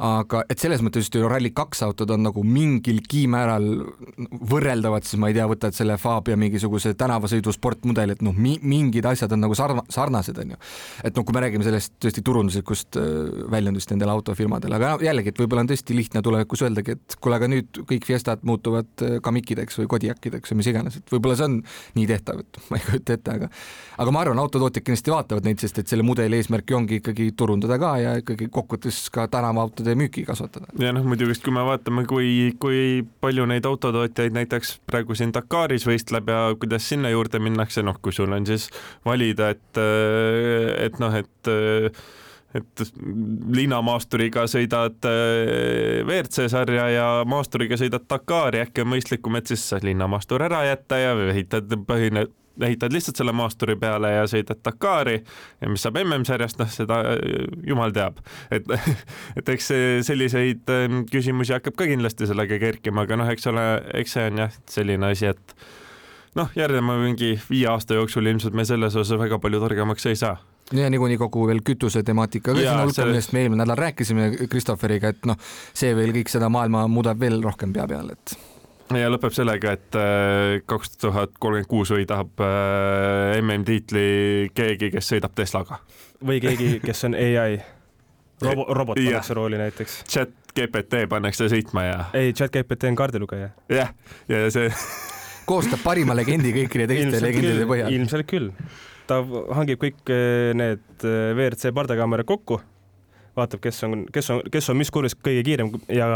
aga 0.06 0.44
et 0.52 0.62
selles 0.62 0.84
mõttes 0.86 1.06
just 1.06 1.18
ju 1.18 1.26
Rally2 1.26 1.82
autod 1.86 2.14
on 2.14 2.22
nagu 2.28 2.44
mingilgi 2.46 3.24
määral 3.30 3.66
võrreldavad, 4.52 5.06
siis 5.06 5.20
ma 5.20 5.30
ei 5.32 5.36
tea, 5.38 5.48
võtad 5.50 5.74
selle 5.76 5.98
Fabia 6.00 6.38
mingisuguse 6.38 6.94
tänavasõidu 6.98 7.54
sportmudeli, 7.54 8.16
et 8.16 8.24
noh 8.26 8.36
mi, 8.36 8.56
mingid 8.62 9.06
asjad 9.10 9.34
on 9.34 9.42
nagu 9.46 9.58
sarna-, 9.58 9.84
sarnased 9.92 10.38
onju. 10.44 10.60
et 11.02 11.16
noh, 11.16 11.26
kui 11.26 11.34
me 11.34 11.42
räägime 11.44 11.66
sellest 11.66 11.96
tõesti 12.02 12.22
turunduslikust 12.26 13.00
äh, 13.00 13.10
väljundist 13.50 13.90
nendel 13.90 14.14
autofirmadel, 14.14 14.78
aga 14.78 14.94
jällegi, 15.02 15.34
et 15.34 15.42
võib-olla 15.42 15.66
on 15.66 15.72
tõesti 15.72 15.96
lihtne 15.98 16.22
tulevikus 16.22 16.62
öeldagi, 16.66 16.96
et 16.96 17.18
kuule, 17.20 17.40
aga 17.40 17.50
nüüd 17.50 17.82
kõik 17.90 18.06
Fiestad 18.06 18.46
muutuvad 18.46 18.88
äh, 19.02 19.18
Kamikideks 19.24 19.82
või 19.82 19.90
Kodiakideks 19.96 20.52
või 20.52 20.62
mis 20.62 20.70
iganes, 20.70 21.00
et 21.00 21.12
võib-olla 21.12 21.38
see 21.38 21.50
on 21.50 21.60
nii 21.96 22.06
tehtav, 22.10 22.42
et 22.44 22.60
ma 22.70 22.80
ei 22.80 22.84
kujuta 22.86 23.16
ette, 23.16 23.36
aga 23.38 23.50
aga 23.96 24.12
ma 24.12 24.22
arvan, 24.24 24.40
autotootjad 24.42 24.84
kindlasti 24.84 25.12
vaatavad 25.12 25.48
neid, 25.48 25.60
sest 25.62 25.80
et 25.80 25.92
selle 25.92 26.04
mudeli 26.06 26.40
eesmärk 26.40 26.74
ongi 26.76 27.00
ikkagi 27.00 27.30
turundada 27.38 27.78
ka 27.80 27.92
ja 28.02 28.16
ikkagi 28.20 28.50
kokkuvõttes 28.52 29.00
ka 29.14 29.26
tänavaautode 29.32 29.96
müüki 29.98 30.26
kasvatada. 30.28 30.68
ja 30.82 30.92
noh, 30.96 31.06
muidugi, 31.08 31.38
kui 31.44 31.54
me 31.54 31.64
vaatame, 31.66 32.04
kui, 32.10 32.28
kui 32.62 32.82
palju 33.24 33.48
neid 33.48 33.68
autotootjaid 33.68 34.36
näiteks 34.36 34.76
praegu 34.88 35.16
siin 35.18 35.34
Dakaris 35.34 35.86
võistleb 35.88 36.28
ja 36.32 36.42
kuidas 36.60 36.88
sinna 36.88 37.12
juurde 37.12 37.40
minnakse, 37.42 37.84
noh, 37.86 37.98
kui 38.02 38.14
sul 38.16 38.32
on 38.32 38.46
siis 38.48 38.68
valida, 39.06 39.50
et, 39.56 39.82
et 40.86 41.02
noh, 41.02 41.16
et 41.16 41.52
et 42.54 42.82
linnamaasturiga 43.56 44.46
sõidad 44.50 45.08
äh, 45.08 46.02
WRC 46.06 46.48
sarja 46.52 46.88
ja 46.92 47.06
maasturiga 47.28 47.78
sõidad 47.80 48.06
Dakari, 48.08 48.62
äkki 48.66 48.84
on 48.84 48.92
mõistlikum, 48.94 49.38
et 49.38 49.50
siis 49.50 49.64
linnamaastur 49.82 50.46
ära 50.46 50.64
jätta 50.68 51.00
ja 51.00 51.14
ehitad 51.30 51.72
põhine 51.88 52.28
ehitad 52.56 52.92
lihtsalt 52.92 53.18
selle 53.20 53.34
maasturi 53.36 53.74
peale 53.76 54.14
ja 54.14 54.26
sõidad 54.30 54.62
Dakari 54.64 55.18
ja 55.18 55.68
mis 55.68 55.82
saab 55.84 55.98
MM-sarjast, 56.00 56.60
noh, 56.62 56.70
seda 56.72 57.02
äh, 57.12 57.48
jumal 57.68 57.92
teab. 57.96 58.22
et, 58.50 58.68
et 59.38 59.54
eks 59.56 59.72
selliseid 60.08 60.72
ähm, 60.72 61.02
küsimusi 61.10 61.56
hakkab 61.56 61.76
ka 61.76 61.88
kindlasti 61.90 62.30
sellega 62.30 62.60
kerkima, 62.62 63.04
aga 63.04 63.20
noh, 63.20 63.32
eks 63.32 63.50
ole, 63.52 63.66
eks 64.00 64.16
see 64.16 64.30
on 64.30 64.46
jah, 64.46 64.62
selline 64.72 65.12
asi, 65.12 65.34
et 65.34 65.56
noh, 66.36 66.50
järgneva 66.56 66.98
mingi 67.00 67.36
viie 67.50 67.68
aasta 67.70 67.96
jooksul 67.98 68.26
ilmselt 68.26 68.54
me 68.56 68.64
selles 68.68 68.96
osas 68.96 69.18
väga 69.18 69.38
palju 69.42 69.60
targemaks 69.62 70.06
ei 70.10 70.18
saa 70.18 70.36
ja 70.74 70.90
niikuinii 70.90 71.18
kogu 71.18 71.46
veel 71.46 71.62
kütuse 71.66 72.02
temaatika 72.02 72.52
ka 72.52 72.58
sinna 72.58 72.82
hulka, 72.82 73.06
millest 73.06 73.32
me 73.32 73.44
eelmine 73.44 73.62
nädal 73.62 73.78
rääkisime 73.78 74.30
Christopheriga, 74.50 75.14
et 75.14 75.28
noh, 75.28 75.38
see 75.74 75.94
veel 75.96 76.12
kõik 76.16 76.32
seda 76.32 76.50
maailma 76.52 76.86
muudab 76.90 77.20
veel 77.22 77.38
rohkem 77.44 77.74
pea 77.76 77.86
peal, 77.90 78.10
et 78.16 78.36
ja 78.94 79.10
lõpeb 79.10 79.34
sellega, 79.34 79.76
et 79.78 79.98
äh, 79.98 80.56
kaks 80.66 80.96
tuhat 81.02 81.38
kolmkümmend 81.38 81.70
kuus 81.70 81.94
võidab 81.94 82.42
äh, 82.42 83.38
MM-tiitli 83.40 84.50
keegi, 84.54 84.90
kes 84.94 85.14
sõidab 85.14 85.34
Teslaga. 85.38 85.80
või 86.26 86.42
keegi, 86.42 86.76
kes 86.84 87.06
on 87.10 87.18
ai 87.18 87.62
Robo, 88.42 88.66
robot 88.74 88.98
pannakse 89.00 89.34
rooli 89.34 89.56
näiteks. 89.56 90.02
chat 90.12 90.34
GPT 90.56 91.06
pannakse 91.08 91.48
sõitma 91.48 91.86
ja. 91.86 91.98
ei, 92.12 92.34
chat 92.36 92.52
GPT 92.52 92.90
on 92.90 92.98
kaardilugeja. 92.98 93.54
jah, 93.72 93.94
ja 94.28 94.48
see 94.50 94.70
koostab 95.46 95.82
parima 95.84 96.16
legendi 96.16 96.52
kõikide 96.54 96.88
teiste 96.90 97.22
legendide 97.22 97.66
põhjal. 97.70 97.94
ilmselt 97.94 98.28
küll 98.30 98.52
ta 99.06 99.20
hangib 99.56 99.80
kõik 99.82 100.10
eh, 100.10 100.50
need 100.56 101.06
eh, 101.06 101.30
WRC 101.34 101.72
pardakaamerad 101.76 102.26
kokku, 102.28 102.58
vaatab, 103.38 103.62
kes 103.64 103.80
on, 103.86 104.04
kes 104.12 104.32
on, 104.34 104.42
kes 104.52 104.72
on 104.72 104.80
mis 104.80 104.90
kurvis 104.94 105.16
kõige 105.18 105.44
kiirem 105.46 105.72
ja 105.92 106.10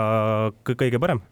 kõige 0.66 1.02
parem. 1.02 1.22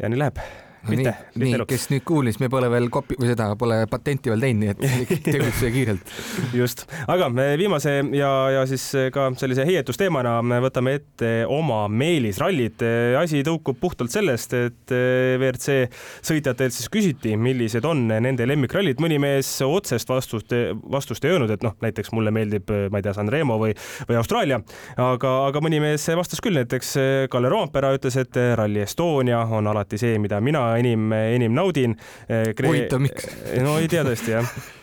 ja 0.00 0.08
nii 0.08 0.20
läheb 0.24 0.42
mitte, 0.88 1.12
nii, 1.38 1.58
kes 1.68 1.88
nüüd 1.92 2.04
kuulis, 2.08 2.38
me 2.40 2.48
pole 2.52 2.70
veel 2.72 2.88
kopi- 2.92 3.18
või 3.20 3.28
seda 3.30 3.50
pole 3.60 3.82
patenti 3.90 4.32
veel 4.32 4.44
teinud, 4.46 4.62
nii 4.62 4.70
et 4.72 5.24
tegutsege 5.26 5.72
kiirelt. 5.74 6.12
just, 6.56 6.86
aga 7.10 7.28
viimase 7.60 7.96
ja, 8.16 8.30
ja 8.56 8.62
siis 8.70 8.86
ka 9.12 9.28
sellise 9.40 9.66
heietusteemana 9.68 10.38
me 10.46 10.60
võtame 10.64 10.96
ette 11.00 11.32
oma 11.50 11.82
meelisrallid. 11.88 12.84
asi 13.20 13.42
tõukub 13.46 13.78
puhtalt 13.80 14.12
sellest, 14.12 14.56
et 14.56 14.94
WRC 14.94 15.90
sõitjatelt 16.26 16.76
siis 16.76 16.88
küsiti, 16.92 17.36
millised 17.36 17.84
on 17.84 18.06
nende 18.10 18.48
lemmikrallid. 18.48 19.00
mõni 19.02 19.20
mees 19.20 19.52
otsest 19.66 20.08
vastust, 20.08 20.54
vastust 20.90 21.24
ei 21.24 21.34
öelnud, 21.34 21.52
et 21.52 21.66
noh, 21.66 21.76
näiteks 21.84 22.14
mulle 22.16 22.32
meeldib, 22.34 22.72
ma 22.90 23.00
ei 23.00 23.06
tea, 23.06 23.14
San 23.16 23.28
Remo 23.28 23.58
või, 23.60 23.74
või 24.08 24.20
Austraalia, 24.20 24.60
aga, 24.96 25.34
aga 25.50 25.64
mõni 25.64 25.82
mees 25.82 26.08
vastas 26.16 26.40
küll, 26.40 26.56
näiteks 26.56 26.94
Kalle 27.30 27.52
Roompere 27.52 27.92
ütles, 27.98 28.16
et 28.20 28.40
Rally 28.56 28.84
Estonia 28.86 29.44
on 29.44 29.68
alati 29.70 29.98
see, 30.00 30.16
mida 30.22 30.40
mina 30.40 30.69
enim, 30.78 31.12
enim 31.12 31.54
naudin. 31.56 31.96
huvitav, 32.28 33.00
miks? 33.02 33.30
no 33.62 33.78
ei 33.80 33.88
tea 33.90 34.04
tõesti 34.06 34.36
jah 34.38 34.52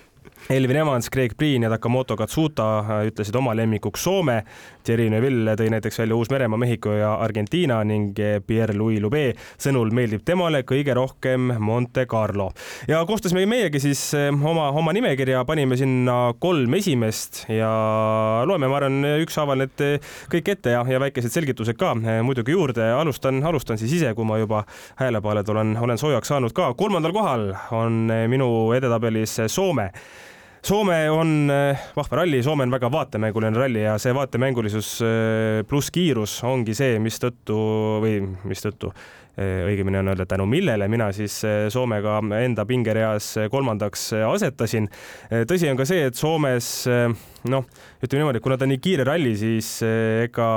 Elvin 0.49 0.75
Evans, 0.77 1.09
Craig 1.11 1.33
Priin 1.38 1.63
ja 1.63 1.69
Takamoto 1.69 2.15
Katsuta 2.15 2.79
äh, 2.79 3.07
ütlesid 3.09 3.35
oma 3.35 3.55
lemmikuks 3.55 4.03
Soome. 4.03 4.43
Thierry 4.88 5.09
Neuville 5.11 5.57
tõi 5.59 5.67
näiteks 5.67 5.99
välja 5.99 6.15
Uus-Meremaa, 6.15 6.59
Mehhiko 6.61 6.93
ja 6.95 7.09
Argentiina 7.19 7.81
ning 7.83 8.15
Pierre-Louis 8.47 9.01
Lube 9.03 9.23
sõnul 9.59 9.91
meeldib 9.91 10.23
temale 10.23 10.61
kõige 10.63 10.95
rohkem 10.95 11.49
Monte 11.59 12.05
Carlo. 12.07 12.51
ja 12.88 13.01
koostasime 13.05 13.43
meiegi 13.45 13.81
siis 13.83 14.03
äh, 14.15 14.29
oma, 14.31 14.69
oma 14.71 14.93
nimekirja, 14.95 15.43
panime 15.45 15.75
sinna 15.77 16.31
kolm 16.39 16.77
esimest 16.79 17.43
ja 17.51 17.71
loeme, 18.47 18.69
ma 18.71 18.79
arvan, 18.79 19.03
ükshaaval 19.25 19.65
need 19.65 19.83
äh, 19.83 20.13
kõik 20.31 20.53
ette 20.55 20.77
ja, 20.77 20.85
ja 20.88 21.03
väikesed 21.03 21.35
selgitused 21.35 21.75
ka 21.75 21.91
muidugi 22.23 22.55
juurde. 22.55 22.88
alustan, 22.95 23.43
alustan 23.43 23.77
siis 23.77 23.97
ise, 23.99 24.13
kui 24.15 24.25
ma 24.25 24.39
juba 24.39 24.63
häälepaaled 25.01 25.51
olen, 25.51 25.75
olen 25.81 25.99
soojaks 25.99 26.31
saanud 26.31 26.55
ka. 26.55 26.71
kolmandal 26.79 27.11
kohal 27.11 27.51
on 27.75 28.07
minu 28.31 28.71
edetabelis 28.79 29.41
Soome 29.51 29.91
Soome 30.66 31.10
on 31.14 31.51
eh, 31.53 31.88
vahva 31.95 32.24
ralli, 32.24 32.41
Soome 32.43 32.66
on 32.66 32.74
väga 32.74 32.89
vaatemänguline 32.91 33.58
ralli 33.58 33.84
ja 33.84 33.97
see 34.01 34.16
vaatemängulisus 34.16 34.89
eh, 35.05 35.62
pluss 35.70 35.93
kiirus 35.93 36.39
ongi 36.47 36.76
see, 36.78 36.97
mistõttu 37.03 37.58
või 38.03 38.20
mistõttu 38.49 38.91
õigemini 39.38 39.99
on 40.01 40.11
öelda, 40.13 40.25
tänu 40.25 40.47
millele 40.49 40.88
mina 40.89 41.11
siis 41.13 41.39
Soomega 41.73 42.19
enda 42.41 42.65
pingereas 42.65 43.35
kolmandaks 43.51 44.09
asetasin. 44.25 44.89
tõsi 45.49 45.69
on 45.69 45.77
ka 45.77 45.85
see, 45.85 46.07
et 46.09 46.17
Soomes 46.17 46.69
noh, 47.51 47.65
ütleme 48.03 48.21
niimoodi, 48.21 48.41
kuna 48.43 48.57
ta 48.57 48.65
on 48.65 48.71
nii 48.73 48.81
kiire 48.81 49.05
ralli, 49.07 49.33
siis 49.39 49.69
eh, 49.85 50.25
ega, 50.27 50.47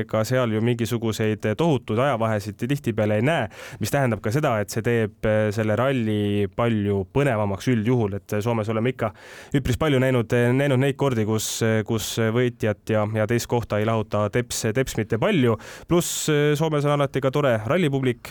ega 0.00 0.22
seal 0.28 0.54
ju 0.54 0.62
mingisuguseid 0.64 1.46
tohutuid 1.58 2.00
ajavahesid 2.02 2.58
tihtipeale 2.60 3.20
ei 3.20 3.26
näe, 3.26 3.48
mis 3.80 3.92
tähendab 3.92 4.22
ka 4.24 4.32
seda, 4.34 4.56
et 4.62 4.72
see 4.72 4.84
teeb 4.86 5.28
eh, 5.28 5.48
selle 5.54 5.76
ralli 5.78 6.46
palju 6.56 7.02
põnevamaks 7.14 7.70
üldjuhul, 7.72 8.18
et 8.20 8.36
Soomes 8.44 8.70
oleme 8.72 8.92
ikka 8.94 9.12
üpris 9.56 9.78
palju 9.80 10.00
näinud, 10.02 10.36
näinud 10.56 10.82
neid 10.82 10.98
kordi, 11.00 11.26
kus, 11.28 11.50
kus 11.88 12.12
võitjat 12.34 12.94
ja, 12.94 13.06
ja 13.16 13.28
teist 13.30 13.50
kohta 13.50 13.80
ei 13.80 13.88
lahuta 13.88 14.26
teps, 14.34 14.66
teps 14.76 14.96
mitte 15.00 15.20
palju. 15.22 15.56
pluss 15.88 16.28
eh, 16.32 16.52
Soomes 16.58 16.86
on 16.86 16.96
alati 16.96 17.22
ka 17.24 17.32
tore 17.34 17.45
rallipublik, 17.66 18.30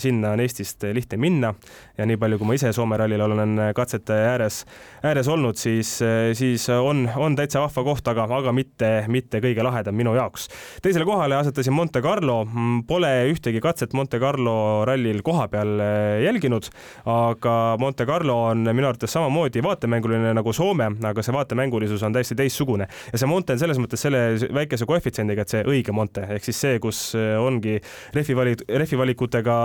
sinna 0.00 0.34
on 0.34 0.40
Eestist 0.40 0.84
lihtne 0.94 1.18
minna 1.20 1.50
ja 1.98 2.06
nii 2.06 2.18
palju, 2.20 2.38
kui 2.38 2.48
ma 2.48 2.56
ise 2.56 2.72
Soome 2.74 2.96
rallil 3.00 3.20
olen 3.24 3.58
katsete 3.76 4.14
ääres, 4.30 4.62
ääres 5.06 5.28
olnud, 5.28 5.58
siis, 5.60 5.90
siis 6.38 6.66
on, 6.72 7.04
on 7.16 7.36
täitsa 7.38 7.62
vahva 7.64 7.84
koht, 7.86 8.06
aga, 8.12 8.26
aga 8.38 8.54
mitte, 8.56 8.90
mitte 9.10 9.40
kõige 9.42 9.64
lahedam 9.66 9.96
minu 9.98 10.14
jaoks. 10.16 10.48
teisele 10.82 11.04
kohale 11.08 11.36
asetasin 11.40 11.74
Monte 11.76 12.02
Carlo, 12.04 12.44
pole 12.86 13.10
ühtegi 13.32 13.60
katset 13.62 13.92
Monte 13.96 14.20
Carlo 14.22 14.84
rallil 14.88 15.22
kohapeal 15.26 15.82
jälginud, 16.24 16.70
aga 17.10 17.56
Monte 17.80 18.06
Carlo 18.06 18.38
on 18.50 18.64
minu 18.70 18.88
arvates 18.88 19.12
samamoodi 19.12 19.62
vaatemänguline 19.66 20.34
nagu 20.36 20.54
Soome, 20.56 20.92
aga 21.10 21.24
see 21.26 21.34
vaatemängulisus 21.34 22.02
on 22.06 22.14
täiesti 22.16 22.38
teistsugune. 22.38 22.88
Ja 23.12 23.20
see 23.20 23.30
Monte 23.30 23.56
on 23.56 23.62
selles 23.62 23.80
mõttes 23.82 24.02
selle 24.06 24.22
väikese 24.54 24.88
koefitsiendiga, 24.88 25.44
et 25.44 25.52
see 25.56 25.64
õige 25.66 25.94
Monte 25.96 26.26
ehk 26.36 26.46
siis 26.46 26.60
see, 26.64 26.78
kus 26.82 27.10
ongi 27.16 27.78
rehvi 28.14 28.36
valik, 28.40 28.64
rehvi 28.82 28.98
valikutega 29.00 29.56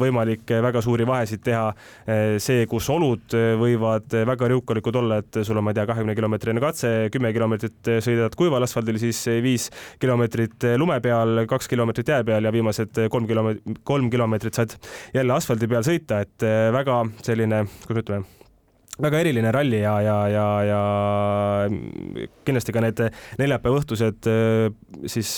võimalik 0.00 0.54
väga 0.64 0.82
suuri 0.84 1.06
vahesid 1.08 1.42
teha. 1.46 1.66
Eh, 2.06 2.38
see, 2.42 2.64
kus 2.70 2.88
olud 2.92 3.36
võivad 3.60 4.16
väga 4.30 4.50
riukalikud 4.54 5.00
olla, 5.02 5.20
et 5.22 5.40
sul 5.44 5.58
on, 5.58 5.66
ma 5.66 5.74
ei 5.74 5.80
tea, 5.80 5.86
kahekümne 5.90 6.16
kilomeetrine 6.18 6.62
katse, 6.62 6.92
kümme 7.12 7.32
kilomeetrit 7.36 7.92
sõidad 8.04 8.34
kuival 8.38 8.66
asfaldil, 8.66 9.00
siis 9.02 9.22
viis 9.44 9.68
kilomeetrit 10.02 10.70
lume 10.80 11.00
peal, 11.04 11.44
kaks 11.50 11.70
kilomeetrit 11.70 12.14
jää 12.14 12.24
peal 12.26 12.48
ja 12.48 12.54
viimased 12.54 13.04
kolm 13.12 13.28
kilomeetrit, 13.30 13.80
kolm 13.84 14.10
kilomeetrit 14.12 14.58
saad 14.60 14.76
jälle 15.14 15.36
asfaldi 15.36 15.70
peal 15.70 15.86
sõita, 15.86 16.22
et 16.26 16.50
väga 16.74 17.02
selline, 17.26 17.64
kuidas 17.86 18.06
ütleme 18.06 18.38
väga 19.00 19.20
eriline 19.22 19.52
ralli 19.54 19.80
ja, 19.80 19.94
ja, 20.04 20.16
ja, 20.28 20.46
ja 20.68 20.80
kindlasti 22.44 22.74
ka 22.74 22.82
need 22.84 23.00
neljapäeva 23.40 23.80
õhtused 23.80 24.28
siis 25.08 25.30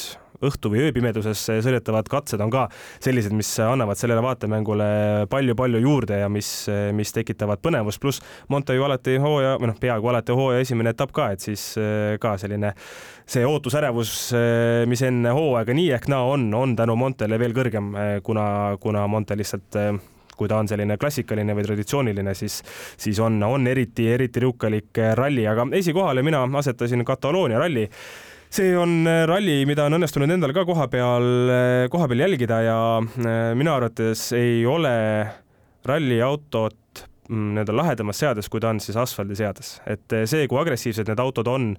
õhtu 0.42 0.72
või 0.72 0.86
ööpimeduses 0.88 1.44
sõidetavad 1.64 2.08
katsed 2.10 2.40
on 2.42 2.52
ka 2.52 2.66
sellised, 3.02 3.34
mis 3.36 3.50
annavad 3.62 4.00
sellele 4.00 4.22
vaatemängule 4.24 4.90
palju-palju 5.32 5.82
juurde 5.82 6.22
ja 6.22 6.30
mis, 6.32 6.52
mis 6.96 7.14
tekitavad 7.14 7.62
põnevust, 7.62 8.00
pluss 8.02 8.22
Monte 8.48 8.74
ju 8.74 8.84
alati 8.84 9.16
hooaja 9.22 9.56
või 9.60 9.70
noh, 9.70 9.78
peaaegu 9.80 10.12
alati 10.12 10.36
hooaja 10.36 10.62
esimene 10.64 10.92
etapp 10.92 11.12
ka, 11.14 11.30
et 11.34 11.44
siis 11.44 11.72
eh, 11.80 12.16
ka 12.22 12.34
selline 12.40 12.72
see 13.28 13.44
ootusärevus, 13.46 14.14
eh, 14.36 14.82
mis 14.90 15.02
enne 15.06 15.34
hooaega 15.34 15.76
nii 15.76 15.90
ehk 15.96 16.08
naa 16.12 16.24
on, 16.34 16.48
on 16.54 16.74
tänu 16.78 16.96
Montele 16.98 17.38
veel 17.40 17.54
kõrgem, 17.56 17.92
eh, 17.96 18.16
kuna, 18.24 18.46
kuna 18.82 19.06
Monte 19.10 19.38
lihtsalt 19.38 19.78
kui 20.32 20.48
ta 20.48 20.56
on 20.58 20.66
selline 20.66 20.96
klassikaline 20.98 21.54
või 21.54 21.64
traditsiooniline, 21.66 22.32
siis, 22.34 22.62
siis 22.98 23.18
on, 23.22 23.36
on 23.46 23.68
eriti, 23.68 24.08
eriti 24.10 24.40
riukalik 24.42 24.98
ralli, 25.14 25.44
aga 25.46 25.68
esikohale 25.78 26.24
mina 26.24 26.40
asetasin 26.58 27.04
Kataloonia 27.06 27.60
ralli 27.62 27.84
see 28.52 28.74
on 28.76 29.06
äh, 29.08 29.24
ralli, 29.28 29.62
mida 29.68 29.86
on 29.88 29.96
õnnestunud 29.96 30.30
endal 30.34 30.52
ka 30.56 30.66
koha 30.68 30.88
peal, 30.92 31.28
äh, 31.52 31.86
koha 31.92 32.08
peal 32.10 32.24
jälgida 32.24 32.60
ja 32.66 32.78
äh, 33.00 33.52
minu 33.58 33.72
arvates 33.72 34.28
ei 34.36 34.62
ole 34.68 34.92
ralliautot 35.88 37.04
mm, 37.30 37.48
nii-öelda 37.56 37.76
lahedamas 37.76 38.20
seades, 38.22 38.50
kui 38.52 38.62
ta 38.62 38.70
on 38.72 38.80
siis 38.82 38.98
asfaldiseades, 39.00 39.74
et 39.88 40.18
see, 40.30 40.46
kui 40.50 40.60
agressiivsed 40.60 41.08
need 41.10 41.22
autod 41.22 41.48
on, 41.50 41.72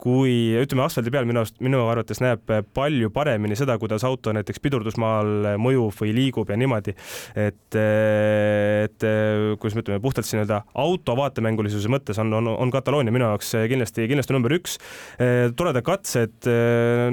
kui 0.00 0.54
ütleme, 0.58 0.84
asfaldi 0.86 1.12
peal 1.14 1.26
minu 1.28 1.42
arust, 1.42 1.58
minu 1.62 1.84
arvates 1.90 2.20
näeb 2.22 2.50
palju 2.74 3.10
paremini 3.14 3.56
seda, 3.58 3.76
kuidas 3.78 4.04
auto 4.06 4.32
näiteks 4.34 4.62
pidurdusmaal 4.62 5.52
mõjub 5.62 5.94
või 6.00 6.14
liigub 6.16 6.50
ja 6.50 6.58
niimoodi. 6.58 6.94
et, 7.38 7.76
et 7.78 9.06
kuidas 9.62 9.76
me 9.76 9.84
ütleme, 9.84 10.02
puhtalt 10.02 10.26
siin 10.26 10.40
nii-öelda 10.40 10.62
auto 10.82 11.16
vaatemängulisuse 11.18 11.90
mõttes 11.92 12.18
on, 12.22 12.32
on, 12.38 12.50
on 12.52 12.72
Kataloonia 12.74 13.14
minu 13.14 13.28
jaoks 13.28 13.52
kindlasti, 13.70 14.08
kindlasti 14.10 14.36
number 14.36 14.56
üks. 14.56 14.78
toredad 15.56 15.84
katsed, 15.86 16.48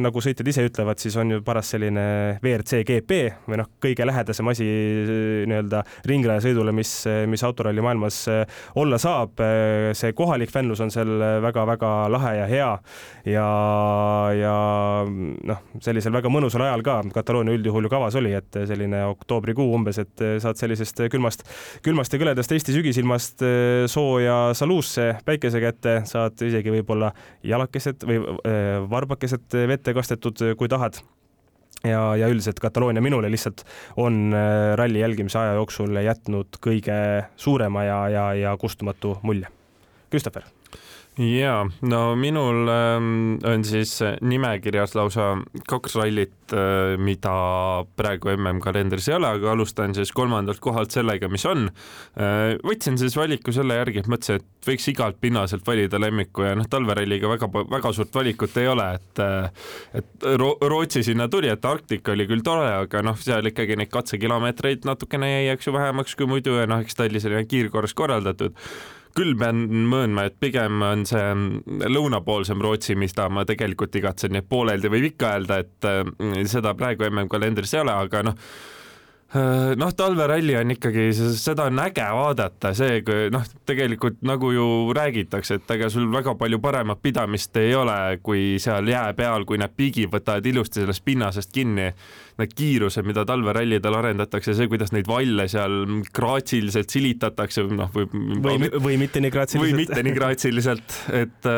nagu 0.01 0.23
sõitjad 0.23 0.49
ise 0.49 0.65
ütlevad, 0.69 1.01
siis 1.01 1.17
on 1.19 1.35
ju 1.35 1.43
paras 1.45 1.73
selline 1.75 2.05
WRC 2.41 2.83
GP 2.87 3.21
või 3.49 3.61
noh, 3.61 3.69
kõige 3.83 4.07
lähedasem 4.07 4.49
asi 4.49 4.67
nii-öelda 5.49 5.83
ringrajasõidule, 6.09 6.73
mis, 6.75 6.93
mis 7.29 7.45
autoralli 7.45 7.83
maailmas 7.85 8.23
olla 8.79 8.97
saab. 9.01 9.37
see 9.93 10.13
kohalik 10.17 10.51
fännlus 10.51 10.81
on 10.81 10.91
seal 10.93 11.11
väga-väga 11.43 11.93
lahe 12.11 12.35
ja 12.39 12.49
hea 12.49 12.71
ja, 13.27 13.47
ja 14.35 14.53
noh, 15.07 15.61
sellisel 15.83 16.13
väga 16.15 16.31
mõnusal 16.33 16.65
ajal 16.67 16.83
ka 16.85 16.99
Kataloonia 17.19 17.57
üldjuhul 17.57 17.87
ju 17.87 17.91
kavas 17.91 18.17
oli, 18.19 18.33
et 18.37 18.59
selline 18.69 19.03
oktoobrikuu 19.09 19.69
umbes, 19.75 20.01
et 20.01 20.25
saad 20.43 20.59
sellisest 20.59 21.03
külmast, 21.11 21.45
külmast 21.85 22.13
ja 22.13 22.21
kõledast 22.21 22.55
Eesti 22.55 22.75
sügisilmast 22.75 23.45
eh, 23.45 23.85
sooja 23.91 24.39
saluusse 24.57 25.11
päikese 25.25 25.61
kätte, 25.63 25.99
saad 26.09 26.39
isegi 26.45 26.73
võib-olla 26.79 27.13
jalakesed 27.45 28.05
või 28.07 28.19
eh, 28.19 28.75
varbakesed 28.89 29.57
vette 29.69 29.95
kastetud, 29.97 30.43
kui 30.59 30.71
tahad 30.71 31.01
ja, 31.83 32.15
ja 32.19 32.27
üldiselt 32.27 32.59
Kataloonia 32.59 33.03
minule 33.03 33.31
lihtsalt 33.31 33.63
on 33.97 34.29
eh, 34.33 34.75
ralli 34.79 35.03
jälgimise 35.03 35.39
aja 35.41 35.57
jooksul 35.59 35.99
jätnud 36.03 36.59
kõige 36.63 36.99
suurema 37.39 37.85
ja, 37.87 37.99
ja, 38.09 38.29
ja 38.47 38.55
kustumatu 38.59 39.17
mulje. 39.23 39.51
Christopher 40.09 40.47
ja 41.19 41.53
no 41.81 41.99
minul 42.15 42.69
ähm, 42.71 43.37
on 43.43 43.63
siis 43.67 43.97
nimekirjas 44.21 44.95
lausa 44.95 45.33
kaks 45.67 45.97
rallit, 45.99 46.53
äh, 46.55 46.95
mida 46.97 47.33
praegu 47.99 48.31
mm 48.35 48.61
kalendris 48.63 49.09
ei 49.09 49.17
ole, 49.17 49.27
aga 49.35 49.51
alustan 49.51 49.95
siis 49.95 50.11
kolmandalt 50.15 50.61
kohalt 50.63 50.91
sellega, 50.95 51.27
mis 51.27 51.45
on. 51.49 51.67
Äh, 52.19 52.55
võtsin 52.63 52.97
siis 53.01 53.17
valiku 53.19 53.51
selle 53.55 53.75
järgi, 53.81 54.03
et 54.03 54.07
mõtlesin, 54.11 54.39
et 54.39 54.69
võiks 54.69 54.87
igalt 54.91 55.19
pinnaselt 55.21 55.67
valida 55.67 55.99
lemmiku 55.99 56.45
ja 56.47 56.53
noh, 56.55 56.67
talveralliga 56.71 57.31
väga, 57.31 57.49
väga 57.69 57.93
suurt 57.95 58.15
valikut 58.15 58.55
ei 58.61 58.69
ole, 58.71 58.87
et 58.99 59.23
äh, 59.23 59.49
et 59.99 60.29
Rootsi 60.39 61.03
sinna 61.03 61.27
tuli, 61.27 61.49
et 61.51 61.65
Arktika 61.65 62.13
oli 62.13 62.27
küll 62.29 62.45
tore, 62.45 62.69
aga 62.85 63.03
noh, 63.03 63.17
seal 63.19 63.51
ikkagi 63.51 63.75
neid 63.79 63.91
katsekilomeetreid 63.91 64.87
natukene 64.87 65.33
jäi, 65.33 65.49
eks 65.55 65.67
ju, 65.67 65.75
vähemaks 65.75 66.15
kui 66.15 66.29
muidu 66.29 66.55
ja 66.59 66.69
noh, 66.69 66.85
eks 66.85 66.95
ta 66.95 67.09
oli 67.09 67.43
kiirkorras 67.49 67.95
korraldatud 67.97 68.55
küll 69.19 69.35
pean 69.39 69.65
möönma, 69.91 70.29
et 70.29 70.39
pigem 70.39 70.81
on 70.85 71.05
see 71.09 71.27
lõunapoolsem 71.91 72.61
Rootsi, 72.63 72.95
mida 72.99 73.27
ma 73.33 73.45
tegelikult 73.47 73.95
igatsen, 73.99 74.31
nii 74.33 74.45
et 74.45 74.49
pooleldi 74.49 74.91
võib 74.91 75.11
ikka 75.11 75.35
öelda, 75.35 75.61
et 75.65 75.87
äh, 75.89 76.43
seda 76.47 76.75
praegu 76.79 77.09
mm 77.09 77.31
kalendris 77.31 77.75
ei 77.75 77.83
ole, 77.83 77.95
aga 78.07 78.23
noh 78.31 78.37
noh, 79.29 79.91
talveralli 79.93 80.55
on 80.57 80.73
ikkagi, 80.73 81.09
seda 81.37 81.67
on 81.69 81.81
äge 81.83 82.05
vaadata, 82.15 82.71
see, 82.77 83.01
noh, 83.33 83.43
tegelikult 83.69 84.23
nagu 84.25 84.49
ju 84.55 84.67
räägitakse, 84.97 85.59
et 85.59 85.73
ega 85.75 85.89
sul 85.93 86.07
väga 86.09 86.33
palju 86.39 86.57
paremat 86.63 87.01
pidamist 87.03 87.57
ei 87.61 87.75
ole, 87.77 88.17
kui 88.25 88.57
seal 88.61 88.89
jää 88.89 89.11
peal, 89.17 89.45
kui 89.45 89.59
need 89.61 89.75
pigid 89.77 90.09
võtavad 90.13 90.49
ilusti 90.49 90.81
sellest 90.81 91.05
pinnasest 91.05 91.53
kinni 91.53 91.91
need 92.39 92.55
kiirused, 92.55 93.05
mida 93.05 93.25
talverallidel 93.27 93.97
arendatakse, 93.99 94.55
see, 94.57 94.69
kuidas 94.71 94.93
neid 94.95 95.09
valle 95.09 95.45
seal 95.51 95.75
graatsiliselt 96.15 96.89
silitatakse, 96.93 97.65
noh, 97.69 97.91
või 97.93 98.07
või, 98.45 98.71
või 98.79 98.97
mitte 99.01 99.21
nii 99.21 99.33
graatsiliselt. 99.33 99.75
või 99.75 99.83
mitte 99.83 100.05
nii 100.07 100.15
graatsiliselt, 100.15 100.97
et, 101.19 101.51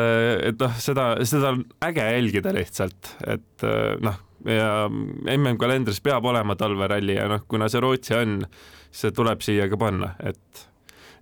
et 0.50 0.60
noh, 0.60 0.76
seda, 0.82 1.14
seda 1.28 1.54
on 1.54 1.64
äge 1.88 2.04
jälgida 2.18 2.52
lihtsalt, 2.56 3.14
et 3.32 3.66
noh, 4.02 4.20
ja 4.48 4.88
mm 4.88 5.58
kalendris 5.60 6.00
peab 6.00 6.24
olema 6.24 6.56
talveralli 6.58 7.16
ja 7.16 7.28
noh, 7.30 7.46
kuna 7.48 7.68
see 7.68 7.80
Rootsi 7.82 8.16
on, 8.18 8.42
see 8.90 9.14
tuleb 9.14 9.42
siia 9.44 9.68
ka 9.70 9.78
panna, 9.80 10.14
et 10.24 10.68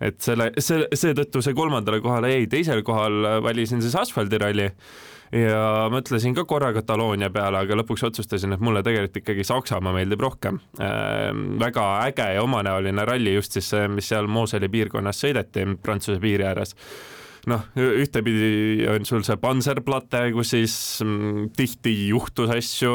et 0.00 0.16
selle, 0.24 0.48
see, 0.56 0.86
seetõttu 0.96 1.42
see 1.44 1.52
kolmandale 1.56 2.00
kohale 2.00 2.32
jäi, 2.32 2.46
teisel 2.48 2.80
kohal 2.86 3.42
valisin 3.44 3.82
siis 3.84 3.96
asfaldiralli 4.00 4.70
ja 5.36 5.88
mõtlesin 5.92 6.34
ka 6.34 6.44
korra 6.48 6.72
Kataloonia 6.74 7.30
peale, 7.32 7.60
aga 7.62 7.76
lõpuks 7.78 8.02
otsustasin, 8.08 8.56
et 8.56 8.64
mulle 8.64 8.82
tegelikult 8.86 9.20
ikkagi 9.20 9.44
Saksamaa 9.46 9.94
meeldib 9.94 10.24
rohkem 10.24 10.58
äh,. 10.80 11.30
väga 11.60 11.86
äge 12.08 12.28
ja 12.34 12.42
omanäoline 12.42 13.04
ralli 13.06 13.34
just 13.36 13.52
siis 13.58 13.70
see, 13.70 13.86
mis 13.88 14.08
seal 14.10 14.26
Moseli 14.26 14.68
piirkonnas 14.72 15.22
sõideti 15.22 15.66
Prantsuse 15.82 16.20
piiri 16.22 16.48
ääres 16.48 16.74
noh, 17.48 17.62
ühtepidi 17.78 18.84
on 18.90 19.06
sul 19.08 19.22
see 19.24 19.38
Panzerplatte, 19.40 20.26
kus 20.34 20.52
siis 20.52 20.74
mm, 21.04 21.52
tihti 21.56 21.94
juhtus 22.10 22.52
asju, 22.52 22.92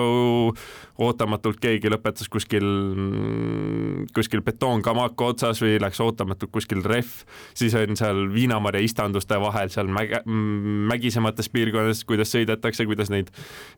ootamatult 1.02 1.58
keegi 1.64 1.90
lõpetas 1.92 2.30
kuskil, 2.32 2.66
mm, 2.66 4.06
kuskil 4.16 4.44
betoonkamaka 4.46 5.32
otsas 5.32 5.62
või 5.64 5.80
läks 5.82 6.02
ootamatult 6.04 6.54
kuskil 6.54 6.84
rehv, 6.86 7.24
siis 7.58 7.76
on 7.80 7.98
seal 8.00 8.26
viinamarja 8.34 8.84
istanduste 8.86 9.40
vahel 9.42 9.74
seal 9.74 9.90
mäge, 9.92 10.22
mm, 10.24 10.86
mägisemates 10.94 11.50
piirkondades, 11.54 12.06
kuidas 12.08 12.34
sõidetakse, 12.36 12.86
kuidas 12.88 13.12
neid 13.14 13.34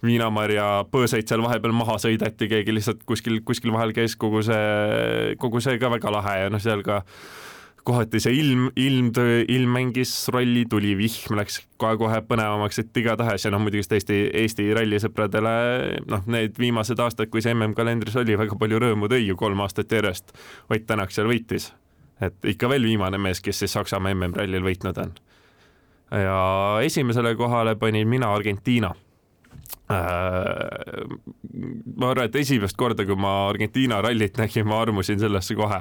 viinamarja 0.05 0.87
põõsaid 0.91 1.29
seal 1.29 1.45
vahepeal 1.45 1.75
maha 1.77 1.99
sõideti, 2.03 2.51
keegi 2.51 2.75
lihtsalt 2.75 3.07
kuskil, 3.07 3.39
kuskil 3.47 3.75
vahel 3.75 3.95
käis 3.95 4.19
kogu 4.19 4.43
see, 4.45 5.35
kogu 5.39 5.63
see 5.63 5.79
ka 5.79 5.93
väga 5.95 6.13
lahe 6.19 6.39
ja 6.43 6.53
noh, 6.53 6.61
seal 6.61 6.83
ka 6.85 7.03
kohati 7.87 8.19
see 8.21 8.35
ilm, 8.41 8.67
ilm, 8.79 9.11
ilm 9.47 9.71
mängis 9.73 10.11
rolli, 10.33 10.65
tuli 10.69 10.93
vihm, 10.99 11.37
läks 11.39 11.61
kohe-kohe 11.81 12.19
põnevamaks, 12.27 12.81
et 12.83 12.99
igatahes 13.01 13.47
ja 13.47 13.51
noh, 13.53 13.61
muidugi 13.63 13.85
Eesti, 13.97 14.19
Eesti 14.41 14.67
rallisõpradele 14.75 15.53
noh, 16.11 16.25
need 16.33 16.59
viimased 16.59 16.99
aastad, 17.03 17.31
kui 17.31 17.43
see 17.45 17.55
mm 17.55 17.77
kalendris 17.77 18.17
oli, 18.19 18.37
väga 18.39 18.59
palju 18.59 18.81
rõõmu 18.83 19.09
tõi 19.11 19.23
ju 19.23 19.39
kolm 19.39 19.63
aastat 19.65 19.91
järjest. 19.91 20.35
Ott 20.67 20.87
Tänak 20.87 21.11
seal 21.15 21.27
võitis, 21.27 21.71
et 22.23 22.51
ikka 22.53 22.69
veel 22.71 22.85
viimane 22.87 23.19
mees, 23.21 23.41
kes 23.43 23.63
siis 23.63 23.75
Saksamaa 23.75 24.15
MM-rallil 24.15 24.63
võitnud 24.67 25.03
on. 25.03 25.17
ja 26.11 26.39
esimesele 26.83 27.35
kohale 27.35 27.75
panin 27.75 28.07
mina 28.07 28.31
Argentiina 28.33 28.93
ma 29.87 29.99
arvan, 32.11 32.27
et 32.27 32.35
esimest 32.41 32.75
korda, 32.79 33.05
kui 33.07 33.15
ma 33.19 33.33
Argentiina 33.47 34.01
rallit 34.03 34.35
nägin, 34.39 34.65
ma 34.67 34.81
armusin 34.83 35.19
sellesse 35.21 35.55
kohe. 35.55 35.79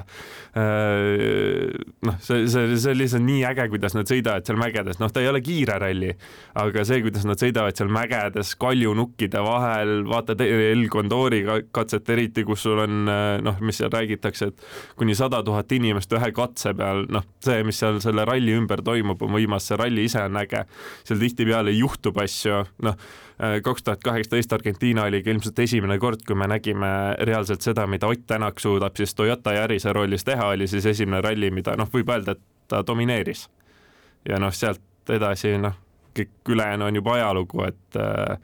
Äh, 0.57 1.73
noh, 2.07 2.15
see, 2.23 2.45
see, 2.47 2.77
see 2.79 2.93
on 2.93 3.01
lihtsalt 3.01 3.25
nii 3.25 3.41
äge, 3.49 3.65
kuidas 3.73 3.97
nad 3.97 4.07
sõidavad 4.07 4.47
seal 4.47 4.59
mägedes, 4.61 5.01
noh, 5.01 5.11
ta 5.11 5.23
ei 5.23 5.27
ole 5.27 5.41
kiire 5.43 5.75
ralli, 5.83 6.13
aga 6.63 6.85
see, 6.87 7.01
kuidas 7.03 7.27
nad 7.27 7.41
sõidavad 7.41 7.77
seal 7.77 7.91
mägedes 7.91 8.53
kaljunukkide 8.61 9.43
vahel, 9.43 9.93
vaata 10.07 10.37
El 10.47 10.87
Condori 10.93 11.43
katset 11.75 12.07
eriti, 12.15 12.47
kus 12.47 12.63
sul 12.63 12.85
on 12.85 13.11
noh, 13.43 13.59
mis 13.59 13.81
seal 13.81 13.91
räägitakse, 13.91 14.51
et 14.53 14.97
kuni 14.99 15.17
sada 15.19 15.43
tuhat 15.43 15.71
inimest 15.75 16.15
ühe 16.15 16.31
katse 16.35 16.71
peal, 16.79 17.05
noh, 17.11 17.27
see, 17.43 17.59
mis 17.67 17.83
seal 17.83 17.99
selle 18.03 18.23
ralli 18.27 18.55
ümber 18.55 18.85
toimub, 18.87 19.27
on 19.27 19.35
võimas, 19.35 19.67
see 19.67 19.83
ralli 19.83 20.07
ise 20.07 20.23
on 20.23 20.39
äge, 20.39 20.63
seal 21.03 21.23
tihtipeale 21.27 21.75
juhtub 21.75 22.23
asju, 22.23 22.63
noh 22.87 22.97
Äh, 22.97 23.26
kaks 23.63 23.83
tuhat 23.83 24.03
kaheksateist 24.03 24.53
Argentiina 24.53 25.03
oli 25.03 25.21
ka 25.23 25.29
ilmselt 25.29 25.59
esimene 25.59 25.99
kord, 26.01 26.23
kui 26.27 26.35
me 26.35 26.47
nägime 26.49 26.89
reaalselt 27.29 27.61
seda, 27.61 27.87
mida 27.87 28.07
Ott 28.07 28.25
Tänak 28.27 28.59
suudab 28.59 28.95
siis 28.97 29.15
Toyota 29.15 29.53
Yarise 29.53 29.93
rollis 29.93 30.25
teha, 30.25 30.47
oli 30.55 30.67
siis 30.67 30.85
esimene 30.85 31.21
ralli, 31.21 31.51
mida 31.53 31.75
noh, 31.77 31.89
võib 31.93 32.09
öelda, 32.09 32.33
et 32.33 32.41
ta 32.67 32.83
domineeris. 32.87 33.47
ja 34.29 34.39
noh, 34.39 34.53
sealt 34.53 34.81
edasi 35.09 35.57
noh, 35.61 35.77
kõik 36.17 36.49
ülejäänu 36.49 36.89
on 36.89 36.95
juba 36.95 37.13
ajalugu, 37.13 37.63
et 37.63 38.01
äh, 38.01 38.39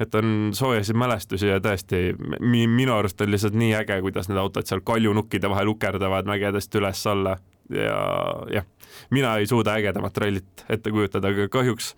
et 0.00 0.14
on 0.14 0.50
soojasid 0.52 0.96
mälestusi 0.96 1.48
ja 1.48 1.60
tõesti 1.60 2.10
minu 2.40 2.92
arust 2.92 3.20
on 3.24 3.30
lihtsalt 3.32 3.54
nii 3.56 3.72
äge, 3.78 4.00
kuidas 4.04 4.28
need 4.28 4.40
autod 4.40 4.68
seal 4.68 4.82
kaljunukkide 4.84 5.48
vahel 5.48 5.72
ukerdavad 5.72 6.28
mägedest 6.28 6.74
üles-alla 6.76 7.38
ja 7.72 7.96
jah, 8.52 8.66
mina 9.10 9.36
ei 9.40 9.46
suuda 9.46 9.78
ägedamat 9.80 10.18
rallit 10.18 10.66
ette 10.68 10.92
kujutada, 10.92 11.32
aga 11.32 11.48
kahjuks 11.48 11.94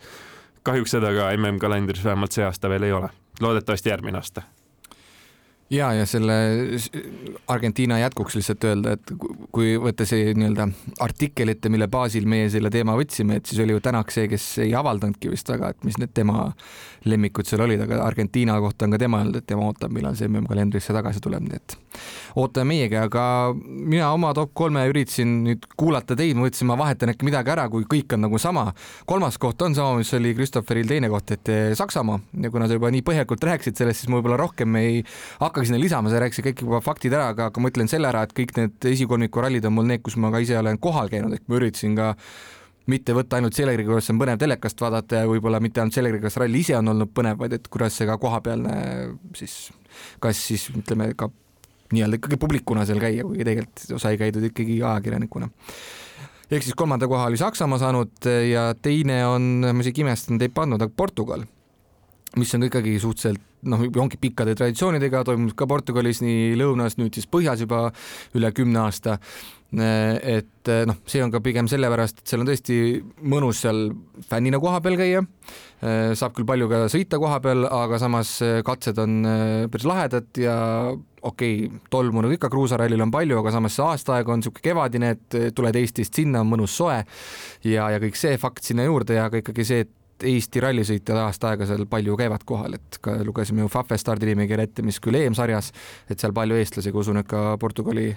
kahjuks 0.69 0.97
seda 0.97 1.15
ka 1.17 1.33
mm 1.37 1.59
kalendris 1.63 2.05
vähemalt 2.05 2.37
see 2.37 2.45
aasta 2.45 2.69
veel 2.69 2.89
ei 2.89 2.93
ole, 2.93 3.11
loodetavasti 3.41 3.95
järgmine 3.95 4.21
aasta 4.21 4.43
ja, 5.71 5.93
ja 5.93 6.07
selle 6.07 6.35
Argentiina 7.47 7.99
jätkuks 7.99 8.37
lihtsalt 8.39 8.65
öelda, 8.65 8.95
et 8.97 9.13
kui 9.53 9.75
võtta 9.81 10.07
see 10.09 10.33
nii-öelda 10.37 10.69
artikkel 11.05 11.53
ette, 11.53 11.71
mille 11.73 11.89
baasil 11.93 12.29
meie 12.29 12.49
selle 12.53 12.71
teema 12.73 12.97
võtsime, 12.99 13.39
et 13.39 13.49
siis 13.49 13.61
oli 13.65 13.77
ju 13.77 13.83
Tänak 13.89 14.13
see, 14.13 14.27
kes 14.29 14.45
ei 14.65 14.75
avaldanudki 14.77 15.31
vist 15.33 15.49
väga, 15.49 15.73
et 15.73 15.85
mis 15.87 15.97
need 16.01 16.13
tema 16.17 16.49
lemmikud 17.09 17.49
seal 17.49 17.63
olid, 17.65 17.81
aga 17.85 18.03
Argentiina 18.05 18.59
kohta 18.61 18.87
on 18.87 18.97
ka 18.97 19.01
tema 19.01 19.23
öelnud, 19.23 19.39
et 19.41 19.47
tema 19.49 19.67
ootab, 19.69 19.93
millal 19.95 20.17
see 20.19 20.29
MM-kalendrisse 20.29 20.97
tagasi 20.97 21.23
tuleb, 21.25 21.47
nii 21.47 21.61
et 21.61 21.77
ootame 22.39 22.75
meiegi, 22.75 22.99
aga 23.01 23.23
mina 23.55 24.11
oma 24.15 24.33
top 24.37 24.53
kolme 24.59 24.83
üritasin 24.91 25.39
nüüd 25.47 25.65
kuulata 25.79 26.17
teid, 26.19 26.37
ma 26.37 26.47
mõtlesin, 26.47 26.69
ma 26.69 26.79
vahetan 26.81 27.13
äkki 27.13 27.29
midagi 27.29 27.53
ära, 27.55 27.69
kui 27.73 27.87
kõik 27.89 28.17
on 28.17 28.25
nagu 28.27 28.41
sama. 28.43 28.67
kolmas 29.09 29.39
koht 29.39 29.63
on 29.63 29.75
sama, 29.77 29.97
mis 29.99 30.13
oli 30.17 30.35
Christopheril 30.37 30.89
teine 30.89 31.11
koht, 31.13 31.33
et 31.37 31.53
Saksamaa 31.79 32.21
ja 32.43 32.51
kuna 32.51 32.69
sa 32.69 32.77
juba 32.77 32.91
nii 32.93 33.05
põhjalikult 33.07 33.47
rääkisid 33.49 33.79
sellest, 33.79 34.03
siis 34.03 34.13
ma 34.13 34.19
võib-olla 34.19 34.39
rohkem 34.41 34.77
ei 34.81 35.03
hakka 35.41 35.58
hakka 35.59 35.69
sinna 35.69 35.81
lisama, 35.83 36.13
sa 36.13 36.21
rääkisid 36.23 36.47
kõik 36.47 36.63
juba 36.65 36.81
faktid 36.85 37.15
ära, 37.17 37.33
aga, 37.35 37.49
aga 37.51 37.63
ma 37.63 37.71
ütlen 37.73 37.91
selle 37.91 38.09
ära, 38.11 38.23
et 38.27 38.35
kõik 38.37 38.55
need 38.59 38.87
esikolmiku 38.93 39.43
rallid 39.43 39.67
on 39.69 39.75
mul 39.77 39.89
need, 39.91 40.05
kus 40.07 40.17
ma 40.21 40.31
ka 40.35 40.41
ise 40.45 40.57
olen 40.59 40.79
kohal 40.83 41.11
käinud, 41.13 41.35
ehk 41.35 41.45
ma 41.51 41.59
üritasin 41.59 41.97
ka 41.99 42.13
mitte 42.89 43.13
võtta 43.17 43.37
ainult 43.39 43.57
sellega, 43.57 43.85
kuidas 43.85 44.09
on 44.13 44.21
põnev 44.21 44.39
telekast 44.41 44.81
vaadata 44.81 45.23
ja 45.23 45.29
võib-olla 45.29 45.61
mitte 45.61 45.83
ainult 45.83 45.97
sellega, 45.97 46.21
kas 46.23 46.39
ralli 46.41 46.63
ise 46.65 46.79
on 46.79 46.95
olnud 46.95 47.13
põnev, 47.15 47.37
vaid 47.43 47.59
et 47.59 47.69
kuidas 47.69 47.99
see 47.99 48.09
ka 48.09 48.17
kohapealne 48.21 48.79
siis, 49.37 49.59
kas 50.25 50.41
siis 50.51 50.69
ütleme 50.73 51.11
ka 51.19 51.29
nii-öelda 51.93 52.21
ikkagi 52.21 52.39
publikuna 52.41 52.87
seal 52.89 53.01
käia, 53.03 53.27
kuigi 53.27 53.45
tegelikult 53.49 54.01
sai 54.01 54.19
käidud 54.21 54.45
ikkagi 54.51 54.81
ajakirjanikuna. 54.81 55.51
Ehk 56.49 56.65
siis 56.65 56.77
kolmanda 56.77 57.09
koha 57.09 57.27
oli 57.29 57.37
Saksamaa 57.41 57.81
saanud 57.81 58.29
ja 58.49 58.71
teine 58.81 59.21
on, 59.29 59.51
ma 59.69 59.85
isegi 59.85 60.01
imestan, 60.05 60.41
ei 60.41 60.53
pannud, 60.53 60.81
aga 60.81 60.93
Portugal, 60.97 61.45
mis 62.41 62.55
on 62.57 62.65
ikkagi 62.69 62.97
suhteliselt 63.03 63.48
noh, 63.67 63.85
ongi 64.03 64.19
pikkade 64.21 64.55
traditsioonidega, 64.59 65.25
toimus 65.27 65.57
ka 65.59 65.69
Portugalis 65.71 66.23
nii 66.25 66.57
lõunas, 66.59 66.99
nüüd 67.01 67.17
siis 67.17 67.29
põhjas 67.31 67.65
juba 67.65 67.89
üle 68.39 68.53
kümne 68.55 68.85
aasta. 68.85 69.19
et 69.69 70.71
noh, 70.89 70.97
see 71.05 71.21
on 71.21 71.31
ka 71.31 71.43
pigem 71.45 71.67
sellepärast, 71.69 72.23
et 72.23 72.31
seal 72.31 72.41
on 72.41 72.49
tõesti 72.49 72.77
mõnus 73.21 73.61
seal 73.61 73.91
fännina 74.31 74.57
koha 74.59 74.81
peal 74.81 74.97
käia. 74.97 75.21
saab 76.17 76.33
küll 76.35 76.47
palju 76.49 76.69
ka 76.69 76.87
sõita 76.89 77.19
koha 77.21 77.41
peal, 77.41 77.67
aga 77.67 77.99
samas 77.99 78.39
katsed 78.65 78.99
on 78.99 79.21
päris 79.69 79.85
lahedad 79.85 80.41
ja 80.41 80.57
okei 81.23 81.67
okay,, 81.67 81.81
tolmu 81.91 82.23
nagu 82.23 82.33
ikka 82.33 82.49
kruusarallil 82.49 83.03
on 83.03 83.13
palju, 83.13 83.39
aga 83.43 83.53
samas 83.53 83.77
see 83.77 83.85
aastaaeg 83.85 84.29
on 84.29 84.41
niisugune 84.41 84.65
kevadine, 84.65 85.11
et 85.17 85.55
tuled 85.55 85.77
Eestist 85.77 86.17
sinna, 86.17 86.41
on 86.41 86.49
mõnus 86.55 86.77
soe 86.79 87.03
ja, 87.67 87.91
ja 87.93 88.01
kõik 88.01 88.17
see 88.17 88.39
fakt 88.41 88.65
sinna 88.65 88.87
juurde 88.89 89.19
ja 89.19 89.29
ka 89.29 89.43
ikkagi 89.43 89.67
see, 89.69 89.85
et 89.85 89.93
Eesti 90.27 90.63
rallisõitjad 90.63 91.19
aasta 91.23 91.53
aega 91.53 91.67
seal 91.69 91.85
palju 91.91 92.17
käivad 92.19 92.45
kohal, 92.49 92.75
et 92.79 92.99
ka 93.05 93.15
lugesime 93.25 93.63
ju 93.63 93.71
Fafe 93.73 93.99
stardinimekirja 94.01 94.67
ette, 94.69 94.83
mis 94.83 94.99
küll 95.03 95.19
EM-sarjas, 95.21 95.71
et 96.11 96.19
seal 96.19 96.35
palju 96.35 96.59
eestlasi, 96.59 96.91
aga 96.91 97.03
usun, 97.03 97.21
et 97.23 97.29
ka 97.31 97.43
Portugali 97.61 98.09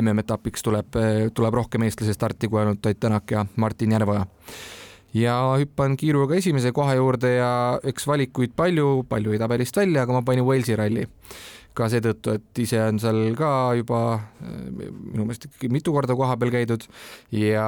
MM-etapiks 0.00 0.64
tuleb, 0.66 0.98
tuleb 1.36 1.58
rohkem 1.60 1.84
eestlasi 1.84 2.16
starti 2.16 2.48
kui 2.48 2.62
ainult 2.62 2.86
Ott 2.86 3.00
Tänak 3.00 3.30
ja 3.30 3.46
Martin 3.56 3.92
Järveoja. 3.92 4.26
ja 5.14 5.36
hüppan 5.58 5.96
kiiruga 5.98 6.36
esimese 6.38 6.72
koha 6.72 6.94
juurde 6.94 7.34
ja 7.34 7.80
eks 7.84 8.06
valikuid 8.06 8.52
palju, 8.56 9.04
palju 9.08 9.32
jäi 9.32 9.40
tabelist 9.42 9.76
välja, 9.76 10.02
aga 10.02 10.12
ma 10.12 10.22
panin 10.22 10.44
Walesi 10.46 10.76
ralli 10.76 11.08
ka 11.74 11.88
seetõttu, 11.90 12.34
et 12.38 12.62
ise 12.62 12.80
on 12.82 12.98
seal 13.02 13.34
ka 13.38 13.50
juba 13.78 14.00
minu 14.40 15.24
meelest 15.24 15.48
ikkagi 15.48 15.70
mitu 15.72 15.94
korda 15.94 16.16
koha 16.18 16.36
peal 16.40 16.52
käidud 16.54 16.86
ja 17.34 17.66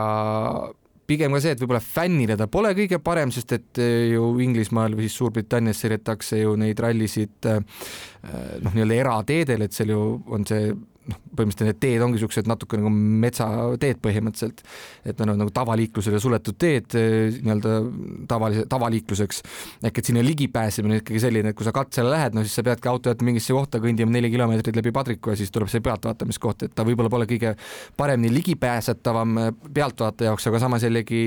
pigem 1.12 1.36
ka 1.36 1.42
see, 1.44 1.54
et 1.54 1.62
võib-olla 1.62 1.82
fännile 1.84 2.36
ta 2.40 2.48
pole 2.50 2.72
kõige 2.78 3.00
parem, 3.04 3.32
sest 3.34 3.56
et 3.58 3.82
eh, 3.82 4.12
ju 4.14 4.32
Inglismaal 4.44 4.96
või 4.98 5.08
siis 5.08 5.18
Suurbritannias 5.20 5.82
sõidetakse 5.84 6.40
ju 6.42 6.56
neid 6.60 6.80
rallisid 6.82 7.50
eh, 7.52 7.60
noh, 8.62 8.72
nii-öelda 8.72 8.98
erateedel, 9.04 9.66
et 9.66 9.76
seal 9.76 9.94
ju 9.94 10.02
on 10.32 10.48
see 10.48 10.72
noh, 11.12 11.20
põhimõtteliselt 11.36 11.68
need 11.70 11.80
teed 11.82 12.04
ongi 12.04 12.18
niisugused 12.18 12.48
natuke 12.50 12.78
nagu 12.80 12.90
metsateed 12.92 14.00
põhimõtteliselt, 14.04 14.62
et 15.08 15.20
nad 15.20 15.34
on 15.34 15.42
nagu 15.44 15.52
tavaliiklusele 15.54 16.20
suletud 16.22 16.58
teed 16.60 16.96
eh, 16.98 17.38
nii-öelda 17.38 17.74
tavalise, 18.30 18.64
tavaliikluseks. 18.72 19.42
ehk 19.82 19.98
et 19.98 20.10
sinna 20.10 20.24
ligipääsemine 20.26 20.98
on 20.98 21.02
ikkagi 21.02 21.22
selline, 21.26 21.52
et 21.52 21.58
kui 21.58 21.66
sa 21.68 21.74
katsele 21.76 22.12
lähed, 22.12 22.36
no 22.36 22.44
siis 22.46 22.56
sa 22.58 22.66
peadki 22.66 22.90
auto 22.90 23.12
jätma 23.12 23.30
mingisse 23.30 23.56
kohta 23.56 23.80
kõndima 23.82 24.14
neli 24.14 24.32
kilomeetrit 24.32 24.78
läbi 24.78 24.94
Padriku 24.94 25.32
ja 25.32 25.40
siis 25.40 25.52
tuleb 25.54 25.70
see 25.72 25.84
pealtvaatamiskoht, 25.84 26.66
et 26.66 26.74
ta 26.76 26.86
võib-olla 26.88 27.12
pole 27.12 27.28
kõige 27.30 27.54
paremini 27.96 28.32
ligipääsetavam 28.38 29.38
eh, 29.44 29.52
pealtvaataja 29.74 30.32
jaoks, 30.32 30.48
aga 30.50 30.64
samas 30.66 30.88
jällegi 30.88 31.22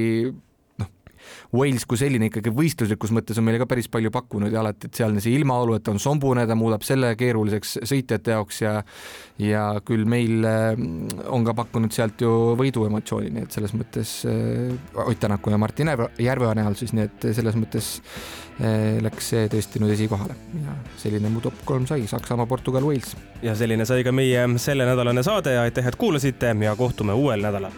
Wales 1.55 1.86
kui 1.86 1.99
selline 1.99 2.29
ikkagi 2.29 2.53
võistluslikus 2.55 3.13
mõttes 3.15 3.39
on 3.39 3.47
meile 3.47 3.61
ka 3.61 3.69
päris 3.69 3.89
palju 3.91 4.11
pakkunud 4.13 4.53
ja 4.53 4.61
alati, 4.63 4.89
et 4.89 5.01
sealne 5.01 5.23
see 5.23 5.36
ilmaolu, 5.39 5.77
et 5.79 5.91
on 5.91 5.99
sombune, 6.01 6.45
ta 6.47 6.57
muudab 6.57 6.86
selle 6.88 7.13
keeruliseks 7.19 7.79
sõitjate 7.83 8.36
jaoks 8.36 8.61
ja 8.63 8.79
ja 9.41 9.65
küll 9.83 10.05
meil 10.07 10.45
äh, 10.47 10.79
on 11.27 11.43
ka 11.47 11.55
pakkunud 11.57 11.91
sealt 11.91 12.21
ju 12.23 12.55
võiduemotsiooni, 12.59 13.33
nii 13.36 13.47
et 13.47 13.55
selles 13.55 13.75
mõttes 13.75 14.17
äh, 14.29 14.71
Ott 15.05 15.19
Tänaku 15.19 15.51
ja 15.51 15.59
Martin 15.59 15.91
Järveoja 15.91 16.55
näol 16.55 16.77
siis, 16.79 16.93
nii 16.95 17.07
et 17.09 17.27
selles 17.36 17.57
mõttes 17.59 17.89
äh, 18.61 18.95
läks 19.03 19.33
see 19.33 19.49
tõesti 19.51 19.83
nüüd 19.83 19.95
esikohale 19.97 20.38
ja 20.63 20.77
selline 21.01 21.31
mu 21.33 21.43
top 21.43 21.59
kolm 21.67 21.88
sai, 21.89 22.07
Saksamaa, 22.07 22.47
Portugal, 22.47 22.88
Wales. 22.88 23.15
ja 23.43 23.57
selline 23.59 23.88
sai 23.88 24.07
ka 24.07 24.15
meie 24.15 24.47
sellenädalane 24.55 25.23
saade, 25.25 25.57
aitäh, 25.59 25.88
et 25.88 25.99
kuulasite 25.99 26.55
ja 26.63 26.75
kohtume 26.79 27.13
uuel 27.13 27.43
nädalal 27.43 27.75